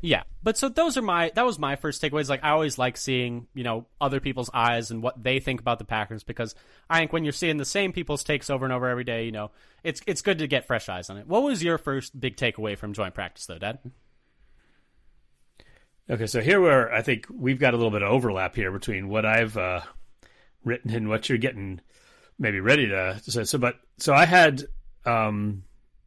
Yeah, 0.00 0.24
but 0.42 0.58
so 0.58 0.68
those 0.68 0.96
are 0.96 1.02
my 1.02 1.32
that 1.34 1.44
was 1.44 1.58
my 1.58 1.76
first 1.76 2.02
takeaways. 2.02 2.28
Like 2.28 2.44
I 2.44 2.50
always 2.50 2.78
like 2.78 2.96
seeing 2.96 3.46
you 3.54 3.64
know 3.64 3.86
other 4.00 4.20
people's 4.20 4.50
eyes 4.52 4.90
and 4.90 5.02
what 5.02 5.22
they 5.22 5.40
think 5.40 5.60
about 5.60 5.78
the 5.78 5.84
Packers 5.84 6.22
because 6.22 6.54
I 6.90 6.98
think 6.98 7.12
when 7.12 7.24
you're 7.24 7.32
seeing 7.32 7.56
the 7.56 7.64
same 7.64 7.92
people's 7.92 8.22
takes 8.22 8.50
over 8.50 8.64
and 8.64 8.72
over 8.72 8.88
every 8.88 9.04
day, 9.04 9.24
you 9.24 9.32
know 9.32 9.50
it's 9.82 10.00
it's 10.06 10.22
good 10.22 10.38
to 10.38 10.46
get 10.46 10.66
fresh 10.66 10.88
eyes 10.88 11.08
on 11.08 11.16
it. 11.16 11.26
What 11.26 11.42
was 11.42 11.62
your 11.62 11.78
first 11.78 12.18
big 12.18 12.36
takeaway 12.36 12.76
from 12.76 12.92
joint 12.92 13.14
practice 13.14 13.46
though, 13.46 13.58
Dad? 13.58 13.78
Okay, 16.08 16.26
so 16.26 16.40
here 16.40 16.60
where 16.60 16.92
I 16.92 17.02
think 17.02 17.26
we've 17.32 17.58
got 17.58 17.74
a 17.74 17.76
little 17.76 17.90
bit 17.90 18.02
of 18.02 18.12
overlap 18.12 18.54
here 18.54 18.70
between 18.70 19.08
what 19.08 19.26
I've 19.26 19.56
uh, 19.56 19.80
written 20.64 20.92
and 20.92 21.08
what 21.08 21.28
you're 21.28 21.38
getting 21.38 21.80
maybe 22.38 22.60
ready 22.60 22.86
to, 22.88 23.20
to 23.24 23.30
say. 23.30 23.44
So, 23.44 23.58
but 23.58 23.76
so 23.98 24.14
I 24.14 24.24
had 24.24 24.64
um, 25.04 25.64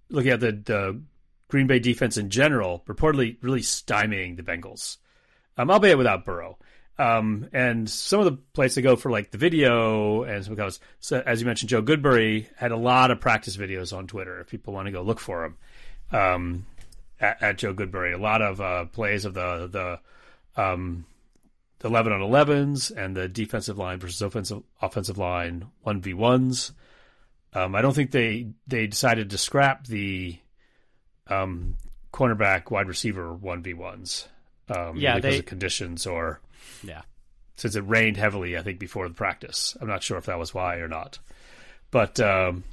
looking 0.10 0.32
at 0.32 0.40
the, 0.40 0.52
the 0.52 1.02
Green 1.50 1.68
Bay 1.68 1.80
defense 1.80 2.16
in 2.16 2.30
general, 2.30 2.84
reportedly 2.88 3.38
really 3.41 3.62
stymieing 3.62 4.38
the 4.38 4.43
Bengals, 4.43 4.97
um, 5.58 5.70
albeit 5.70 5.97
without 5.97 6.24
Burrow. 6.24 6.58
Um, 6.97 7.47
and 7.54 7.89
some 7.89 8.20
of 8.20 8.26
the 8.26 8.34
plays 8.54 8.76
to 8.76 8.82
go 8.82 8.95
for 8.95 9.10
like 9.10 9.32
the 9.32 9.38
video 9.38 10.24
and 10.24 10.43
some. 10.43 10.58
So 11.00 11.24
as 11.26 11.39
you 11.39 11.45
mentioned, 11.45 11.70
Joe 11.70 11.82
Goodberry 11.82 12.47
had 12.58 12.72
a 12.72 12.78
lot 12.78 13.10
of 13.10 13.22
practice 13.22 13.56
videos 13.58 13.95
on 13.95 14.06
Twitter. 14.06 14.41
If 14.41 14.47
people 14.47 14.74
want 14.74 14.88
to 14.88 14.91
go 14.91 15.02
look 15.02 15.20
for 15.20 15.56
them, 16.12 16.20
um, 16.20 16.66
at, 17.20 17.41
at 17.41 17.58
Joe 17.58 17.74
Goodberry, 17.74 18.14
a 18.14 18.22
lot 18.22 18.41
of 18.41 18.60
uh, 18.60 18.86
plays 18.86 19.26
of 19.26 19.34
the 19.34 20.00
the 20.56 20.62
um, 20.62 21.06
the 21.80 21.88
eleven 21.88 22.12
on 22.12 22.22
elevens 22.22 22.91
and 22.91 23.16
the 23.16 23.30
defensive 23.30 23.78
line 23.78 24.00
versus 24.00 24.22
offensive 24.22 24.64
offensive 24.82 25.18
line 25.18 25.68
one 25.84 26.02
v 26.02 26.14
ones. 26.14 26.74
Um, 27.54 27.76
I 27.76 27.82
don't 27.82 27.93
think 27.93 28.12
they 28.12 28.50
they 28.68 28.88
decided 28.88 29.30
to 29.30 29.38
scrap 29.38 29.88
the 29.88 30.38
um, 31.30 31.75
cornerback 32.13 32.71
wide 32.71 32.88
receiver 32.88 33.34
one 33.34 33.61
v 33.63 33.73
ones. 33.73 34.27
Um, 34.67 34.97
Yeah, 34.97 35.15
because 35.15 35.32
they- 35.34 35.39
of 35.39 35.45
conditions 35.45 36.05
or 36.07 36.41
Yeah, 36.84 37.01
since 37.55 37.75
it 37.75 37.82
rained 37.82 38.17
heavily, 38.17 38.57
I 38.57 38.61
think 38.61 38.80
before 38.80 39.07
the 39.07 39.13
practice. 39.15 39.75
I'm 39.82 39.88
not 39.88 40.03
sure 40.03 40.17
if 40.17 40.25
that 40.25 40.38
was 40.39 40.53
why 40.53 40.75
or 40.77 40.88
not, 40.88 41.19
but 41.91 42.19
um, 42.19 42.63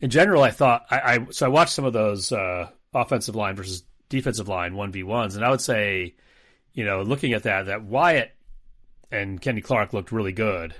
in 0.00 0.10
general, 0.10 0.42
I 0.42 0.50
thought 0.50 0.86
I, 0.90 1.00
I 1.14 1.26
so 1.30 1.46
I 1.46 1.48
watched 1.48 1.72
some 1.72 1.84
of 1.84 1.92
those 1.92 2.32
uh, 2.32 2.68
offensive 2.94 3.34
line 3.36 3.56
versus 3.56 3.82
defensive 4.08 4.48
line 4.48 4.74
one 4.74 4.92
v 4.92 5.02
ones, 5.02 5.36
and 5.36 5.44
I 5.44 5.50
would 5.50 5.60
say, 5.60 6.14
you 6.72 6.84
know, 6.84 7.02
looking 7.02 7.32
at 7.32 7.42
that, 7.44 7.66
that 7.66 7.82
Wyatt 7.84 8.32
and 9.10 9.40
Kenny 9.40 9.60
Clark 9.60 9.92
looked 9.92 10.12
really 10.12 10.32
good. 10.32 10.74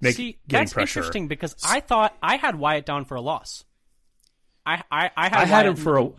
Make, 0.00 0.16
See, 0.16 0.38
that's 0.46 0.74
pressure. 0.74 1.00
interesting 1.00 1.26
because 1.28 1.56
I 1.64 1.80
thought 1.80 2.14
I 2.22 2.36
had 2.36 2.56
Wyatt 2.56 2.84
down 2.84 3.04
for 3.06 3.14
a 3.14 3.20
loss. 3.20 3.64
I 4.66 4.82
I, 4.90 5.10
I 5.16 5.28
had 5.28 5.38
I 5.40 5.44
had 5.44 5.66
him 5.66 5.76
for 5.76 5.98
a 5.98 6.10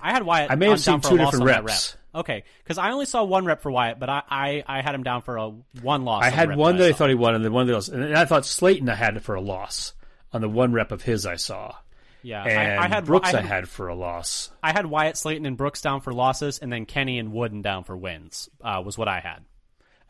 I 0.00 0.12
had 0.12 0.22
Wyatt. 0.22 0.50
I 0.50 0.54
may 0.54 0.68
have 0.68 0.80
seen 0.80 1.00
two 1.00 1.18
different 1.18 1.44
reps. 1.44 1.64
Rep. 1.64 2.22
Okay, 2.22 2.44
because 2.64 2.78
I 2.78 2.90
only 2.90 3.04
saw 3.04 3.22
one 3.24 3.44
rep 3.44 3.60
for 3.60 3.70
Wyatt, 3.70 3.98
but 3.98 4.08
I 4.08 4.22
I, 4.30 4.64
I 4.66 4.82
had 4.82 4.94
him 4.94 5.02
down 5.02 5.22
for 5.22 5.36
a 5.36 5.52
one 5.82 6.04
loss. 6.04 6.22
I 6.24 6.30
had 6.30 6.56
one 6.56 6.76
that 6.78 6.86
I 6.86 6.90
saw. 6.92 6.96
thought 6.98 7.08
he 7.10 7.14
won, 7.14 7.34
and 7.34 7.44
then 7.44 7.52
one 7.52 7.66
that 7.66 7.74
else, 7.74 7.88
and 7.88 8.16
I 8.16 8.24
thought 8.24 8.44
Slaton 8.44 8.88
I 8.88 8.94
had 8.94 9.22
for 9.22 9.34
a 9.34 9.40
loss 9.40 9.92
on 10.32 10.40
the 10.40 10.48
one 10.48 10.72
rep 10.72 10.92
of 10.92 11.02
his 11.02 11.26
I 11.26 11.36
saw, 11.36 11.74
Yeah, 12.22 12.44
and 12.44 12.80
I, 12.80 12.84
I 12.84 12.88
had 12.88 13.04
Brooks 13.06 13.32
I 13.32 13.38
I 13.38 13.40
had, 13.42 13.46
had 13.46 13.68
for 13.68 13.88
a 13.88 13.94
loss. 13.94 14.50
I 14.62 14.72
had 14.72 14.86
Wyatt, 14.86 15.16
Slaton, 15.16 15.46
and 15.46 15.56
Brooks 15.56 15.80
down 15.82 16.00
for 16.00 16.12
losses, 16.12 16.58
and 16.58 16.72
then 16.72 16.86
Kenny 16.86 17.18
and 17.18 17.32
Wooden 17.32 17.62
down 17.62 17.84
for 17.84 17.96
wins. 17.96 18.48
Uh, 18.62 18.82
was 18.84 18.96
what 18.96 19.08
I 19.08 19.20
had. 19.20 19.44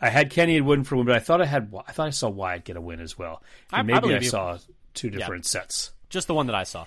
I 0.01 0.11
had 0.11 0.30
Kenny 0.30 0.57
and 0.57 0.66
Wooden 0.66 0.84
for 0.84 0.97
win, 0.97 1.07
but 1.07 1.16
I 1.16 1.20
thought 1.20 1.41
I 1.43 1.47
had 1.47 1.72
I 1.86 1.93
thought 1.93 2.07
I 2.07 2.11
saw 2.11 2.28
Wyatt 2.28 2.64
get 2.64 2.76
a 2.76 2.80
win 2.80 3.01
as 3.01 3.18
well. 3.18 3.43
I- 3.72 3.80
I 3.80 3.82
maybe 3.82 4.14
I, 4.14 4.20
saw 4.20 4.59
two 4.95 5.11
different 5.11 5.47
sets. 5.47 5.93
Just 6.11 6.28
the 6.28 6.34
one 6.34 6.47
that 6.47 6.55
I 6.55 6.62
saw. 6.64 6.86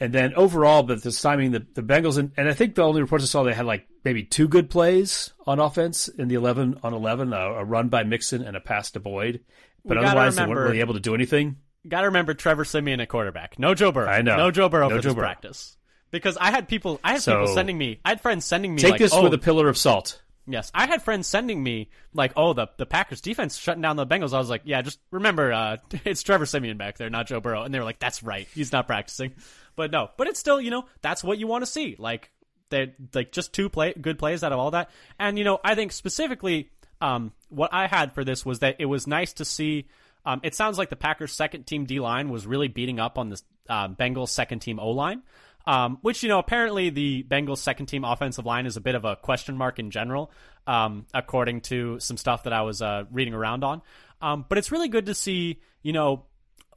And 0.00 0.12
then 0.12 0.34
overall, 0.34 0.82
but 0.82 1.02
this 1.02 1.20
timing, 1.20 1.52
the, 1.52 1.64
the 1.74 1.82
Bengals, 1.82 2.18
and, 2.18 2.32
and 2.36 2.48
I 2.48 2.52
think 2.52 2.74
the 2.74 2.82
only 2.82 3.00
reports 3.00 3.24
I 3.24 3.26
saw, 3.28 3.42
they 3.44 3.54
had 3.54 3.64
like 3.66 3.86
maybe 4.04 4.24
two 4.24 4.48
good 4.48 4.68
plays 4.68 5.32
on 5.46 5.60
offense 5.60 6.08
in 6.08 6.26
the 6.28 6.34
11 6.34 6.80
on 6.82 6.92
11, 6.92 7.32
a, 7.32 7.36
a 7.36 7.64
run 7.64 7.88
by 7.88 8.02
Mixon 8.02 8.42
and 8.42 8.56
a 8.56 8.60
pass 8.60 8.90
to 8.92 9.00
Boyd. 9.00 9.40
But 9.84 9.98
We 9.98 10.04
otherwise, 10.04 10.34
they 10.36 10.46
weren't 10.46 10.58
really 10.60 10.80
able 10.80 10.94
to 10.94 11.00
do 11.00 11.14
anything. 11.14 11.56
Got 11.86 12.00
to 12.00 12.06
remember 12.06 12.34
Trevor 12.34 12.64
Siemian 12.64 13.00
at 13.00 13.08
quarterback. 13.08 13.58
No 13.58 13.74
Joe 13.74 13.92
Burrow. 13.92 14.08
I 14.08 14.22
know. 14.22 14.36
No 14.36 14.50
Joe 14.50 14.68
Burrow 14.68 14.88
No 14.88 14.96
for 14.96 15.02
Joe 15.02 15.08
this 15.10 15.14
Burrow. 15.14 15.26
practice. 15.26 15.76
Because 16.10 16.36
I 16.38 16.50
had 16.50 16.66
people, 16.68 16.98
I 17.04 17.12
had 17.12 17.22
So- 17.22 17.40
people 17.40 17.54
sending 17.54 17.76
me. 17.78 18.00
I 18.04 18.10
had 18.10 18.20
friends 18.20 18.44
sending 18.44 18.74
me 18.74 18.80
Take 18.80 18.92
like, 18.92 19.00
this 19.00 19.12
oh, 19.14 19.22
with 19.22 19.34
a 19.34 19.38
pillar 19.38 19.68
of 19.68 19.76
salt. 19.76 20.22
Yes, 20.46 20.70
I 20.74 20.86
had 20.86 21.02
friends 21.02 21.26
sending 21.26 21.62
me 21.62 21.88
like, 22.12 22.32
"Oh, 22.36 22.52
the 22.52 22.68
the 22.76 22.84
Packers 22.86 23.20
defense 23.22 23.56
shutting 23.56 23.80
down 23.82 23.96
the 23.96 24.06
Bengals." 24.06 24.34
I 24.34 24.38
was 24.38 24.50
like, 24.50 24.62
"Yeah, 24.64 24.82
just 24.82 24.98
remember, 25.10 25.52
uh, 25.52 25.76
it's 26.04 26.22
Trevor 26.22 26.44
Siemian 26.46 26.76
back 26.76 26.98
there, 26.98 27.08
not 27.08 27.26
Joe 27.26 27.40
Burrow." 27.40 27.62
And 27.62 27.72
they 27.72 27.78
were 27.78 27.84
like, 27.84 27.98
"That's 27.98 28.22
right, 28.22 28.46
he's 28.54 28.70
not 28.72 28.86
practicing." 28.86 29.32
But 29.76 29.90
no, 29.90 30.10
but 30.16 30.26
it's 30.26 30.38
still, 30.38 30.60
you 30.60 30.70
know, 30.70 30.84
that's 31.02 31.24
what 31.24 31.38
you 31.38 31.46
want 31.46 31.62
to 31.64 31.70
see. 31.70 31.96
Like 31.98 32.30
they 32.68 32.92
like 33.14 33.32
just 33.32 33.52
two 33.54 33.68
play 33.68 33.94
good 34.00 34.18
plays 34.18 34.44
out 34.44 34.52
of 34.52 34.58
all 34.58 34.70
that. 34.72 34.90
And 35.18 35.38
you 35.38 35.44
know, 35.44 35.60
I 35.64 35.74
think 35.74 35.92
specifically, 35.92 36.70
um, 37.00 37.32
what 37.48 37.72
I 37.72 37.86
had 37.86 38.12
for 38.12 38.22
this 38.24 38.44
was 38.44 38.58
that 38.60 38.76
it 38.78 38.86
was 38.86 39.06
nice 39.06 39.32
to 39.34 39.44
see 39.44 39.86
Um, 40.26 40.40
it 40.42 40.54
sounds 40.54 40.78
like 40.78 40.88
the 40.88 40.96
Packers' 40.96 41.32
second 41.32 41.64
team 41.66 41.84
D 41.84 42.00
line 42.00 42.30
was 42.30 42.46
really 42.46 42.68
beating 42.68 42.98
up 42.98 43.18
on 43.18 43.28
the 43.30 43.40
uh, 43.68 43.88
Bengals' 43.88 44.28
second 44.30 44.60
team 44.60 44.78
O 44.78 44.90
line. 44.90 45.22
Um, 45.66 45.98
which 46.02 46.22
you 46.22 46.28
know 46.28 46.38
apparently 46.38 46.90
the 46.90 47.24
Bengals 47.26 47.58
second 47.58 47.86
team 47.86 48.04
offensive 48.04 48.44
line 48.44 48.66
is 48.66 48.76
a 48.76 48.82
bit 48.82 48.94
of 48.94 49.04
a 49.04 49.16
question 49.16 49.56
mark 49.56 49.78
in 49.78 49.90
general, 49.90 50.30
um, 50.66 51.06
according 51.14 51.62
to 51.62 51.98
some 52.00 52.18
stuff 52.18 52.42
that 52.42 52.52
I 52.52 52.62
was 52.62 52.82
uh, 52.82 53.04
reading 53.10 53.32
around 53.32 53.64
on. 53.64 53.80
Um, 54.20 54.44
but 54.48 54.58
it's 54.58 54.70
really 54.70 54.88
good 54.88 55.06
to 55.06 55.14
see 55.14 55.60
you 55.82 55.94
know 55.94 56.26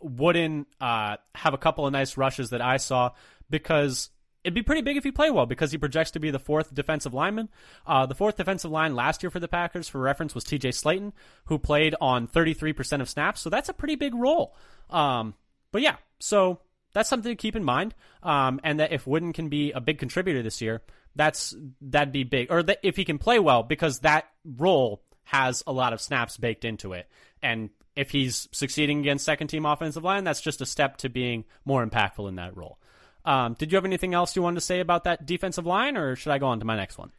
Wooden 0.02 0.66
uh, 0.80 1.18
have 1.36 1.54
a 1.54 1.58
couple 1.58 1.86
of 1.86 1.92
nice 1.92 2.18
rushes 2.18 2.52
that 2.52 2.62
I 2.62 2.78
saw 2.78 3.12
because 3.50 4.10
it'd 4.48 4.56
be 4.56 4.64
pretty 4.64 4.82
big 4.82 4.96
if 4.96 5.04
he 5.04 5.12
play 5.12 5.30
well 5.30 5.46
because 5.46 5.72
he 5.72 5.78
projects 5.78 6.12
to 6.12 6.20
be 6.20 6.32
the 6.32 6.40
fourth 6.40 6.74
defensive 6.74 7.14
lineman. 7.14 7.50
Uh, 7.86 8.06
the 8.06 8.16
fourth 8.16 8.38
defensive 8.38 8.72
line 8.72 8.96
last 8.96 9.22
year 9.22 9.30
for 9.30 9.42
the 9.42 9.48
Packers, 9.48 9.90
for 9.90 10.00
reference, 10.00 10.34
was 10.34 10.46
T.J. 10.46 10.70
Slaton, 10.70 11.12
who 11.46 11.60
played 11.60 11.96
on 12.00 12.28
33% 12.28 13.02
of 13.02 13.10
snaps. 13.10 13.42
So 13.42 13.50
that's 13.50 13.68
a 13.68 13.74
pretty 13.74 13.96
big 13.96 14.16
role. 14.16 14.56
Um, 14.90 15.34
but 15.74 15.82
yeah, 15.82 15.98
so 16.20 16.60
that's 16.98 17.10
something 17.10 17.32
to 17.32 17.36
keep 17.36 17.56
in 17.56 17.64
mind. 17.64 17.94
Um, 18.24 18.60
and 18.64 18.80
that 18.80 18.92
if 18.92 19.06
Wooden 19.06 19.32
can 19.32 19.50
be 19.50 19.72
a 19.72 19.80
big 19.80 20.00
contributor 20.00 20.42
this 20.42 20.62
year, 20.62 20.82
that's 21.16 21.56
that'd 21.80 22.12
be 22.12 22.24
big. 22.24 22.52
Or 22.52 22.64
that 22.64 22.80
if 22.82 22.96
he 22.96 23.06
can 23.06 23.20
play 23.20 23.38
well, 23.38 23.62
because 23.62 24.00
that 24.00 24.26
role 24.44 25.04
has 25.26 25.64
a 25.68 25.72
lot 25.72 25.94
of 25.94 26.02
snaps 26.02 26.38
baked 26.38 26.66
into 26.66 26.94
it. 26.94 27.08
And 27.44 27.70
if 27.96 28.10
he's 28.10 28.50
succeeding 28.52 29.00
against 29.00 29.26
second 29.26 29.48
team 29.48 29.66
offensive 29.66 30.04
line, 30.04 30.24
that's 30.24 30.42
just 30.42 30.60
a 30.62 30.66
step 30.66 30.98
to 30.98 31.10
being 31.10 31.46
more 31.66 31.86
impactful 31.86 32.28
in 32.28 32.36
that 32.36 32.58
role. 32.58 32.80
Um, 33.26 33.54
did 33.54 33.72
you 33.72 33.76
have 33.76 33.86
anything 33.86 34.16
else 34.16 34.36
you 34.36 34.42
wanted 34.42 34.56
to 34.56 34.66
say 34.66 34.80
about 34.80 35.04
that 35.04 35.26
defensive 35.26 35.66
line, 35.66 35.98
or 35.98 36.16
should 36.16 36.32
I 36.32 36.40
go 36.40 36.48
on 36.48 36.60
to 36.60 36.66
my 36.66 36.78
next 36.78 36.98
one? 36.98 37.12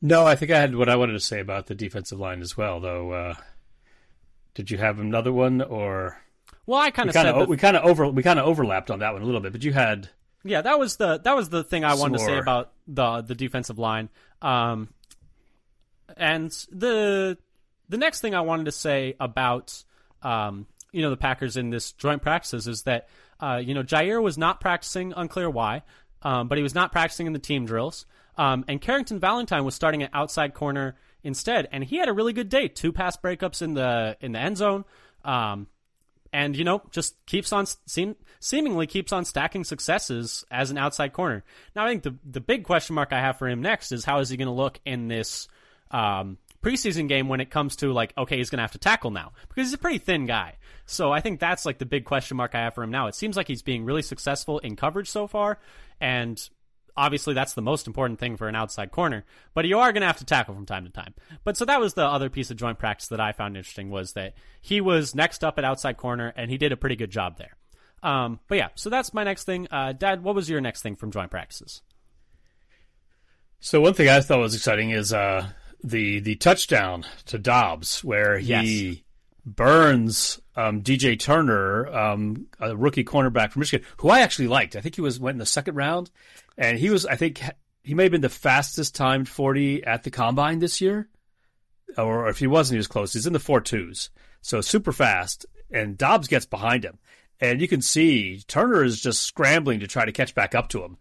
No, 0.00 0.24
I 0.24 0.34
think 0.34 0.50
I 0.50 0.60
had 0.60 0.74
what 0.74 0.88
I 0.88 0.96
wanted 0.96 1.14
to 1.14 1.20
say 1.20 1.40
about 1.40 1.66
the 1.66 1.74
defensive 1.74 2.20
line 2.20 2.40
as 2.40 2.56
well. 2.56 2.80
Though, 2.80 3.10
uh, 3.10 3.34
did 4.54 4.70
you 4.70 4.78
have 4.78 4.98
another 4.98 5.32
one, 5.32 5.60
or 5.60 6.22
well, 6.66 6.80
I 6.80 6.90
kind 6.90 7.08
of 7.08 7.14
said 7.14 7.32
the- 7.32 7.44
we 7.46 7.56
kind 7.56 7.76
of 7.76 7.84
over 7.84 8.08
we 8.08 8.22
kind 8.22 8.38
of 8.38 8.46
overlapped 8.46 8.90
on 8.90 9.00
that 9.00 9.12
one 9.12 9.22
a 9.22 9.24
little 9.24 9.40
bit, 9.40 9.52
but 9.52 9.62
you 9.64 9.72
had 9.72 10.08
Yeah, 10.44 10.62
that 10.62 10.78
was 10.78 10.96
the 10.96 11.18
that 11.20 11.36
was 11.36 11.48
the 11.48 11.64
thing 11.64 11.84
I 11.84 11.94
wanted 11.94 12.18
to 12.18 12.24
say 12.24 12.38
about 12.38 12.72
the 12.86 13.22
the 13.22 13.34
defensive 13.34 13.78
line. 13.78 14.08
Um, 14.42 14.88
and 16.16 16.50
the 16.70 17.38
the 17.88 17.96
next 17.98 18.20
thing 18.20 18.34
I 18.34 18.40
wanted 18.42 18.64
to 18.66 18.72
say 18.72 19.14
about 19.20 19.82
um, 20.22 20.66
you 20.92 21.02
know 21.02 21.10
the 21.10 21.16
Packers 21.16 21.56
in 21.56 21.70
this 21.70 21.92
joint 21.92 22.22
practices 22.22 22.66
is 22.66 22.82
that 22.82 23.08
uh, 23.40 23.60
you 23.62 23.74
know 23.74 23.82
Jaire 23.82 24.22
was 24.22 24.38
not 24.38 24.60
practicing, 24.60 25.12
unclear 25.16 25.50
why, 25.50 25.82
um, 26.22 26.48
but 26.48 26.58
he 26.58 26.62
was 26.62 26.74
not 26.74 26.92
practicing 26.92 27.26
in 27.26 27.32
the 27.32 27.38
team 27.38 27.66
drills. 27.66 28.06
Um, 28.36 28.64
and 28.66 28.80
Carrington 28.80 29.20
Valentine 29.20 29.64
was 29.64 29.74
starting 29.74 30.02
at 30.02 30.10
outside 30.12 30.54
corner 30.54 30.96
instead, 31.22 31.68
and 31.70 31.84
he 31.84 31.96
had 31.98 32.08
a 32.08 32.12
really 32.12 32.32
good 32.32 32.48
day. 32.48 32.68
Two 32.68 32.92
pass 32.92 33.16
breakups 33.16 33.62
in 33.62 33.74
the 33.74 34.16
in 34.20 34.32
the 34.32 34.38
end 34.40 34.56
zone. 34.56 34.84
Um, 35.24 35.68
and 36.34 36.56
you 36.56 36.64
know 36.64 36.82
just 36.90 37.14
keeps 37.26 37.52
on 37.52 37.64
seem, 37.86 38.16
seemingly 38.40 38.88
keeps 38.88 39.12
on 39.12 39.24
stacking 39.24 39.62
successes 39.62 40.44
as 40.50 40.70
an 40.72 40.76
outside 40.76 41.12
corner. 41.12 41.44
Now 41.74 41.86
I 41.86 41.88
think 41.88 42.02
the 42.02 42.16
the 42.28 42.40
big 42.40 42.64
question 42.64 42.96
mark 42.96 43.12
I 43.12 43.20
have 43.20 43.38
for 43.38 43.48
him 43.48 43.62
next 43.62 43.92
is 43.92 44.04
how 44.04 44.18
is 44.18 44.28
he 44.28 44.36
going 44.36 44.48
to 44.48 44.52
look 44.52 44.80
in 44.84 45.06
this 45.06 45.46
um, 45.92 46.36
preseason 46.60 47.08
game 47.08 47.28
when 47.28 47.40
it 47.40 47.50
comes 47.50 47.76
to 47.76 47.92
like 47.92 48.12
okay 48.18 48.36
he's 48.36 48.50
going 48.50 48.58
to 48.58 48.64
have 48.64 48.72
to 48.72 48.78
tackle 48.78 49.12
now 49.12 49.32
because 49.48 49.68
he's 49.68 49.74
a 49.74 49.78
pretty 49.78 49.98
thin 49.98 50.26
guy. 50.26 50.56
So 50.86 51.12
I 51.12 51.20
think 51.20 51.38
that's 51.38 51.64
like 51.64 51.78
the 51.78 51.86
big 51.86 52.04
question 52.04 52.36
mark 52.36 52.54
I 52.54 52.62
have 52.62 52.74
for 52.74 52.82
him 52.82 52.90
now. 52.90 53.06
It 53.06 53.14
seems 53.14 53.36
like 53.36 53.46
he's 53.46 53.62
being 53.62 53.84
really 53.84 54.02
successful 54.02 54.58
in 54.58 54.74
coverage 54.74 55.08
so 55.08 55.28
far, 55.28 55.60
and 56.00 56.36
obviously 56.96 57.34
that's 57.34 57.54
the 57.54 57.62
most 57.62 57.86
important 57.86 58.18
thing 58.18 58.36
for 58.36 58.48
an 58.48 58.54
outside 58.54 58.90
corner 58.90 59.24
but 59.54 59.64
you 59.64 59.78
are 59.78 59.92
going 59.92 60.00
to 60.00 60.06
have 60.06 60.18
to 60.18 60.24
tackle 60.24 60.54
from 60.54 60.66
time 60.66 60.84
to 60.84 60.90
time. 60.90 61.14
But 61.44 61.56
so 61.56 61.64
that 61.64 61.80
was 61.80 61.94
the 61.94 62.04
other 62.04 62.30
piece 62.30 62.50
of 62.50 62.56
joint 62.56 62.78
practice 62.78 63.08
that 63.08 63.20
i 63.20 63.32
found 63.32 63.56
interesting 63.56 63.90
was 63.90 64.12
that 64.12 64.34
he 64.60 64.80
was 64.80 65.14
next 65.14 65.44
up 65.44 65.58
at 65.58 65.64
outside 65.64 65.96
corner 65.96 66.32
and 66.36 66.50
he 66.50 66.58
did 66.58 66.72
a 66.72 66.76
pretty 66.76 66.96
good 66.96 67.10
job 67.10 67.38
there. 67.38 67.56
Um, 68.02 68.40
but 68.48 68.58
yeah 68.58 68.68
so 68.74 68.90
that's 68.90 69.14
my 69.14 69.24
next 69.24 69.44
thing. 69.44 69.68
Uh, 69.70 69.92
dad 69.92 70.22
what 70.22 70.34
was 70.34 70.48
your 70.48 70.60
next 70.60 70.82
thing 70.82 70.96
from 70.96 71.10
joint 71.10 71.30
practices? 71.30 71.82
So 73.60 73.80
one 73.80 73.94
thing 73.94 74.08
I 74.08 74.20
thought 74.20 74.40
was 74.40 74.54
exciting 74.54 74.90
is 74.90 75.12
uh, 75.12 75.48
the 75.82 76.20
the 76.20 76.36
touchdown 76.36 77.06
to 77.26 77.38
Doubs, 77.38 78.04
where 78.04 78.38
he 78.38 78.48
Yes. 78.48 79.03
Burns 79.46 80.40
um, 80.56 80.82
DJ 80.82 81.18
Turner, 81.18 81.86
um, 81.88 82.46
a 82.60 82.76
rookie 82.76 83.04
cornerback 83.04 83.52
from 83.52 83.60
Michigan, 83.60 83.86
who 83.98 84.08
I 84.08 84.20
actually 84.20 84.48
liked. 84.48 84.76
I 84.76 84.80
think 84.80 84.94
he 84.94 85.00
was 85.00 85.20
went 85.20 85.34
in 85.34 85.40
the 85.40 85.46
second 85.46 85.74
round, 85.76 86.10
and 86.56 86.78
he 86.78 86.90
was 86.90 87.06
I 87.06 87.16
think 87.16 87.40
he 87.82 87.94
may 87.94 88.04
have 88.04 88.12
been 88.12 88.20
the 88.20 88.28
fastest 88.28 88.94
timed 88.94 89.28
forty 89.28 89.84
at 89.84 90.02
the 90.02 90.10
combine 90.10 90.58
this 90.58 90.80
year, 90.80 91.08
or 91.98 92.28
if 92.28 92.38
he 92.38 92.46
wasn't, 92.46 92.74
he 92.74 92.78
was 92.78 92.88
close. 92.88 93.12
He's 93.12 93.26
in 93.26 93.32
the 93.32 93.40
four 93.40 93.60
twos, 93.60 94.10
so 94.40 94.60
super 94.60 94.92
fast, 94.92 95.46
and 95.70 95.98
Doubs 95.98 96.28
gets 96.28 96.46
behind 96.46 96.84
him. 96.84 96.98
And 97.40 97.60
you 97.60 97.66
can 97.66 97.82
see 97.82 98.42
Turner 98.46 98.84
is 98.84 99.00
just 99.00 99.22
scrambling 99.22 99.80
to 99.80 99.88
try 99.88 100.04
to 100.04 100.12
catch 100.12 100.34
back 100.34 100.54
up 100.54 100.68
to 100.68 100.84
him 100.84 100.96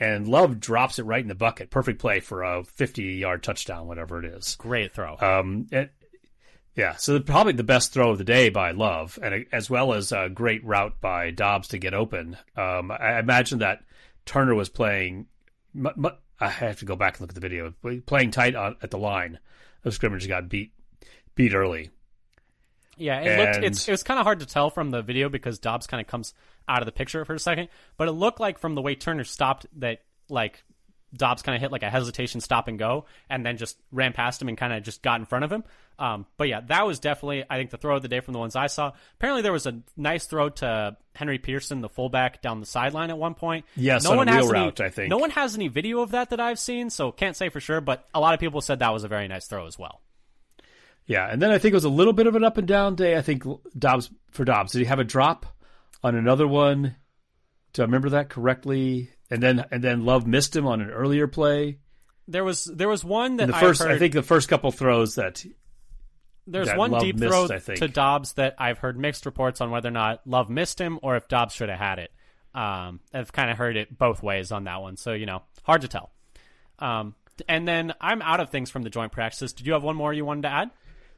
and 0.00 0.26
Love 0.26 0.60
drops 0.60 0.98
it 0.98 1.04
right 1.04 1.22
in 1.22 1.28
the 1.28 1.34
bucket. 1.34 1.70
Perfect 1.70 2.00
play 2.00 2.20
for 2.20 2.42
a 2.42 2.64
50 2.64 3.02
yard 3.02 3.42
touchdown, 3.42 3.86
whatever 3.86 4.22
it 4.22 4.24
is. 4.24 4.56
great 4.56 4.92
throw 4.92 5.16
Um, 5.20 5.66
it, 5.70 5.92
yeah, 6.76 6.96
so 6.96 7.20
probably 7.20 7.52
the 7.52 7.62
best 7.62 7.92
throw 7.92 8.10
of 8.10 8.18
the 8.18 8.24
day 8.24 8.48
by 8.48 8.72
Love, 8.72 9.18
and 9.22 9.46
as 9.52 9.70
well 9.70 9.94
as 9.94 10.10
a 10.10 10.28
great 10.28 10.64
route 10.64 11.00
by 11.00 11.30
Doubs 11.30 11.68
to 11.68 11.78
get 11.78 11.94
open. 11.94 12.36
Um, 12.56 12.90
I 12.90 13.18
imagine 13.18 13.60
that 13.60 13.84
Turner 14.26 14.54
was 14.54 14.68
playing. 14.68 15.26
I 16.40 16.48
have 16.48 16.80
to 16.80 16.84
go 16.84 16.96
back 16.96 17.14
and 17.14 17.20
look 17.20 17.30
at 17.30 17.34
the 17.34 17.40
video. 17.40 17.72
Playing 18.06 18.32
tight 18.32 18.56
on, 18.56 18.76
at 18.82 18.90
the 18.90 18.98
line 18.98 19.38
of 19.84 19.94
scrimmage, 19.94 20.26
got 20.26 20.48
beat 20.48 20.72
beat 21.36 21.54
early. 21.54 21.90
Yeah, 22.96 23.20
it 23.20 23.38
looked 23.38 23.64
it's 23.64 23.88
it 23.88 23.90
was 23.90 24.02
kind 24.02 24.18
of 24.18 24.24
hard 24.24 24.40
to 24.40 24.46
tell 24.46 24.70
from 24.70 24.90
the 24.90 25.02
video 25.02 25.28
because 25.28 25.58
Doubs 25.58 25.86
kind 25.86 26.00
of 26.00 26.06
comes 26.06 26.34
out 26.68 26.82
of 26.82 26.86
the 26.86 26.92
picture 26.92 27.24
for 27.24 27.34
a 27.34 27.38
second, 27.38 27.68
but 27.96 28.08
it 28.08 28.12
looked 28.12 28.40
like 28.40 28.58
from 28.58 28.74
the 28.74 28.82
way 28.82 28.94
Turner 28.94 29.24
stopped 29.24 29.66
that 29.76 30.02
like 30.28 30.64
Doubs 31.12 31.42
kind 31.42 31.54
of 31.54 31.62
hit 31.62 31.72
like 31.72 31.82
a 31.82 31.90
hesitation 31.90 32.40
stop 32.40 32.68
and 32.68 32.78
go, 32.78 33.06
and 33.28 33.44
then 33.44 33.56
just 33.56 33.78
ran 33.92 34.12
past 34.12 34.42
him 34.42 34.48
and 34.48 34.58
kind 34.58 34.72
of 34.72 34.82
just 34.82 35.02
got 35.02 35.20
in 35.20 35.26
front 35.26 35.44
of 35.44 35.52
him. 35.52 35.64
Um, 35.98 36.26
but 36.36 36.48
yeah, 36.48 36.60
that 36.60 36.86
was 36.86 36.98
definitely 36.98 37.44
I 37.48 37.56
think 37.56 37.70
the 37.70 37.76
throw 37.76 37.96
of 37.96 38.02
the 38.02 38.08
day 38.08 38.20
from 38.20 38.32
the 38.32 38.40
ones 38.40 38.56
I 38.56 38.66
saw. 38.66 38.92
Apparently, 39.14 39.42
there 39.42 39.52
was 39.52 39.66
a 39.66 39.80
nice 39.96 40.26
throw 40.26 40.48
to 40.48 40.96
Henry 41.14 41.38
Pearson, 41.38 41.80
the 41.80 41.88
fullback, 41.88 42.42
down 42.42 42.60
the 42.60 42.66
sideline 42.66 43.10
at 43.10 43.18
one 43.18 43.34
point. 43.34 43.64
Yes, 43.76 44.04
no 44.04 44.12
on 44.12 44.16
one 44.18 44.26
wheel 44.26 44.36
has 44.36 44.50
any, 44.50 44.60
route, 44.60 44.80
I 44.80 44.90
think. 44.90 45.10
No 45.10 45.18
one 45.18 45.30
has 45.30 45.54
any 45.54 45.68
video 45.68 46.00
of 46.00 46.10
that 46.10 46.30
that 46.30 46.40
I've 46.40 46.58
seen, 46.58 46.90
so 46.90 47.12
can't 47.12 47.36
say 47.36 47.48
for 47.48 47.60
sure. 47.60 47.80
But 47.80 48.06
a 48.14 48.20
lot 48.20 48.34
of 48.34 48.40
people 48.40 48.60
said 48.60 48.80
that 48.80 48.92
was 48.92 49.04
a 49.04 49.08
very 49.08 49.28
nice 49.28 49.46
throw 49.46 49.66
as 49.66 49.78
well. 49.78 50.00
Yeah, 51.06 51.28
and 51.30 51.40
then 51.40 51.50
I 51.50 51.58
think 51.58 51.72
it 51.72 51.76
was 51.76 51.84
a 51.84 51.90
little 51.90 52.14
bit 52.14 52.26
of 52.26 52.34
an 52.34 52.44
up 52.44 52.56
and 52.56 52.66
down 52.66 52.94
day. 52.94 53.16
I 53.16 53.22
think 53.22 53.44
Doubs 53.78 54.10
for 54.30 54.44
Doubs. 54.44 54.72
Did 54.72 54.80
he 54.80 54.84
have 54.86 54.98
a 54.98 55.04
drop 55.04 55.46
on 56.02 56.14
another 56.14 56.48
one? 56.48 56.96
Do 57.72 57.82
I 57.82 57.84
remember 57.84 58.10
that 58.10 58.30
correctly? 58.30 59.10
And 59.30 59.42
then 59.42 59.64
and 59.70 59.82
then 59.82 60.04
Love 60.04 60.26
missed 60.26 60.56
him 60.56 60.66
on 60.66 60.80
an 60.80 60.90
earlier 60.90 61.26
play. 61.26 61.78
There 62.26 62.44
was 62.44 62.64
there 62.64 62.88
was 62.88 63.04
one 63.04 63.36
that 63.36 63.48
the 63.48 63.56
I 63.56 63.60
first, 63.60 63.82
heard, 63.82 63.90
I 63.90 63.98
think 63.98 64.14
the 64.14 64.22
first 64.22 64.48
couple 64.48 64.70
throws 64.72 65.16
that 65.16 65.44
There's 66.46 66.72
one 66.74 66.90
Love 66.90 67.02
deep 67.02 67.16
missed, 67.16 67.32
throw 67.32 67.74
to 67.76 67.88
Doubs 67.88 68.34
that 68.34 68.54
I've 68.58 68.78
heard 68.78 68.98
mixed 68.98 69.24
reports 69.24 69.60
on 69.60 69.70
whether 69.70 69.88
or 69.88 69.92
not 69.92 70.20
Love 70.26 70.50
missed 70.50 70.80
him 70.80 70.98
or 71.02 71.16
if 71.16 71.28
Doubs 71.28 71.54
should 71.54 71.70
have 71.70 71.78
had 71.78 71.98
it. 71.98 72.12
Um, 72.54 73.00
I've 73.12 73.32
kind 73.32 73.50
of 73.50 73.56
heard 73.56 73.76
it 73.76 73.96
both 73.96 74.22
ways 74.22 74.52
on 74.52 74.64
that 74.64 74.80
one, 74.80 74.96
so 74.96 75.12
you 75.12 75.26
know, 75.26 75.42
hard 75.62 75.80
to 75.82 75.88
tell. 75.88 76.12
Um, 76.78 77.14
and 77.48 77.66
then 77.66 77.94
I'm 78.00 78.22
out 78.22 78.40
of 78.40 78.50
things 78.50 78.70
from 78.70 78.82
the 78.82 78.90
joint 78.90 79.12
practices. 79.12 79.52
Did 79.52 79.66
you 79.66 79.72
have 79.72 79.82
one 79.82 79.96
more 79.96 80.12
you 80.12 80.24
wanted 80.24 80.42
to 80.42 80.48
add? 80.48 80.70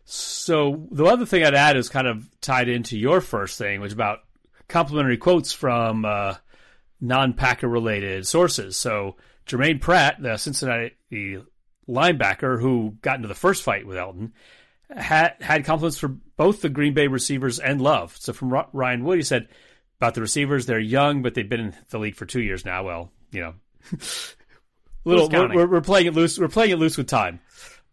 So 0.04 0.86
the 0.92 1.04
other 1.04 1.26
thing 1.26 1.44
I'd 1.44 1.54
add 1.54 1.76
is 1.76 1.88
kind 1.88 2.06
of 2.06 2.28
tied 2.40 2.68
into 2.68 2.96
your 2.96 3.20
first 3.20 3.58
thing, 3.58 3.80
which 3.80 3.88
is 3.88 3.94
about 3.94 4.20
complimentary 4.68 5.16
quotes 5.16 5.52
from 5.52 6.04
uh, 6.04 6.34
non-Packer 7.00 7.68
related 7.68 8.26
sources. 8.26 8.76
So 8.76 9.16
Germaine 9.46 9.80
Pratt, 9.80 10.22
the 10.22 10.36
Cincinnati 10.36 10.94
linebacker 11.88 12.60
who 12.60 12.96
got 13.02 13.16
into 13.16 13.28
the 13.28 13.34
first 13.34 13.62
fight 13.62 13.86
with 13.86 13.96
Elgton, 13.96 14.32
had 14.90 15.34
had 15.40 15.64
compliments 15.64 15.98
for 15.98 16.08
both 16.08 16.60
the 16.60 16.68
Green 16.68 16.94
Bay 16.94 17.06
receivers 17.06 17.58
and 17.58 17.80
Love. 17.80 18.16
So 18.18 18.32
from 18.32 18.52
Ryan 18.72 19.04
Wood, 19.04 19.18
he 19.18 19.22
said 19.22 19.48
about 19.98 20.14
the 20.14 20.20
receivers, 20.20 20.66
they're 20.66 20.78
young, 20.78 21.22
but 21.22 21.34
they've 21.34 21.48
been 21.48 21.60
in 21.60 21.76
the 21.90 21.98
league 21.98 22.16
for 22.16 22.26
two 22.26 22.42
years 22.42 22.64
now. 22.64 22.84
Well, 22.84 23.10
you 23.30 23.40
know, 23.40 23.54
little 25.04 25.28
we're, 25.28 25.66
we're 25.66 25.80
playing 25.80 26.06
it 26.06 26.14
loose. 26.14 26.38
We're 26.38 26.48
playing 26.48 26.72
it 26.72 26.78
loose 26.78 26.96
with 26.96 27.08
time. 27.08 27.40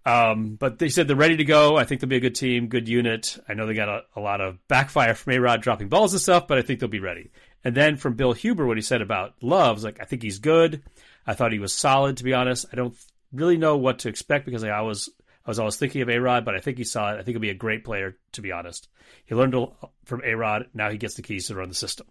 Um, 0.06 0.56
but 0.56 0.80
they 0.80 0.90
said 0.90 1.08
they're 1.08 1.16
ready 1.16 1.38
to 1.38 1.46
go. 1.46 1.78
I 1.78 1.86
think 1.86 2.02
they'll 2.02 2.10
be 2.10 2.18
a 2.18 2.22
good 2.22 2.36
team, 2.36 2.68
good 2.68 2.90
unit. 2.90 3.38
I 3.48 3.54
know 3.54 3.66
they 3.66 3.74
got 3.74 3.88
a, 3.88 4.02
a 4.18 4.20
lot 4.20 4.42
of 4.42 4.58
backfire 4.68 5.14
from 5.14 5.34
A 5.34 5.40
Rod 5.40 5.62
dropping 5.62 5.88
balls 5.88 6.14
and 6.14 6.22
stuff, 6.22 6.48
but 6.48 6.58
I 6.58 6.62
think 6.62 6.80
they'll 6.80 6.90
be 6.90 7.00
ready. 7.00 7.32
And 7.64 7.74
then 7.74 7.96
from 7.96 8.16
Bill 8.16 8.34
Huber, 8.34 8.68
what 8.68 8.78
he 8.78 8.82
said 8.82 9.02
about 9.02 9.36
Love's 9.42 9.86
like, 9.86 10.02
I 10.02 10.06
think 10.06 10.22
he's 10.22 10.40
good. 10.40 10.84
I 11.26 11.34
thought 11.34 11.54
he 11.54 11.60
was 11.60 11.74
solid, 11.74 12.18
to 12.18 12.26
be 12.26 12.34
honest. 12.34 12.66
I 12.74 12.76
don't 12.76 12.98
really 13.32 13.56
know 13.56 13.78
what 13.78 14.00
to 14.00 14.10
expect 14.10 14.46
because 14.46 14.66
I 14.66 14.72
always, 14.72 15.10
I 15.46 15.50
was 15.50 15.60
always 15.60 15.76
thinking 15.76 16.02
of 16.02 16.10
A 16.10 16.18
Rod, 16.20 16.46
but 16.46 16.56
I 16.56 16.60
think 16.60 16.78
he 16.78 16.84
saw 16.86 17.10
it. 17.12 17.16
I 17.16 17.18
think 17.18 17.36
he'll 17.36 17.40
be 17.40 17.50
a 17.50 17.54
great 17.56 17.84
player, 17.84 18.18
to 18.34 18.42
be 18.42 18.52
honest. 18.52 18.88
He 19.26 19.36
learned 19.36 19.54
a- 19.56 19.68
from 20.06 20.22
A 20.24 20.34
Rod. 20.36 20.68
Now 20.74 20.90
he 20.90 20.98
gets 20.98 21.16
the 21.16 21.22
keys 21.22 21.48
to 21.48 21.56
run 21.56 21.70
the 21.70 21.76
system. 21.76 22.08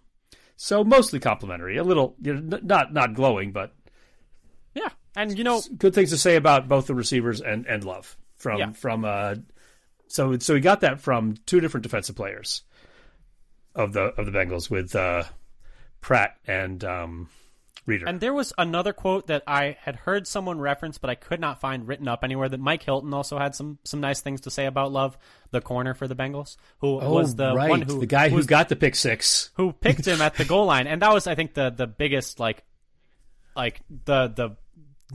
So 0.56 0.84
mostly 0.84 1.18
complimentary, 1.18 1.78
a 1.78 1.82
little, 1.84 2.14
you 2.20 2.34
know, 2.34 2.58
not, 2.62 2.92
not 2.92 3.14
glowing, 3.14 3.52
but 3.52 3.74
Yeah, 4.74 4.90
and 5.16 5.36
you 5.36 5.44
know, 5.44 5.62
good 5.78 5.94
things 5.94 6.10
to 6.10 6.18
say 6.18 6.36
about 6.36 6.68
both 6.68 6.86
the 6.86 6.94
receivers 6.94 7.40
and, 7.40 7.66
and 7.66 7.82
Love 7.84 8.16
from 8.36 8.58
Yeah. 8.58 8.72
from 8.72 9.04
uh, 9.04 9.36
So 10.08 10.38
so 10.38 10.54
he 10.54 10.60
got 10.60 10.80
that 10.82 11.00
from 11.00 11.36
two 11.46 11.60
different 11.60 11.82
defensive 11.84 12.16
players 12.16 12.62
of 13.74 13.94
the 13.94 14.02
of 14.18 14.26
the 14.26 14.32
Bengals 14.32 14.68
with 14.68 14.94
uh, 14.94 15.24
Pratt 16.02 16.36
and 16.46 16.84
um, 16.84 17.28
Reader. 17.84 18.06
And 18.06 18.20
there 18.20 18.32
was 18.32 18.52
another 18.56 18.92
quote 18.92 19.26
that 19.26 19.42
I 19.44 19.76
had 19.80 19.96
heard 19.96 20.28
someone 20.28 20.60
reference, 20.60 20.98
but 20.98 21.10
I 21.10 21.16
could 21.16 21.40
not 21.40 21.60
find 21.60 21.88
written 21.88 22.06
up 22.06 22.22
anywhere. 22.22 22.48
That 22.48 22.60
Mike 22.60 22.84
Hilton 22.84 23.12
also 23.12 23.38
had 23.38 23.56
some 23.56 23.78
some 23.82 24.00
nice 24.00 24.20
things 24.20 24.42
to 24.42 24.50
say 24.52 24.66
about 24.66 24.92
Love, 24.92 25.18
the 25.50 25.60
corner 25.60 25.92
for 25.92 26.06
the 26.06 26.14
Bengals, 26.14 26.56
who 26.78 27.00
oh, 27.00 27.12
was 27.12 27.34
the 27.34 27.52
right. 27.54 27.68
one 27.68 27.82
who 27.82 27.98
the 27.98 28.06
guy 28.06 28.28
who 28.28 28.36
was- 28.36 28.46
got 28.46 28.68
the 28.68 28.76
pick 28.76 28.94
six. 28.94 29.50
who 29.54 29.72
picked 29.72 30.06
him 30.06 30.22
at 30.22 30.34
the 30.34 30.44
goal 30.44 30.66
line, 30.66 30.86
and 30.86 31.02
that 31.02 31.12
was, 31.12 31.26
I 31.26 31.34
think, 31.34 31.54
the 31.54 31.70
the 31.70 31.88
biggest 31.88 32.38
like, 32.38 32.62
like 33.56 33.80
the 34.04 34.28
the 34.28 34.56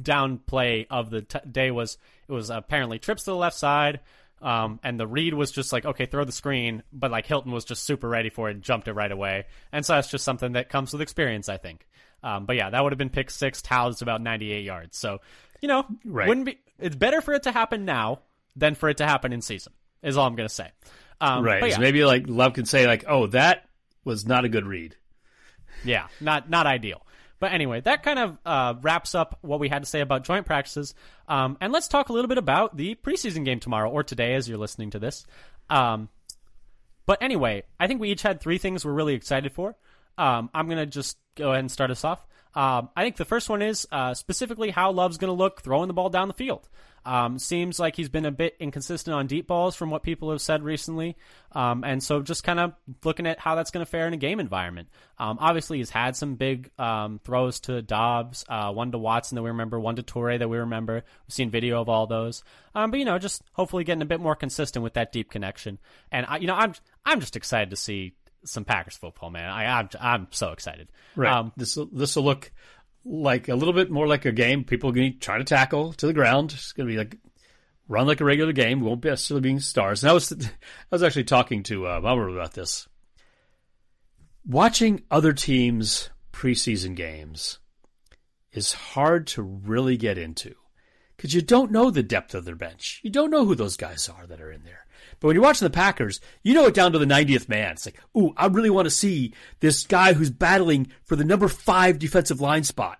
down 0.01 0.37
play 0.37 0.87
of 0.89 1.09
the 1.09 1.21
t- 1.21 1.39
day 1.49 1.71
was 1.71 1.97
it 2.27 2.33
was 2.33 2.49
apparently 2.49 2.99
trips 2.99 3.23
to 3.23 3.31
the 3.31 3.37
left 3.37 3.55
side, 3.55 4.01
um, 4.41 4.79
and 4.83 4.99
the 4.99 5.07
read 5.07 5.33
was 5.33 5.51
just 5.51 5.73
like 5.73 5.85
okay, 5.85 6.05
throw 6.05 6.23
the 6.25 6.31
screen, 6.31 6.83
but 6.93 7.11
like 7.11 7.25
Hilton 7.25 7.51
was 7.51 7.65
just 7.65 7.83
super 7.83 8.07
ready 8.07 8.29
for 8.29 8.49
it, 8.49 8.53
and 8.53 8.61
jumped 8.63 8.87
it 8.87 8.93
right 8.93 9.11
away, 9.11 9.45
and 9.71 9.85
so 9.85 9.93
that's 9.93 10.09
just 10.09 10.23
something 10.25 10.53
that 10.53 10.69
comes 10.69 10.91
with 10.93 11.01
experience, 11.01 11.49
I 11.49 11.57
think. 11.57 11.87
Um, 12.23 12.45
but 12.45 12.55
yeah, 12.55 12.69
that 12.69 12.83
would 12.83 12.91
have 12.91 12.97
been 12.97 13.09
pick 13.09 13.29
six. 13.29 13.61
Tow's 13.61 14.01
about 14.01 14.21
ninety 14.21 14.51
eight 14.51 14.65
yards, 14.65 14.97
so 14.97 15.19
you 15.61 15.67
know, 15.67 15.85
Right. 16.05 16.27
wouldn't 16.27 16.45
be. 16.45 16.59
It's 16.79 16.95
better 16.95 17.21
for 17.21 17.33
it 17.33 17.43
to 17.43 17.51
happen 17.51 17.85
now 17.85 18.19
than 18.55 18.75
for 18.75 18.89
it 18.89 18.97
to 18.97 19.05
happen 19.05 19.33
in 19.33 19.41
season. 19.41 19.73
Is 20.03 20.17
all 20.17 20.27
I'm 20.27 20.35
gonna 20.35 20.49
say. 20.49 20.69
Um, 21.19 21.43
Right. 21.43 21.63
Yeah, 21.63 21.75
So 21.75 21.81
maybe 21.81 22.05
like 22.05 22.25
Love 22.27 22.53
can 22.53 22.65
say 22.65 22.85
like, 22.85 23.05
"Oh, 23.07 23.27
that 23.27 23.67
was 24.03 24.25
not 24.27 24.45
a 24.45 24.49
good 24.49 24.65
read." 24.67 24.95
Yeah, 25.83 26.07
not 26.21 26.49
not 26.49 26.65
ideal. 26.67 27.05
But 27.39 27.53
anyway, 27.53 27.81
that 27.81 28.03
kind 28.03 28.19
of 28.19 28.37
uh, 28.45 28.73
wraps 28.81 29.13
up 29.13 29.37
what 29.41 29.59
we 29.59 29.69
had 29.69 29.83
to 29.83 29.89
say 29.89 30.01
about 30.01 30.23
joint 30.23 30.45
practices. 30.45 30.95
Um, 31.27 31.57
and 31.61 31.71
let's 31.71 31.87
talk 31.87 32.09
a 32.09 32.13
little 32.13 32.27
bit 32.27 32.37
about 32.37 32.75
the 32.75 32.95
preseason 32.95 33.45
game 33.45 33.59
tomorrow 33.59 33.89
or 33.89 34.03
today, 34.03 34.33
as 34.33 34.49
you're 34.49 34.57
listening 34.57 34.91
to 34.91 34.99
this. 34.99 35.25
Um, 35.69 36.09
but 37.05 37.21
anyway, 37.21 37.63
I 37.79 37.87
think 37.87 38.01
we 38.01 38.11
each 38.11 38.23
had 38.23 38.41
three 38.41 38.57
things 38.57 38.83
we're 38.83 38.91
really 38.91 39.13
excited 39.13 39.51
for. 39.51 39.75
Um, 40.17 40.49
I'm 40.53 40.67
gonna 40.67 40.87
just 40.87 41.17
go 41.35 41.51
ahead 41.51 41.59
and 41.59 41.71
start 41.71 41.91
us 41.91 42.03
off. 42.03 42.25
Um, 42.57 42.89
I 42.95 43.03
think 43.03 43.17
the 43.17 43.25
first 43.25 43.49
one 43.49 43.61
is 43.61 43.87
uh, 43.91 44.15
specifically 44.15 44.71
how 44.71 44.91
Love's 44.91 45.17
going 45.17 45.29
to 45.29 45.37
look 45.37 45.61
throwing 45.61 45.87
the 45.87 45.93
ball 45.93 46.09
down 46.09 46.27
the 46.27 46.33
field. 46.33 46.67
Um, 47.07 47.39
seems 47.39 47.79
like 47.79 47.95
he's 47.95 48.09
been 48.09 48.25
a 48.25 48.31
bit 48.31 48.57
inconsistent 48.59 49.15
on 49.15 49.27
deep 49.27 49.47
balls 49.47 49.77
from 49.77 49.89
what 49.89 50.03
people 50.03 50.29
have 50.31 50.41
said 50.41 50.61
recently. 50.61 51.15
Um, 51.53 51.85
and 51.85 52.03
so 52.03 52.21
just 52.21 52.43
kind 52.43 52.59
of 52.59 52.73
looking 53.05 53.25
at 53.25 53.39
how 53.39 53.55
that's 53.55 53.71
going 53.71 53.85
to 53.85 53.89
fare 53.89 54.07
in 54.07 54.13
a 54.13 54.17
game 54.17 54.41
environment. 54.41 54.89
Um, 55.17 55.37
obviously, 55.39 55.77
he's 55.77 55.89
had 55.89 56.17
some 56.17 56.35
big 56.35 56.69
um, 56.77 57.21
throws 57.23 57.61
to 57.61 57.81
Doubs, 57.81 58.43
uh, 58.49 58.73
one 58.73 58.91
to 58.91 58.97
Watson 58.97 59.37
that 59.37 59.41
we 59.41 59.49
remember, 59.49 59.79
one 59.79 59.95
to 59.95 60.03
Toure 60.03 60.37
that 60.37 60.49
we 60.49 60.57
remember. 60.57 60.95
We've 60.95 61.33
seen 61.33 61.49
video 61.49 61.79
of 61.79 61.87
all 61.87 62.07
those. 62.07 62.43
Um, 62.75 62.91
but, 62.91 62.99
you 62.99 63.05
know, 63.05 63.17
just 63.17 63.41
hopefully 63.53 63.85
getting 63.85 64.01
a 64.01 64.05
bit 64.05 64.19
more 64.19 64.35
consistent 64.35 64.83
with 64.83 64.95
that 64.95 65.13
deep 65.13 65.31
connection. 65.31 65.79
And, 66.11 66.25
I, 66.27 66.37
you 66.37 66.47
know, 66.47 66.55
I'm, 66.55 66.73
I'm 67.05 67.21
just 67.21 67.37
excited 67.37 67.69
to 67.69 67.77
see 67.77 68.15
some 68.43 68.65
Packers 68.65 68.95
football, 68.95 69.29
man. 69.29 69.49
I, 69.49 69.79
I'm, 69.79 69.89
I'm 69.99 70.27
so 70.31 70.51
excited. 70.51 70.89
Right. 71.15 71.31
Um, 71.31 71.51
this 71.57 71.77
this 71.91 72.15
will 72.15 72.23
look 72.23 72.51
like 73.07 73.47
a 73.47 73.55
little 73.55 73.73
bit 73.73 73.89
more 73.89 74.07
like 74.07 74.25
a 74.25 74.31
game. 74.31 74.63
People 74.63 74.89
are 74.89 74.93
going 74.93 75.13
to 75.13 75.19
try 75.19 75.37
to 75.37 75.43
tackle 75.43 75.93
to 75.93 76.07
the 76.07 76.13
ground. 76.13 76.51
It's 76.51 76.73
going 76.73 76.87
to 76.87 76.93
be 76.93 76.97
like 76.97 77.17
run 77.87 78.07
like 78.07 78.21
a 78.21 78.25
regular 78.25 78.53
game. 78.53 78.81
Won't 78.81 79.01
be 79.01 79.09
necessarily 79.09 79.41
being 79.41 79.59
stars. 79.59 80.03
And 80.03 80.09
I 80.09 80.13
was 80.13 80.31
I 80.33 80.45
was 80.91 81.03
actually 81.03 81.23
talking 81.23 81.63
to 81.63 81.87
uh, 81.87 82.01
Bummer 82.01 82.27
about 82.27 82.53
this. 82.53 82.87
Watching 84.45 85.03
other 85.11 85.33
teams' 85.33 86.09
preseason 86.31 86.95
games 86.95 87.59
is 88.51 88.73
hard 88.73 89.27
to 89.27 89.41
really 89.41 89.97
get 89.97 90.17
into 90.17 90.55
because 91.15 91.33
you 91.33 91.41
don't 91.41 91.71
know 91.71 91.89
the 91.89 92.03
depth 92.03 92.33
of 92.33 92.45
their 92.45 92.55
bench. 92.55 93.01
You 93.03 93.09
don't 93.09 93.31
know 93.31 93.45
who 93.45 93.55
those 93.55 93.77
guys 93.77 94.07
are 94.07 94.25
that 94.27 94.41
are 94.41 94.51
in 94.51 94.63
there. 94.63 94.85
But 95.19 95.27
when 95.27 95.35
you're 95.35 95.43
watching 95.43 95.65
the 95.65 95.71
Packers, 95.71 96.19
you 96.43 96.53
know 96.53 96.65
it 96.65 96.73
down 96.73 96.91
to 96.91 96.99
the 96.99 97.05
90th 97.05 97.49
man. 97.49 97.71
It's 97.71 97.85
like, 97.87 97.99
ooh, 98.15 98.33
I 98.37 98.47
really 98.47 98.69
want 98.69 98.85
to 98.85 98.91
see 98.91 99.33
this 99.59 99.85
guy 99.87 100.13
who's 100.13 100.29
battling 100.29 100.87
for 101.03 101.15
the 101.15 101.23
number 101.25 101.47
five 101.47 101.97
defensive 101.99 102.39
line 102.39 102.63
spot. 102.63 102.99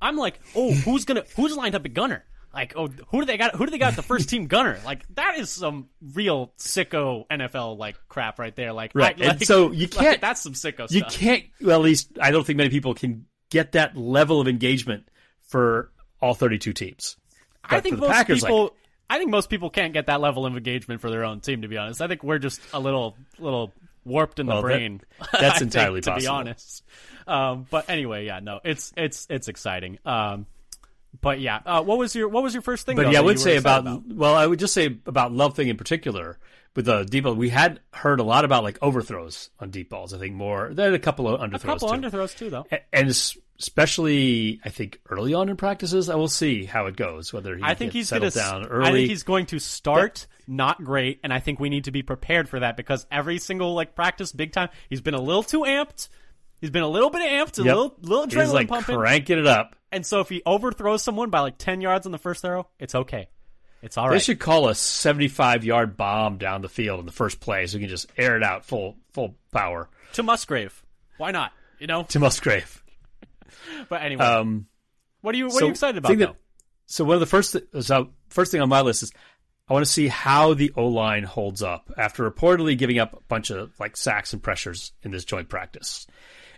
I'm 0.00 0.16
like, 0.16 0.40
oh, 0.54 0.72
who's 0.84 1.04
gonna 1.04 1.24
who's 1.36 1.56
lined 1.56 1.74
up 1.74 1.84
at 1.84 1.92
gunner? 1.94 2.24
Like, 2.52 2.72
oh, 2.74 2.88
who 3.08 3.20
do 3.20 3.26
they 3.26 3.36
got? 3.36 3.54
Who 3.54 3.64
do 3.64 3.70
they 3.70 3.78
got 3.78 3.94
the 3.94 4.02
first 4.02 4.28
team 4.28 4.46
gunner? 4.48 4.80
Like, 4.84 5.04
that 5.14 5.38
is 5.38 5.50
some 5.50 5.88
real 6.14 6.52
sicko 6.58 7.24
NFL 7.30 7.78
like 7.78 7.96
crap 8.08 8.40
right 8.40 8.54
there. 8.56 8.72
Like, 8.72 8.90
Right, 8.92 9.20
I, 9.22 9.24
and 9.26 9.46
so 9.46 9.70
you 9.70 9.86
can't- 9.86 10.20
that's 10.20 10.40
some 10.42 10.54
sicko 10.54 10.74
stuff. 10.88 10.92
You 10.92 11.00
stuff. 11.00 11.12
can't, 11.14 11.44
well, 11.60 11.78
at 11.78 11.84
least 11.84 12.18
I 12.20 12.32
don't 12.32 12.44
think 12.44 12.56
many 12.56 12.70
people 12.70 12.94
can 12.94 13.26
get 13.50 13.72
that 13.72 13.96
level 13.96 14.40
of 14.40 14.48
engagement 14.48 15.06
for 15.46 15.92
all 16.20 16.34
32 16.34 16.72
teams. 16.72 17.16
I 17.62 17.78
think 17.78 17.98
most 17.98 18.10
Packers, 18.10 18.42
like- 18.42 18.48
people. 18.50 18.74
I 19.10 19.18
think 19.18 19.30
most 19.30 19.50
people 19.50 19.68
can't 19.68 19.92
get 19.92 20.06
that 20.06 20.20
level 20.20 20.46
of 20.46 20.56
engagement 20.56 21.00
for 21.00 21.10
their 21.10 21.24
own 21.24 21.40
team. 21.40 21.62
To 21.62 21.68
be 21.68 21.76
honest, 21.76 22.00
I 22.00 22.06
think 22.06 22.22
we're 22.24 22.38
just 22.38 22.60
a 22.72 22.78
little 22.80 23.16
little 23.38 23.72
warped 24.04 24.38
in 24.38 24.46
the 24.46 24.52
Well, 24.54 24.62
that- 24.62 24.68
brain. 24.68 25.00
that's 25.32 25.34
I 25.34 25.50
think, 25.50 25.62
entirely 25.62 26.00
to 26.02 26.14
be 26.16 26.26
honest. 26.26 26.84
Um, 27.26 27.66
but 27.70 27.90
anyway, 27.90 28.24
yeah, 28.26 28.40
no, 28.40 28.60
it's 28.64 28.92
it's 28.96 29.26
it's 29.28 29.48
exciting. 29.48 29.98
Um, 30.06 30.46
but 31.20 31.40
yeah, 31.40 31.58
uh, 31.66 31.82
what 31.82 31.98
was 31.98 32.14
your 32.14 32.28
what 32.28 32.42
was 32.42 32.54
your 32.54 32.62
first 32.62 32.86
thing? 32.86 32.96
But 32.96 33.04
though, 33.04 33.10
yeah, 33.10 33.18
I 33.18 33.22
would 33.22 33.38
say 33.40 33.56
excited 33.56 33.80
about, 33.86 34.06
well, 34.06 34.34
I 34.34 34.46
would 34.46 34.58
just 34.60 34.72
say 34.74 34.86
about 35.06 35.32
love 35.32 35.56
thing 35.56 35.68
in 35.68 35.76
particular 35.76 36.38
with 36.76 36.84
the 36.86 37.02
deep 37.04 37.24
ball. 37.24 37.34
We 37.34 37.48
had 37.48 37.80
heard 37.92 38.20
a 38.20 38.22
lot 38.22 38.44
about 38.44 38.62
like 38.62 38.78
overthrows 38.80 39.50
on 39.58 39.70
deep 39.70 39.90
balls. 39.90 40.14
I 40.14 40.18
think 40.18 40.34
more. 40.36 40.70
There 40.72 40.84
had 40.86 40.94
a 40.94 40.98
couple 41.00 41.28
of 41.28 41.40
underthrows 41.40 41.54
a 41.64 41.66
couple 41.66 41.88
too. 41.88 41.94
underthrows 41.96 42.36
too, 42.38 42.50
though. 42.50 42.66
And 42.92 43.08
es- 43.08 43.36
especially 43.60 44.60
I 44.64 44.70
think 44.70 45.00
early 45.08 45.34
on 45.34 45.48
in 45.48 45.56
practices, 45.56 46.08
I 46.08 46.16
will 46.16 46.28
see 46.28 46.64
how 46.64 46.86
it 46.86 46.96
goes. 46.96 47.32
Whether 47.32 47.56
he 47.56 47.62
I 47.62 47.74
think 47.74 47.92
he's 47.92 48.10
going 48.10 48.22
to. 48.22 48.30
down 48.30 48.66
early. 48.66 48.88
I 48.88 48.92
think 48.92 49.08
he's 49.08 49.22
going 49.22 49.46
to 49.46 49.58
start 49.60 50.26
not 50.46 50.82
great, 50.82 51.20
and 51.22 51.32
I 51.32 51.38
think 51.40 51.60
we 51.60 51.68
need 51.68 51.84
to 51.84 51.90
be 51.92 52.02
prepared 52.02 52.48
for 52.48 52.60
that 52.60 52.76
because 52.76 53.06
every 53.10 53.38
single 53.38 53.74
like 53.74 53.94
practice, 53.94 54.32
big 54.32 54.52
time, 54.52 54.68
he's 54.88 55.00
been 55.00 55.14
a 55.14 55.20
little 55.20 55.42
too 55.42 55.60
amped. 55.60 56.08
He's 56.60 56.70
been 56.70 56.82
a 56.82 56.88
little 56.88 57.10
bit 57.10 57.22
amped, 57.22 57.58
a 57.58 57.62
Yep. 57.62 57.74
little 57.74 57.94
little 58.02 58.24
he's 58.24 58.34
adrenaline 58.34 58.52
like 58.52 58.68
pumping, 58.68 58.96
cranking 58.96 59.38
it 59.38 59.46
up. 59.46 59.76
and 59.92 60.04
so 60.04 60.20
if 60.20 60.28
he 60.28 60.42
overthrows 60.44 61.02
someone 61.02 61.30
by 61.30 61.40
like 61.40 61.56
ten 61.58 61.80
yards 61.80 62.06
on 62.06 62.12
the 62.12 62.18
first 62.18 62.42
throw, 62.42 62.66
it's 62.78 62.94
okay. 62.94 63.28
It's 63.82 63.96
all 63.96 64.08
right. 64.08 64.14
They 64.14 64.18
should 64.20 64.38
call 64.40 64.68
a 64.68 64.74
75 64.74 65.64
yard 65.64 65.96
bomb 65.96 66.36
down 66.36 66.60
the 66.60 66.68
field 66.68 67.00
in 67.00 67.06
the 67.06 67.12
first 67.12 67.40
play 67.40 67.66
so 67.66 67.78
we 67.78 67.80
can 67.80 67.88
just 67.88 68.12
air 68.18 68.36
it 68.36 68.42
out 68.42 68.66
full 68.66 68.96
full 69.12 69.36
power 69.52 69.88
to 70.14 70.22
Musgrave, 70.22 70.82
why 71.16 71.30
not? 71.30 71.52
You 71.78 71.86
know. 71.86 72.02
to 72.10 72.18
Musgrave. 72.18 72.79
But 73.88 74.02
anyway, 74.02 74.24
Um, 74.24 74.66
what 75.20 75.34
are 75.34 75.38
you 75.38 75.46
what 75.46 75.54
so 75.54 75.60
are 75.60 75.64
you 75.66 75.70
excited 75.70 75.98
about? 75.98 76.08
Though? 76.16 76.26
that- 76.26 76.36
so 76.86 77.04
one 77.04 77.14
of 77.14 77.20
the 77.20 77.26
first 77.26 77.56
so 77.80 78.10
first 78.30 78.50
thing 78.52 78.60
on 78.60 78.68
my 78.68 78.80
list 78.80 79.02
is 79.04 79.12
I 79.68 79.72
want 79.72 79.86
to 79.86 79.90
see 79.92 80.08
how 80.08 80.54
the 80.54 80.72
O 80.76 80.86
line 80.88 81.22
holds 81.22 81.62
up 81.62 81.92
after 81.96 82.28
reportedly 82.28 82.76
giving 82.76 82.98
up 82.98 83.12
a 83.14 83.20
bunch 83.28 83.50
of 83.50 83.70
like 83.78 83.96
sacks 83.96 84.32
and 84.32 84.42
pressures 84.42 84.92
in 85.02 85.12
this 85.12 85.24
joint 85.24 85.48
practice, 85.48 86.06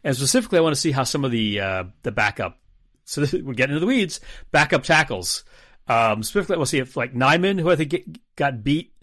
and 0.02 0.16
specifically 0.16 0.58
I 0.58 0.62
want 0.62 0.74
to 0.74 0.80
see 0.80 0.90
how 0.92 1.04
some 1.04 1.24
of 1.24 1.30
the 1.30 1.60
uh, 1.60 1.84
the 2.02 2.12
backup. 2.12 2.58
So 3.04 3.20
this, 3.20 3.32
we're 3.34 3.52
getting 3.54 3.74
into 3.74 3.80
the 3.80 3.86
weeds. 3.86 4.20
Backup 4.52 4.84
tackles. 4.84 5.44
Um, 5.88 6.22
specifically, 6.22 6.56
we'll 6.56 6.66
see 6.66 6.78
if 6.78 6.96
like 6.96 7.12
Nijman, 7.12 7.60
who 7.60 7.68
I 7.70 7.76
think 7.76 7.90
get, 7.90 8.36
got 8.36 8.62
beat, 8.64 8.94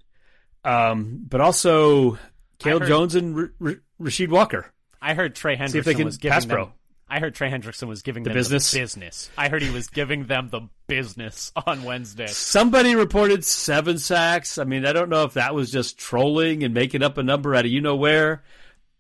um, 0.63 1.25
but 1.29 1.41
also 1.41 2.17
Caleb 2.57 2.87
Jones 2.87 3.13
and 3.15 3.37
R- 3.37 3.51
R- 3.61 3.81
Rasheed 4.01 4.29
Walker. 4.29 4.65
I 5.01 5.13
heard 5.13 5.35
Trey 5.35 5.55
Hendrickson 5.57 5.75
if 5.75 5.85
they 5.85 5.93
can 5.93 6.05
was 6.05 6.17
giving 6.17 6.33
pass 6.33 6.45
pro. 6.45 6.71
I 7.09 7.19
heard 7.19 7.35
Trey 7.35 7.49
Hendrickson 7.49 7.87
was 7.87 8.01
giving 8.01 8.23
them 8.23 8.33
business? 8.33 8.71
the 8.71 8.79
business. 8.79 9.29
I 9.37 9.49
heard 9.49 9.61
he 9.61 9.69
was 9.71 9.87
giving 9.87 10.25
them 10.27 10.49
the 10.49 10.61
business 10.87 11.51
on 11.65 11.83
Wednesday. 11.83 12.27
Somebody 12.27 12.95
reported 12.95 13.43
seven 13.43 13.97
sacks. 13.97 14.57
I 14.57 14.63
mean, 14.63 14.85
I 14.85 14.93
don't 14.93 15.09
know 15.09 15.23
if 15.23 15.33
that 15.33 15.55
was 15.55 15.71
just 15.71 15.97
trolling 15.97 16.63
and 16.63 16.73
making 16.73 17.01
up 17.03 17.17
a 17.17 17.23
number 17.23 17.55
out 17.55 17.65
of 17.65 17.71
you 17.71 17.81
know 17.81 17.95
where, 17.95 18.43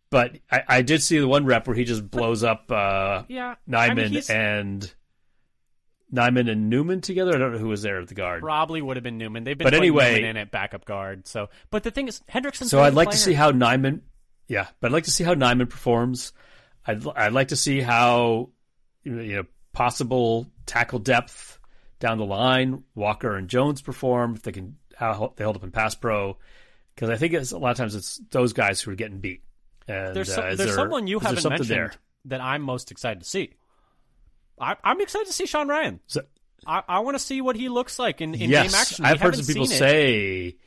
but 0.09 0.37
I, 0.51 0.63
I 0.67 0.81
did 0.81 1.01
see 1.03 1.19
the 1.19 1.27
one 1.27 1.45
rep 1.45 1.67
where 1.67 1.75
he 1.75 1.83
just 1.83 2.09
blows 2.09 2.43
up 2.43 2.71
uh, 2.71 3.23
Yeah, 3.27 3.55
I 3.71 3.89
Nijman 3.89 4.11
mean, 4.11 4.23
and 4.29 4.93
Nijman 6.13 6.49
and 6.49 6.69
Newman 6.69 7.01
together. 7.01 7.35
I 7.35 7.37
don't 7.37 7.51
know 7.51 7.59
who 7.59 7.67
was 7.67 7.81
there 7.83 7.99
at 8.01 8.07
the 8.07 8.15
guard. 8.15 8.41
Probably 8.41 8.81
would 8.81 8.97
have 8.97 9.03
been 9.03 9.17
Newman. 9.17 9.43
They've 9.43 9.57
been 9.57 9.65
But 9.65 9.75
anyway- 9.75 10.15
Newman 10.15 10.29
in 10.31 10.37
at 10.37 10.51
backup 10.51 10.85
guard. 10.85 11.27
So, 11.27 11.49
but 11.69 11.83
the 11.83 11.91
thing 11.91 12.07
is, 12.07 12.21
Hendrickson's 12.31 12.71
So 12.71 12.81
I'd 12.81 12.95
like 12.95 13.11
to 13.11 13.17
see 13.17 13.33
how 13.33 13.51
Nijman, 13.51 14.01
yeah, 14.47 14.67
but 14.79 14.87
I'd 14.87 14.93
like 14.93 15.03
to 15.03 15.11
see 15.11 15.23
how 15.23 15.35
Nijman 15.35 15.69
performs. 15.69 16.33
I'd 16.85 17.05
I'd 17.07 17.33
like 17.33 17.49
to 17.49 17.55
see 17.55 17.81
how 17.81 18.49
you 19.03 19.11
know 19.13 19.43
possible 19.73 20.47
tackle 20.65 20.99
depth 20.99 21.59
down 21.99 22.17
the 22.17 22.25
line. 22.25 22.83
Walker 22.95 23.35
and 23.35 23.47
Jones 23.47 23.81
perform 23.81 24.35
if 24.35 24.43
they 24.43 24.51
can 24.51 24.77
how 24.95 25.33
they 25.35 25.43
hold 25.43 25.55
up 25.55 25.63
in 25.63 25.71
pass 25.71 25.95
pro 25.95 26.37
because 26.99 27.09
I 27.09 27.15
think 27.15 27.33
it's, 27.33 27.53
a 27.53 27.57
lot 27.57 27.71
of 27.71 27.77
times 27.77 27.95
it's 27.95 28.19
those 28.29 28.51
guys 28.51 28.81
who 28.81 28.91
are 28.91 28.95
getting 28.95 29.19
beat. 29.19 29.41
And 29.87 30.13
There's, 30.13 30.29
uh, 30.29 30.35
so, 30.35 30.41
there's 30.41 30.57
there- 30.57 30.67
someone 30.75 31.07
you 31.07 31.19
haven't 31.19 31.47
mentioned 31.47 31.69
there? 31.69 31.93
that 32.25 32.41
I'm 32.41 32.61
most 32.61 32.91
excited 32.91 33.21
to 33.21 33.25
see. 33.25 33.53
I, 34.59 34.75
I'm 34.83 34.99
excited 34.99 35.27
to 35.27 35.33
see 35.33 35.45
Sean 35.45 35.69
Rhyan. 35.69 35.99
So, 36.07 36.23
I, 36.67 36.83
I 36.85 36.99
want 36.99 37.15
to 37.15 37.23
see 37.23 37.39
what 37.39 37.55
he 37.55 37.69
looks 37.69 37.97
like 37.97 38.19
in, 38.19 38.35
in 38.35 38.49
yes, 38.49 38.71
game 38.71 38.81
action. 38.81 39.05
We 39.05 39.09
I've 39.11 39.21
heard 39.21 39.37
some 39.37 39.45
people 39.45 39.65
say 39.65 40.57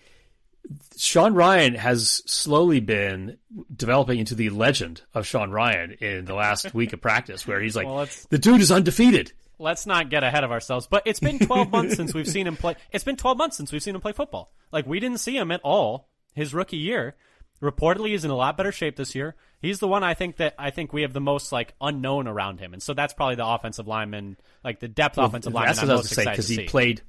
Sean 0.97 1.35
Rhyan 1.35 1.77
has 1.77 2.23
slowly 2.27 2.81
been 2.81 3.39
developing 3.75 4.19
into 4.19 4.35
the 4.35 4.51
legend 4.51 5.03
of 5.15 5.27
Sean 5.27 5.51
Rhyan 5.51 6.01
in 6.01 6.25
the 6.25 6.35
last 6.35 6.75
week 6.75 6.93
of 6.93 7.01
practice, 7.01 7.47
where 7.47 7.61
he's 7.61 7.77
like, 7.77 7.87
Well, 7.87 8.07
the 8.31 8.39
dude 8.39 8.61
is 8.61 8.71
undefeated. 8.71 9.33
let's 9.59 9.87
not 9.87 10.11
get 10.11 10.23
ahead 10.25 10.45
of 10.45 10.51
ourselves. 10.51 10.87
But 10.87 11.03
it's 11.07 11.21
been 11.21 11.39
12 11.39 11.71
months 11.73 11.97
since 11.97 12.15
we've 12.15 12.29
seen 12.29 12.47
him 12.47 12.57
play. 12.57 12.77
It's 12.91 13.05
been 13.05 13.17
12 13.17 13.39
months 13.39 13.57
since 13.57 13.73
we've 13.73 13.83
seen 13.83 13.95
him 13.95 14.01
play 14.01 14.13
football. 14.13 14.53
Like 14.71 14.87
we 14.87 15.01
didn't 15.01 15.19
see 15.21 15.37
him 15.37 15.51
at 15.51 15.61
all 15.63 16.09
his 16.35 16.55
rookie 16.55 16.77
year. 16.79 17.15
Reportedly, 17.61 18.09
he's 18.09 18.25
in 18.25 18.31
a 18.33 18.37
lot 18.37 18.57
better 18.57 18.73
shape 18.73 18.97
this 18.97 19.15
year. 19.15 19.37
He's 19.61 19.79
the 19.79 19.87
one 19.87 20.03
I 20.03 20.15
think 20.15 20.39
that 20.39 20.55
I 20.59 20.71
think 20.71 20.93
we 20.93 21.03
have 21.03 21.13
the 21.13 21.21
most 21.21 21.53
like 21.53 21.75
unknown 21.81 22.27
around 22.27 22.59
him, 22.59 22.73
and 22.73 22.83
so 22.83 22.93
that's 22.95 23.15
probably 23.15 23.37
the 23.37 23.47
offensive 23.47 23.87
lineman, 23.87 24.37
like 24.65 24.81
the 24.81 24.89
depth 24.89 25.17
offensive 25.17 25.53
lineman. 25.53 25.69
That's 25.69 25.83
what 25.83 25.91
I'm 25.91 25.95
I 25.95 25.99
was 25.99 26.11
say 26.11 26.25
because 26.25 26.49
he 26.49 26.57
see. 26.57 26.65
played. 26.65 27.03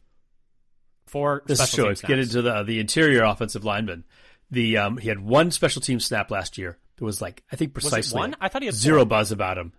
For 1.06 1.44
This 1.46 1.60
special 1.60 1.76
true. 1.76 1.84
team 1.86 1.90
Let's 1.90 2.02
get 2.02 2.20
into 2.20 2.42
the 2.42 2.64
the 2.64 2.80
interior 2.80 3.24
offensive 3.24 3.64
lineman. 3.66 4.04
The 4.52 4.78
um, 4.78 4.98
he 4.98 5.10
had 5.10 5.20
one 5.20 5.52
special 5.52 5.82
team 5.82 6.00
snap 6.00 6.30
last 6.32 6.58
year. 6.58 6.78
It 6.98 7.04
was 7.04 7.22
like 7.22 7.44
I 7.52 7.56
think 7.56 7.74
precisely 7.74 8.18
one? 8.20 8.36
I 8.40 8.48
thought 8.50 8.62
he 8.62 8.68
had 8.68 8.76
zero 8.76 9.00
four. 9.00 9.06
buzz 9.06 9.32
about 9.32 9.58
him. 9.58 9.74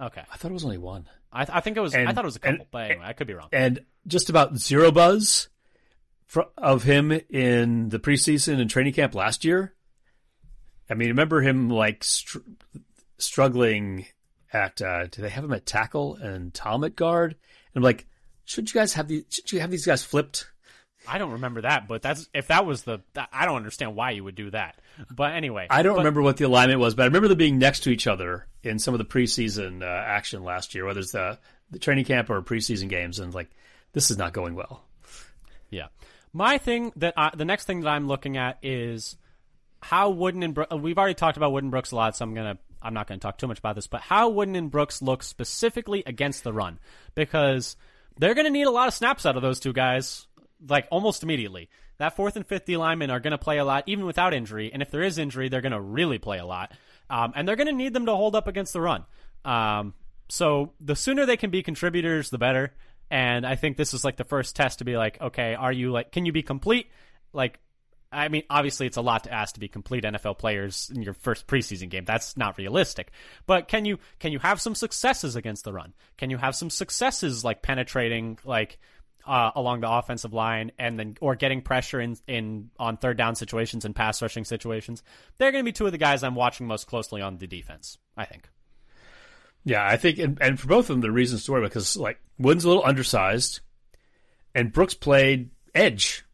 Okay, 0.00 0.22
I 0.32 0.36
thought 0.36 0.50
it 0.50 0.54
was 0.54 0.64
only 0.64 0.78
one. 0.78 1.08
I, 1.32 1.46
I 1.50 1.60
think 1.60 1.76
it 1.76 1.80
was. 1.80 1.94
I 1.94 2.04
thought 2.12 2.24
it 2.24 2.26
was 2.26 2.36
a 2.36 2.46
and- 2.46 2.58
couple, 2.58 2.68
but 2.70 2.90
anyway, 2.90 3.04
I 3.06 3.12
could 3.12 3.26
be 3.26 3.34
wrong. 3.34 3.48
and 3.52 3.80
just 4.06 4.30
about 4.30 4.56
zero 4.56 4.90
buzz 4.90 5.48
fr- 6.26 6.42
of 6.56 6.82
him 6.84 7.12
in 7.30 7.88
the 7.90 7.98
preseason 7.98 8.60
and 8.60 8.68
training 8.70 8.92
camp 8.94 9.14
last 9.14 9.44
year. 9.44 9.74
I 10.88 10.94
mean, 10.94 11.08
remember 11.08 11.40
him 11.40 11.68
like 11.68 12.04
str- 12.04 12.38
struggling 13.18 14.06
at? 14.52 14.80
Uh, 14.80 15.06
do 15.06 15.22
they 15.22 15.28
have 15.28 15.44
him 15.44 15.52
at 15.52 15.66
tackle 15.66 16.16
and 16.16 16.52
Tom 16.54 16.84
at 16.84 16.96
guard? 16.96 17.32
And 17.32 17.76
I'm 17.76 17.82
like, 17.82 18.06
should 18.44 18.72
you 18.72 18.78
guys 18.80 18.94
have 18.94 19.08
these? 19.08 19.24
Should 19.30 19.52
you 19.52 19.60
have 19.60 19.70
these 19.70 19.86
guys 19.86 20.02
flipped? 20.04 20.50
I 21.08 21.18
don't 21.18 21.32
remember 21.32 21.62
that, 21.62 21.88
but 21.88 22.02
that's 22.02 22.28
if 22.34 22.48
that 22.48 22.66
was 22.66 22.82
the. 22.82 23.00
I 23.32 23.44
don't 23.46 23.56
understand 23.56 23.94
why 23.94 24.12
you 24.12 24.24
would 24.24 24.34
do 24.34 24.50
that. 24.50 24.80
But 25.14 25.32
anyway, 25.34 25.66
I 25.70 25.82
don't 25.82 25.94
but- 25.94 26.00
remember 26.00 26.22
what 26.22 26.36
the 26.36 26.44
alignment 26.44 26.80
was, 26.80 26.94
but 26.94 27.02
I 27.02 27.06
remember 27.06 27.28
them 27.28 27.38
being 27.38 27.58
next 27.58 27.80
to 27.80 27.90
each 27.90 28.06
other 28.06 28.46
in 28.62 28.78
some 28.78 28.94
of 28.94 28.98
the 28.98 29.04
preseason 29.04 29.82
uh, 29.82 29.86
action 29.86 30.42
last 30.44 30.74
year, 30.74 30.84
whether 30.84 31.00
it's 31.00 31.12
the, 31.12 31.38
the 31.70 31.78
training 31.78 32.04
camp 32.04 32.30
or 32.30 32.40
preseason 32.42 32.88
games, 32.88 33.18
and 33.18 33.34
like 33.34 33.50
this 33.92 34.10
is 34.10 34.18
not 34.18 34.32
going 34.32 34.54
well. 34.54 34.82
Yeah. 35.70 35.86
My 36.32 36.58
thing 36.58 36.92
that 36.96 37.14
I, 37.16 37.30
the 37.34 37.44
next 37.44 37.64
thing 37.64 37.80
that 37.80 37.88
I'm 37.88 38.08
looking 38.08 38.36
at 38.36 38.58
is 38.62 39.16
how 39.80 40.10
Wooden 40.10 40.42
and 40.42 40.54
Bro- 40.54 40.76
we've 40.76 40.98
already 40.98 41.14
talked 41.14 41.36
about 41.36 41.52
Wooden 41.52 41.70
Brooks 41.70 41.92
a 41.92 41.96
lot, 41.96 42.16
so 42.16 42.24
I'm 42.24 42.34
gonna 42.34 42.58
I'm 42.82 42.94
not 42.94 43.06
gonna 43.06 43.20
talk 43.20 43.38
too 43.38 43.46
much 43.46 43.58
about 43.58 43.74
this, 43.74 43.86
but 43.86 44.00
how 44.00 44.28
Wooden 44.28 44.54
and 44.56 44.70
Brooks 44.70 45.00
look 45.00 45.22
specifically 45.22 46.02
against 46.06 46.44
the 46.44 46.52
run 46.52 46.78
because 47.14 47.76
they're 48.18 48.34
gonna 48.34 48.50
need 48.50 48.66
a 48.66 48.70
lot 48.70 48.88
of 48.88 48.94
snaps 48.94 49.24
out 49.24 49.36
of 49.36 49.42
those 49.42 49.60
two 49.60 49.72
guys 49.72 50.26
like 50.66 50.86
almost 50.90 51.22
immediately. 51.22 51.68
That 51.98 52.14
fourth 52.14 52.36
and 52.36 52.46
fifth 52.46 52.66
D 52.66 52.76
linemen 52.76 53.10
are 53.10 53.20
gonna 53.20 53.38
play 53.38 53.58
a 53.58 53.64
lot 53.64 53.84
even 53.86 54.04
without 54.04 54.34
injury, 54.34 54.70
and 54.72 54.82
if 54.82 54.90
there 54.90 55.02
is 55.02 55.18
injury, 55.18 55.48
they're 55.48 55.60
gonna 55.60 55.80
really 55.80 56.18
play 56.18 56.38
a 56.38 56.46
lot, 56.46 56.72
um, 57.10 57.32
and 57.34 57.48
they're 57.48 57.56
gonna 57.56 57.72
need 57.72 57.94
them 57.94 58.06
to 58.06 58.14
hold 58.14 58.34
up 58.34 58.46
against 58.48 58.72
the 58.72 58.80
run. 58.80 59.04
Um, 59.44 59.94
so 60.28 60.72
the 60.80 60.96
sooner 60.96 61.26
they 61.26 61.36
can 61.36 61.50
be 61.50 61.62
contributors, 61.62 62.30
the 62.30 62.38
better. 62.38 62.74
And 63.10 63.46
I 63.46 63.54
think 63.54 63.76
this 63.76 63.94
is 63.94 64.04
like 64.04 64.16
the 64.16 64.24
first 64.24 64.56
test 64.56 64.78
to 64.78 64.84
be 64.84 64.96
like, 64.96 65.20
okay, 65.20 65.54
are 65.54 65.72
you 65.72 65.92
like, 65.92 66.10
can 66.10 66.26
you 66.26 66.32
be 66.32 66.42
complete? 66.42 66.90
Like, 67.32 67.60
I 68.10 68.28
mean, 68.28 68.42
obviously 68.50 68.86
it's 68.86 68.96
a 68.96 69.02
lot 69.02 69.24
to 69.24 69.32
ask 69.32 69.54
to 69.54 69.60
be 69.60 69.68
complete 69.68 70.04
NFL 70.04 70.38
players 70.38 70.90
in 70.94 71.02
your 71.02 71.14
first 71.14 71.46
preseason 71.46 71.88
game. 71.88 72.04
That's 72.04 72.36
not 72.36 72.58
realistic. 72.58 73.10
But 73.46 73.68
can 73.68 73.84
you 73.84 73.98
can 74.18 74.32
you 74.32 74.38
have 74.38 74.60
some 74.60 74.74
successes 74.74 75.36
against 75.36 75.64
the 75.64 75.72
run? 75.72 75.92
Can 76.16 76.30
you 76.30 76.36
have 76.36 76.56
some 76.56 76.70
successes 76.70 77.44
like 77.44 77.62
penetrating 77.62 78.38
like 78.44 78.78
uh, 79.26 79.50
along 79.54 79.80
the 79.80 79.90
offensive 79.90 80.32
line 80.32 80.72
and 80.78 80.98
then 80.98 81.16
or 81.20 81.34
getting 81.36 81.62
pressure 81.62 82.00
in 82.00 82.16
in 82.26 82.70
on 82.78 82.96
third 82.96 83.16
down 83.16 83.34
situations 83.34 83.84
and 83.84 83.94
pass 83.94 84.22
rushing 84.22 84.44
situations? 84.44 85.02
They're 85.38 85.52
going 85.52 85.64
to 85.64 85.68
be 85.68 85.72
two 85.72 85.86
of 85.86 85.92
the 85.92 85.98
guys 85.98 86.22
I'm 86.22 86.34
watching 86.34 86.66
most 86.66 86.86
closely 86.86 87.22
on 87.22 87.38
the 87.38 87.46
defense. 87.46 87.98
I 88.16 88.24
think. 88.24 88.48
Yeah, 89.64 89.84
I 89.84 89.96
think, 89.96 90.18
and, 90.18 90.38
and 90.40 90.60
for 90.60 90.68
both 90.68 90.84
of 90.88 90.94
them, 90.94 91.00
the 91.00 91.10
reasons 91.10 91.44
to 91.44 91.52
worry 91.52 91.62
because 91.62 91.96
like 91.96 92.20
Wooden's 92.38 92.64
a 92.64 92.68
little 92.68 92.84
undersized, 92.84 93.60
and 94.54 94.72
Brooks 94.72 94.94
played 94.94 95.50
edge 95.74 96.24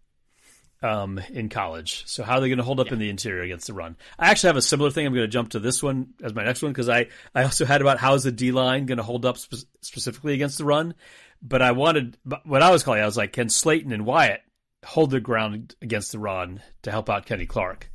um, 0.83 1.19
in 1.33 1.49
college. 1.49 2.03
So 2.07 2.25
how 2.25 2.35
are 2.35 2.41
they 2.41 2.49
going 2.49 2.59
to 2.59 2.65
hold 2.65 2.81
up 2.81 2.93
in 2.93 2.99
the 2.99 3.09
interior 3.09 3.43
against 3.43 3.69
the 3.69 3.73
run? 3.73 3.97
I 4.19 4.31
actually 4.31 4.49
have 4.49 4.57
a 4.57 4.63
similar 4.63 4.91
thing. 4.91 5.07
I'm 5.07 5.15
going 5.15 5.25
to 5.25 5.33
jump 5.33 5.51
to 5.51 5.61
this 5.61 5.83
one 5.83 6.09
as 6.23 6.35
my 6.35 6.45
next 6.45 6.63
one 6.63 6.73
because 6.73 6.89
I 6.89 7.07
I 7.35 7.45
also 7.45 7.65
had 7.65 7.81
about 7.81 7.99
how 7.99 8.15
is 8.15 8.25
the 8.25 8.33
D 8.33 8.53
line 8.53 8.87
going 8.87 8.99
to 8.99 9.05
hold 9.05 9.25
up 9.25 9.39
spe- 9.39 9.65
specifically 9.81 10.35
against 10.35 10.59
the 10.59 10.65
run, 10.65 10.95
but 11.43 11.61
I 11.63 11.73
wanted 11.73 12.17
but 12.25 12.47
what 12.47 12.63
I 12.63 12.71
was 12.71 12.83
calling 12.83 13.03
I 13.03 13.07
was 13.07 13.17
like, 13.17 13.33
can 13.33 13.49
Slaton 13.49 13.93
and 13.93 14.07
Wyatt 14.07 14.43
hold 14.85 15.11
their 15.11 15.21
ground 15.21 15.75
against 15.83 16.13
the 16.13 16.19
run 16.19 16.63
to 16.83 16.91
help 16.91 17.11
out 17.11 17.27
Kenny 17.27 17.47
Clark? 17.47 17.91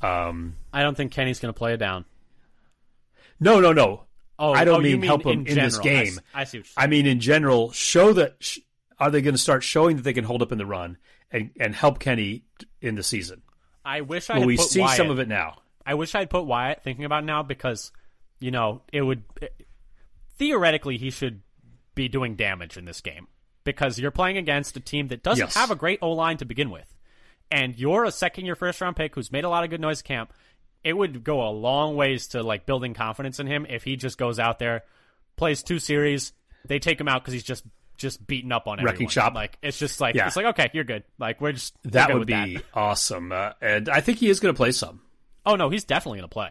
Um, 0.00 0.56
I 0.72 0.82
don't 0.82 0.96
think 0.96 1.12
Kenny's 1.12 1.40
going 1.40 1.52
to 1.52 1.58
play 1.58 1.74
it 1.74 1.78
down. 1.78 2.04
no, 3.40 3.60
no, 3.60 3.72
no. 3.72 4.04
Oh, 4.38 4.52
I 4.52 4.64
don't 4.64 4.84
oh, 4.84 4.88
you 4.88 4.98
mean 4.98 5.06
help 5.06 5.24
him 5.24 5.40
in, 5.40 5.46
in 5.46 5.54
this 5.54 5.78
general. 5.78 6.02
I 6.02 6.04
game. 6.04 6.12
see 6.12 6.18
what 6.36 6.54
you're 6.54 6.64
I 6.76 6.86
mean, 6.88 7.06
in 7.06 7.20
general, 7.20 7.70
show 7.70 8.12
that 8.14 8.36
sh- 8.40 8.58
are 8.98 9.10
they 9.10 9.22
going 9.22 9.34
to 9.34 9.40
start 9.40 9.62
showing 9.62 9.96
that 9.96 10.02
they 10.02 10.12
can 10.12 10.24
hold 10.24 10.42
up 10.42 10.50
in 10.50 10.58
the 10.58 10.66
run 10.66 10.98
and, 11.30 11.50
and 11.60 11.74
help 11.74 12.00
Kenny 12.00 12.44
in 12.80 12.96
the 12.96 13.04
season? 13.04 13.42
I 13.84 14.00
wish 14.00 14.30
I 14.30 14.38
had 14.38 14.46
we 14.46 14.56
put 14.56 14.68
see 14.68 14.80
Wyatt. 14.80 14.96
some 14.96 15.10
of 15.10 15.20
it 15.20 15.28
now? 15.28 15.58
I 15.86 15.94
wish 15.94 16.14
I'd 16.16 16.30
put 16.30 16.46
Wyatt 16.46 16.82
thinking 16.82 17.04
about 17.04 17.22
it 17.22 17.26
now 17.26 17.44
because, 17.44 17.92
you 18.40 18.50
know, 18.50 18.82
it 18.92 19.02
would 19.02 19.22
theoretically 20.36 20.98
he 20.98 21.10
should 21.10 21.40
be 21.94 22.08
doing 22.08 22.34
damage 22.36 22.76
in 22.76 22.84
this 22.84 23.00
game 23.00 23.28
because 23.64 23.98
you're 23.98 24.10
playing 24.10 24.36
against 24.36 24.76
a 24.76 24.80
team 24.80 25.08
that 25.08 25.22
doesn't 25.22 25.46
Yes. 25.46 25.54
have 25.54 25.70
a 25.70 25.76
great 25.76 25.98
O 26.02 26.10
line 26.12 26.36
to 26.38 26.44
begin 26.44 26.70
with, 26.70 26.92
and 27.50 27.78
you're 27.78 28.04
a 28.04 28.10
second 28.12 28.46
year 28.46 28.54
first 28.54 28.80
round 28.80 28.96
pick 28.96 29.14
who's 29.14 29.30
made 29.32 29.44
a 29.44 29.48
lot 29.48 29.64
of 29.64 29.70
good 29.70 29.80
noise 29.80 30.02
camp. 30.02 30.32
It 30.82 30.94
would 30.96 31.24
go 31.24 31.46
a 31.46 31.50
long 31.50 31.96
ways 31.96 32.26
to 32.28 32.42
like 32.42 32.66
building 32.66 32.92
confidence 32.94 33.40
in 33.40 33.46
him 33.46 33.66
if 33.68 33.84
he 33.84 33.96
just 33.96 34.18
goes 34.18 34.38
out 34.38 34.58
there, 34.58 34.82
plays 35.36 35.62
two 35.62 35.78
series, 35.78 36.32
they 36.66 36.78
take 36.78 37.00
him 37.00 37.08
out 37.08 37.22
because 37.22 37.32
he's 37.32 37.42
just 37.44 37.64
just 37.96 38.26
beating 38.26 38.50
up 38.50 38.66
on 38.66 38.78
Wrecking 38.78 39.06
everyone. 39.06 39.10
shop. 39.10 39.34
Like 39.34 39.56
it's 39.62 39.78
just 39.78 40.00
like 40.00 40.14
Yeah. 40.14 40.26
it's 40.26 40.36
like 40.36 40.46
okay, 40.46 40.68
you're 40.74 40.84
good. 40.84 41.04
Like 41.18 41.40
we're 41.40 41.52
just 41.52 41.74
we're 41.84 41.92
That 41.92 42.12
would 42.12 42.26
be 42.26 42.32
that. 42.56 42.64
awesome. 42.74 43.30
Uh, 43.32 43.52
and 43.62 43.88
I 43.88 44.00
think 44.00 44.18
he 44.18 44.28
is 44.28 44.40
going 44.40 44.52
to 44.52 44.56
play 44.56 44.72
some. 44.72 45.00
Oh 45.46 45.54
no, 45.56 45.70
he's 45.70 45.84
definitely 45.84 46.18
going 46.18 46.28
to 46.28 46.32
play. 46.32 46.48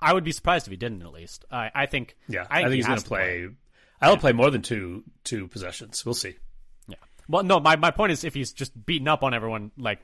I 0.00 0.12
would 0.12 0.24
be 0.24 0.32
surprised 0.32 0.66
if 0.66 0.70
he 0.70 0.76
didn't. 0.76 1.02
At 1.02 1.12
least 1.12 1.44
I, 1.50 1.70
I 1.74 1.86
think. 1.86 2.16
Yeah, 2.28 2.46
I 2.50 2.60
think, 2.62 2.70
he 2.70 2.76
he's 2.76 2.86
going 2.86 2.98
to 2.98 3.04
play. 3.06 3.48
I'll 4.06 4.16
play 4.16 4.32
more 4.32 4.50
than 4.50 4.62
two 4.62 5.04
two 5.24 5.48
possessions. 5.48 6.04
We'll 6.04 6.14
see. 6.14 6.36
Yeah. 6.88 6.96
Well, 7.28 7.42
no, 7.42 7.60
my, 7.60 7.76
my 7.76 7.90
point 7.90 8.12
is 8.12 8.24
if 8.24 8.34
he's 8.34 8.52
just 8.52 8.72
beating 8.86 9.08
up 9.08 9.22
on 9.22 9.34
everyone, 9.34 9.70
like 9.76 10.00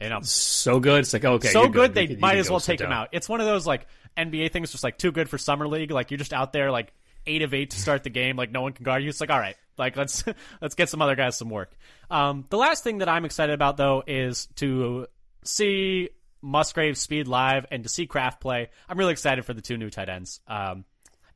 you 0.00 0.08
know, 0.08 0.20
So 0.22 0.78
good. 0.80 1.00
It's 1.00 1.12
like 1.12 1.24
okay, 1.24 1.48
so 1.48 1.68
good, 1.68 1.90
You 1.90 1.94
they 1.94 2.06
can- 2.08 2.20
might 2.20 2.36
as 2.38 2.48
well 2.50 2.60
take 2.60 2.80
him 2.80 2.92
out. 2.92 3.08
It's 3.12 3.28
one 3.28 3.40
of 3.40 3.46
those 3.46 3.66
like 3.66 3.86
NBA 4.16 4.52
things, 4.52 4.70
just 4.70 4.84
like 4.84 4.96
too 4.98 5.12
good 5.12 5.28
for 5.28 5.38
summer 5.38 5.66
league. 5.66 5.90
Like 5.90 6.10
you're 6.10 6.18
just 6.18 6.32
out 6.32 6.52
there 6.52 6.70
like 6.70 6.92
eight 7.26 7.42
of 7.42 7.52
eight 7.52 7.70
to 7.70 7.80
start 7.80 8.04
the 8.04 8.10
game, 8.10 8.36
like 8.36 8.50
no 8.52 8.62
one 8.62 8.72
can 8.72 8.84
guard 8.84 9.02
you. 9.02 9.08
It's 9.08 9.20
like 9.20 9.30
all 9.30 9.38
right, 9.40 9.56
like 9.76 9.96
let's 9.96 10.24
let's 10.60 10.74
get 10.74 10.88
some 10.88 11.02
other 11.02 11.16
guys 11.16 11.36
some 11.36 11.50
work. 11.50 11.72
Um, 12.10 12.44
the 12.48 12.56
last 12.58 12.84
thing 12.84 12.98
that 12.98 13.08
I'm 13.08 13.24
excited 13.24 13.52
about 13.52 13.76
though 13.76 14.02
is 14.06 14.46
to 14.56 15.06
see 15.44 16.10
Musgrave 16.42 16.96
speed 16.96 17.26
live 17.26 17.66
and 17.70 17.82
to 17.82 17.88
see 17.88 18.06
Kraft 18.06 18.40
play. 18.40 18.70
I'm 18.88 18.98
really 18.98 19.12
excited 19.12 19.44
for 19.44 19.52
the 19.54 19.62
two 19.62 19.76
new 19.76 19.90
tight 19.90 20.08
ends. 20.08 20.40
Um, 20.46 20.84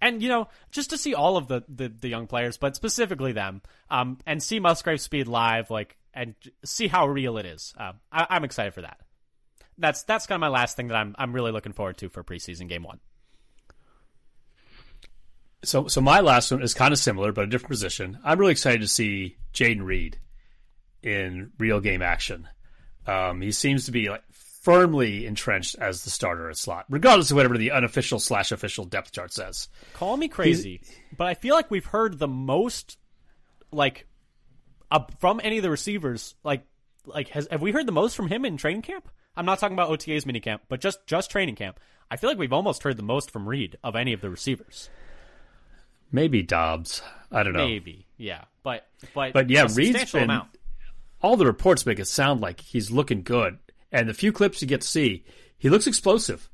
and 0.02 0.20
you 0.20 0.28
know, 0.28 0.48
just 0.72 0.90
to 0.90 0.98
see 0.98 1.14
all 1.14 1.38
of 1.38 1.46
the, 1.46 1.62
the, 1.68 1.88
the 1.88 2.08
young 2.08 2.26
players, 2.26 2.58
but 2.58 2.76
specifically 2.76 3.32
them, 3.32 3.62
um, 3.88 4.18
and 4.26 4.42
see 4.42 4.58
Musgrave 4.60 5.00
speed 5.00 5.28
live, 5.28 5.70
like, 5.70 5.96
and 6.12 6.34
see 6.64 6.88
how 6.88 7.06
real 7.06 7.38
it 7.38 7.46
is. 7.46 7.72
Um, 7.78 8.00
I, 8.10 8.26
I'm 8.28 8.44
excited 8.44 8.74
for 8.74 8.82
that. 8.82 8.98
That's 9.78 10.02
that's 10.02 10.26
kind 10.26 10.36
of 10.36 10.40
my 10.40 10.48
last 10.48 10.76
thing 10.76 10.88
that 10.88 10.96
I'm 10.96 11.14
I'm 11.16 11.32
really 11.32 11.52
looking 11.52 11.72
forward 11.72 11.96
to 11.98 12.10
for 12.10 12.22
preseason 12.22 12.68
game 12.68 12.82
one. 12.82 13.00
So, 15.64 15.86
so 15.86 16.00
my 16.00 16.20
last 16.20 16.50
one 16.50 16.62
is 16.62 16.74
kind 16.74 16.92
of 16.92 16.98
similar, 16.98 17.32
but 17.32 17.44
a 17.44 17.46
different 17.46 17.70
position. 17.70 18.18
I'm 18.24 18.38
really 18.38 18.52
excited 18.52 18.80
to 18.80 18.88
see 18.88 19.36
Jayden 19.54 19.82
Reed 19.82 20.18
in 21.02 21.52
real 21.58 21.80
game 21.80 22.02
action. 22.02 22.48
Um, 23.06 23.40
he 23.40 23.52
seems 23.52 23.86
to 23.86 23.92
be 23.92 24.10
like 24.10 24.24
firmly 24.62 25.26
entrenched 25.26 25.76
as 25.80 26.04
the 26.04 26.10
starter 26.10 26.48
at 26.48 26.56
slot, 26.56 26.86
regardless 26.88 27.30
of 27.30 27.36
whatever 27.36 27.58
the 27.58 27.72
unofficial 27.72 28.18
slash 28.18 28.52
official 28.52 28.84
depth 28.84 29.12
chart 29.12 29.32
says. 29.32 29.68
Call 29.94 30.16
me 30.16 30.28
crazy, 30.28 30.80
but 31.16 31.26
I 31.26 31.34
feel 31.34 31.54
like 31.54 31.70
we've 31.70 31.84
heard 31.84 32.18
the 32.18 32.28
most, 32.28 32.96
like, 33.70 34.06
uh, 34.90 35.00
from 35.18 35.40
any 35.42 35.58
of 35.58 35.62
the 35.62 35.70
receivers. 35.70 36.34
Like, 36.44 36.64
like 37.04 37.28
has 37.30 37.48
have 37.50 37.60
we 37.60 37.72
heard 37.72 37.86
the 37.86 37.92
most 37.92 38.14
from 38.16 38.28
him 38.28 38.44
in 38.44 38.56
training 38.56 38.82
camp? 38.82 39.08
I'm 39.36 39.46
not 39.46 39.58
talking 39.58 39.74
about 39.74 39.90
OTA's 39.90 40.24
minicamp, 40.24 40.60
but 40.68 40.80
just 40.80 41.06
just 41.06 41.30
training 41.30 41.56
camp. 41.56 41.80
I 42.10 42.16
feel 42.16 42.30
like 42.30 42.38
we've 42.38 42.52
almost 42.52 42.82
heard 42.82 42.96
the 42.96 43.02
most 43.02 43.30
from 43.30 43.48
Reed 43.48 43.78
of 43.82 43.96
any 43.96 44.12
of 44.12 44.20
the 44.20 44.30
receivers. 44.30 44.90
Maybe 46.12 46.42
Doubs. 46.42 47.02
I 47.30 47.42
don't 47.42 47.54
know. 47.54 47.66
Maybe, 47.66 48.06
yeah, 48.18 48.42
but 48.62 48.86
but 49.14 49.32
But 49.32 49.50
yeah, 49.50 49.64
a 49.64 49.68
Reed's 49.68 50.12
been 50.12 50.24
amount. 50.24 50.50
all 51.22 51.36
the 51.36 51.46
reports 51.46 51.86
make 51.86 51.98
it 51.98 52.06
sound 52.06 52.40
like 52.42 52.60
he's 52.60 52.90
looking 52.90 53.22
good, 53.22 53.58
and 53.92 54.08
the 54.08 54.14
few 54.14 54.32
clips 54.32 54.60
you 54.62 54.66
get 54.68 54.80
to 54.80 54.86
see, 54.88 55.24
he 55.58 55.68
looks 55.68 55.86
explosive. 55.86 56.48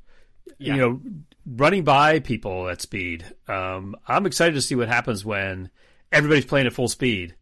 Yeah. 0.57 0.75
You 0.75 0.79
know, 0.81 1.01
running 1.45 1.83
by 1.83 2.19
people 2.19 2.69
at 2.69 2.81
speed. 2.81 3.25
Um, 3.47 3.95
I'm 4.07 4.25
excited 4.25 4.55
to 4.55 4.61
see 4.61 4.75
what 4.75 4.87
happens 4.87 5.23
when 5.23 5.69
everybody's 6.11 6.45
playing 6.45 6.67
at 6.67 6.73
full 6.73 6.87
speed 6.89 7.35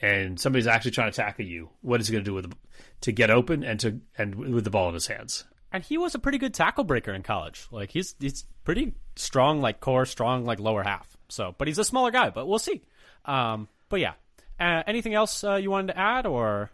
and 0.00 0.38
somebody's 0.38 0.66
actually 0.66 0.90
trying 0.92 1.10
to 1.10 1.16
tackle 1.16 1.44
you. 1.44 1.70
What 1.80 2.00
is 2.00 2.08
he 2.08 2.12
going 2.12 2.24
to 2.24 2.30
do 2.30 2.34
with 2.34 2.50
the, 2.50 2.56
to 3.02 3.12
get 3.12 3.30
open 3.30 3.64
and 3.64 3.80
to 3.80 4.00
and 4.18 4.34
with 4.34 4.64
the 4.64 4.70
ball 4.70 4.88
in 4.88 4.94
his 4.94 5.06
hands? 5.06 5.44
And 5.72 5.82
he 5.84 5.98
was 5.98 6.14
a 6.14 6.18
pretty 6.18 6.38
good 6.38 6.52
tackle 6.54 6.84
breaker 6.84 7.12
in 7.12 7.22
college. 7.22 7.66
Like 7.70 7.90
he's 7.90 8.14
he's 8.18 8.44
pretty 8.64 8.94
strong, 9.16 9.60
like 9.60 9.80
core, 9.80 10.04
strong, 10.06 10.44
like 10.44 10.60
lower 10.60 10.82
half. 10.82 11.16
So, 11.28 11.54
but 11.58 11.68
he's 11.68 11.78
a 11.78 11.84
smaller 11.84 12.10
guy. 12.10 12.30
But 12.30 12.46
we'll 12.48 12.58
see. 12.58 12.82
Um, 13.24 13.68
but 13.88 14.00
yeah, 14.00 14.14
uh, 14.58 14.82
anything 14.86 15.14
else 15.14 15.44
uh, 15.44 15.54
you 15.56 15.70
wanted 15.70 15.88
to 15.92 15.98
add, 15.98 16.26
or 16.26 16.70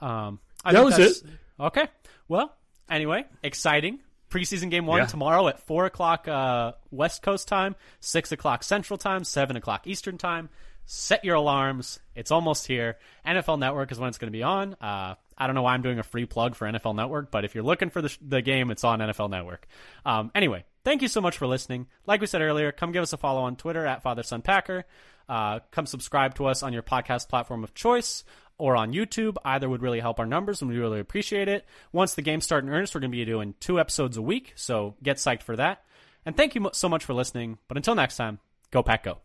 um, 0.00 0.40
I 0.64 0.72
That 0.72 0.78
think 0.78 0.84
was 0.84 0.96
that's- 0.96 1.18
it. 1.18 1.26
Okay. 1.58 1.86
Well, 2.28 2.54
anyway, 2.88 3.24
exciting 3.42 4.00
preseason 4.30 4.70
game 4.70 4.86
one 4.86 4.98
Yeah. 4.98 5.06
tomorrow 5.06 5.48
at 5.48 5.60
four 5.66 5.86
o'clock 5.86 6.26
uh, 6.28 6.72
West 6.90 7.22
Coast 7.22 7.48
time, 7.48 7.76
six 8.00 8.32
o'clock 8.32 8.62
Central 8.62 8.98
time, 8.98 9.24
seven 9.24 9.56
o'clock 9.56 9.86
Eastern 9.86 10.18
time. 10.18 10.48
Set 10.88 11.24
your 11.24 11.34
alarms. 11.34 11.98
It's 12.14 12.30
almost 12.30 12.66
here. 12.68 12.96
NFL 13.26 13.58
Network 13.58 13.90
is 13.90 13.98
when 13.98 14.08
it's 14.08 14.18
going 14.18 14.32
to 14.32 14.36
be 14.36 14.44
on. 14.44 14.74
Uh, 14.74 15.16
I 15.36 15.46
don't 15.46 15.54
know 15.56 15.62
why 15.62 15.74
I'm 15.74 15.82
doing 15.82 15.98
a 15.98 16.04
free 16.04 16.26
plug 16.26 16.54
for 16.54 16.66
NFL 16.66 16.94
Network, 16.94 17.32
but 17.32 17.44
if 17.44 17.54
you're 17.56 17.64
looking 17.64 17.90
for 17.90 18.00
the, 18.00 18.08
sh- 18.08 18.18
the 18.26 18.40
game, 18.40 18.70
it's 18.70 18.84
on 18.84 19.00
NFL 19.00 19.28
Network. 19.30 19.66
Um, 20.04 20.30
anyway, 20.32 20.64
thank 20.84 21.02
you 21.02 21.08
so 21.08 21.20
much 21.20 21.38
for 21.38 21.48
listening. 21.48 21.88
Like 22.06 22.20
we 22.20 22.28
said 22.28 22.40
earlier, 22.40 22.70
come 22.70 22.92
give 22.92 23.02
us 23.02 23.12
a 23.12 23.16
follow 23.16 23.42
on 23.42 23.56
Twitter 23.56 23.84
at 23.84 24.02
father 24.02 24.22
FatherSonPacker. 24.22 24.84
Uh, 25.28 25.58
come 25.72 25.86
subscribe 25.86 26.36
to 26.36 26.46
us 26.46 26.62
on 26.62 26.72
your 26.72 26.84
podcast 26.84 27.28
platform 27.28 27.64
of 27.64 27.74
choice 27.74 28.22
or 28.58 28.76
on 28.76 28.92
YouTube. 28.92 29.36
Either 29.44 29.68
would 29.68 29.82
really 29.82 30.00
help 30.00 30.18
our 30.18 30.26
numbers, 30.26 30.60
and 30.62 30.70
we 30.70 30.78
really 30.78 31.00
appreciate 31.00 31.48
it. 31.48 31.64
Once 31.92 32.14
the 32.14 32.22
games 32.22 32.44
start 32.44 32.64
in 32.64 32.70
earnest, 32.70 32.94
we're 32.94 33.00
going 33.00 33.10
to 33.10 33.16
be 33.16 33.24
doing 33.24 33.54
two 33.60 33.80
episodes 33.80 34.16
a 34.16 34.22
week, 34.22 34.52
so 34.56 34.94
get 35.02 35.16
psyched 35.16 35.42
for 35.42 35.56
that. 35.56 35.82
And 36.24 36.36
thank 36.36 36.54
you 36.54 36.70
so 36.72 36.88
much 36.88 37.04
for 37.04 37.14
listening. 37.14 37.58
But 37.68 37.76
until 37.76 37.94
next 37.94 38.16
time, 38.16 38.40
go 38.70 38.82
Pack 38.82 39.04
Go. 39.04 39.18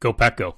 Go 0.00 0.12
Pack 0.12 0.36
Go. 0.36 0.56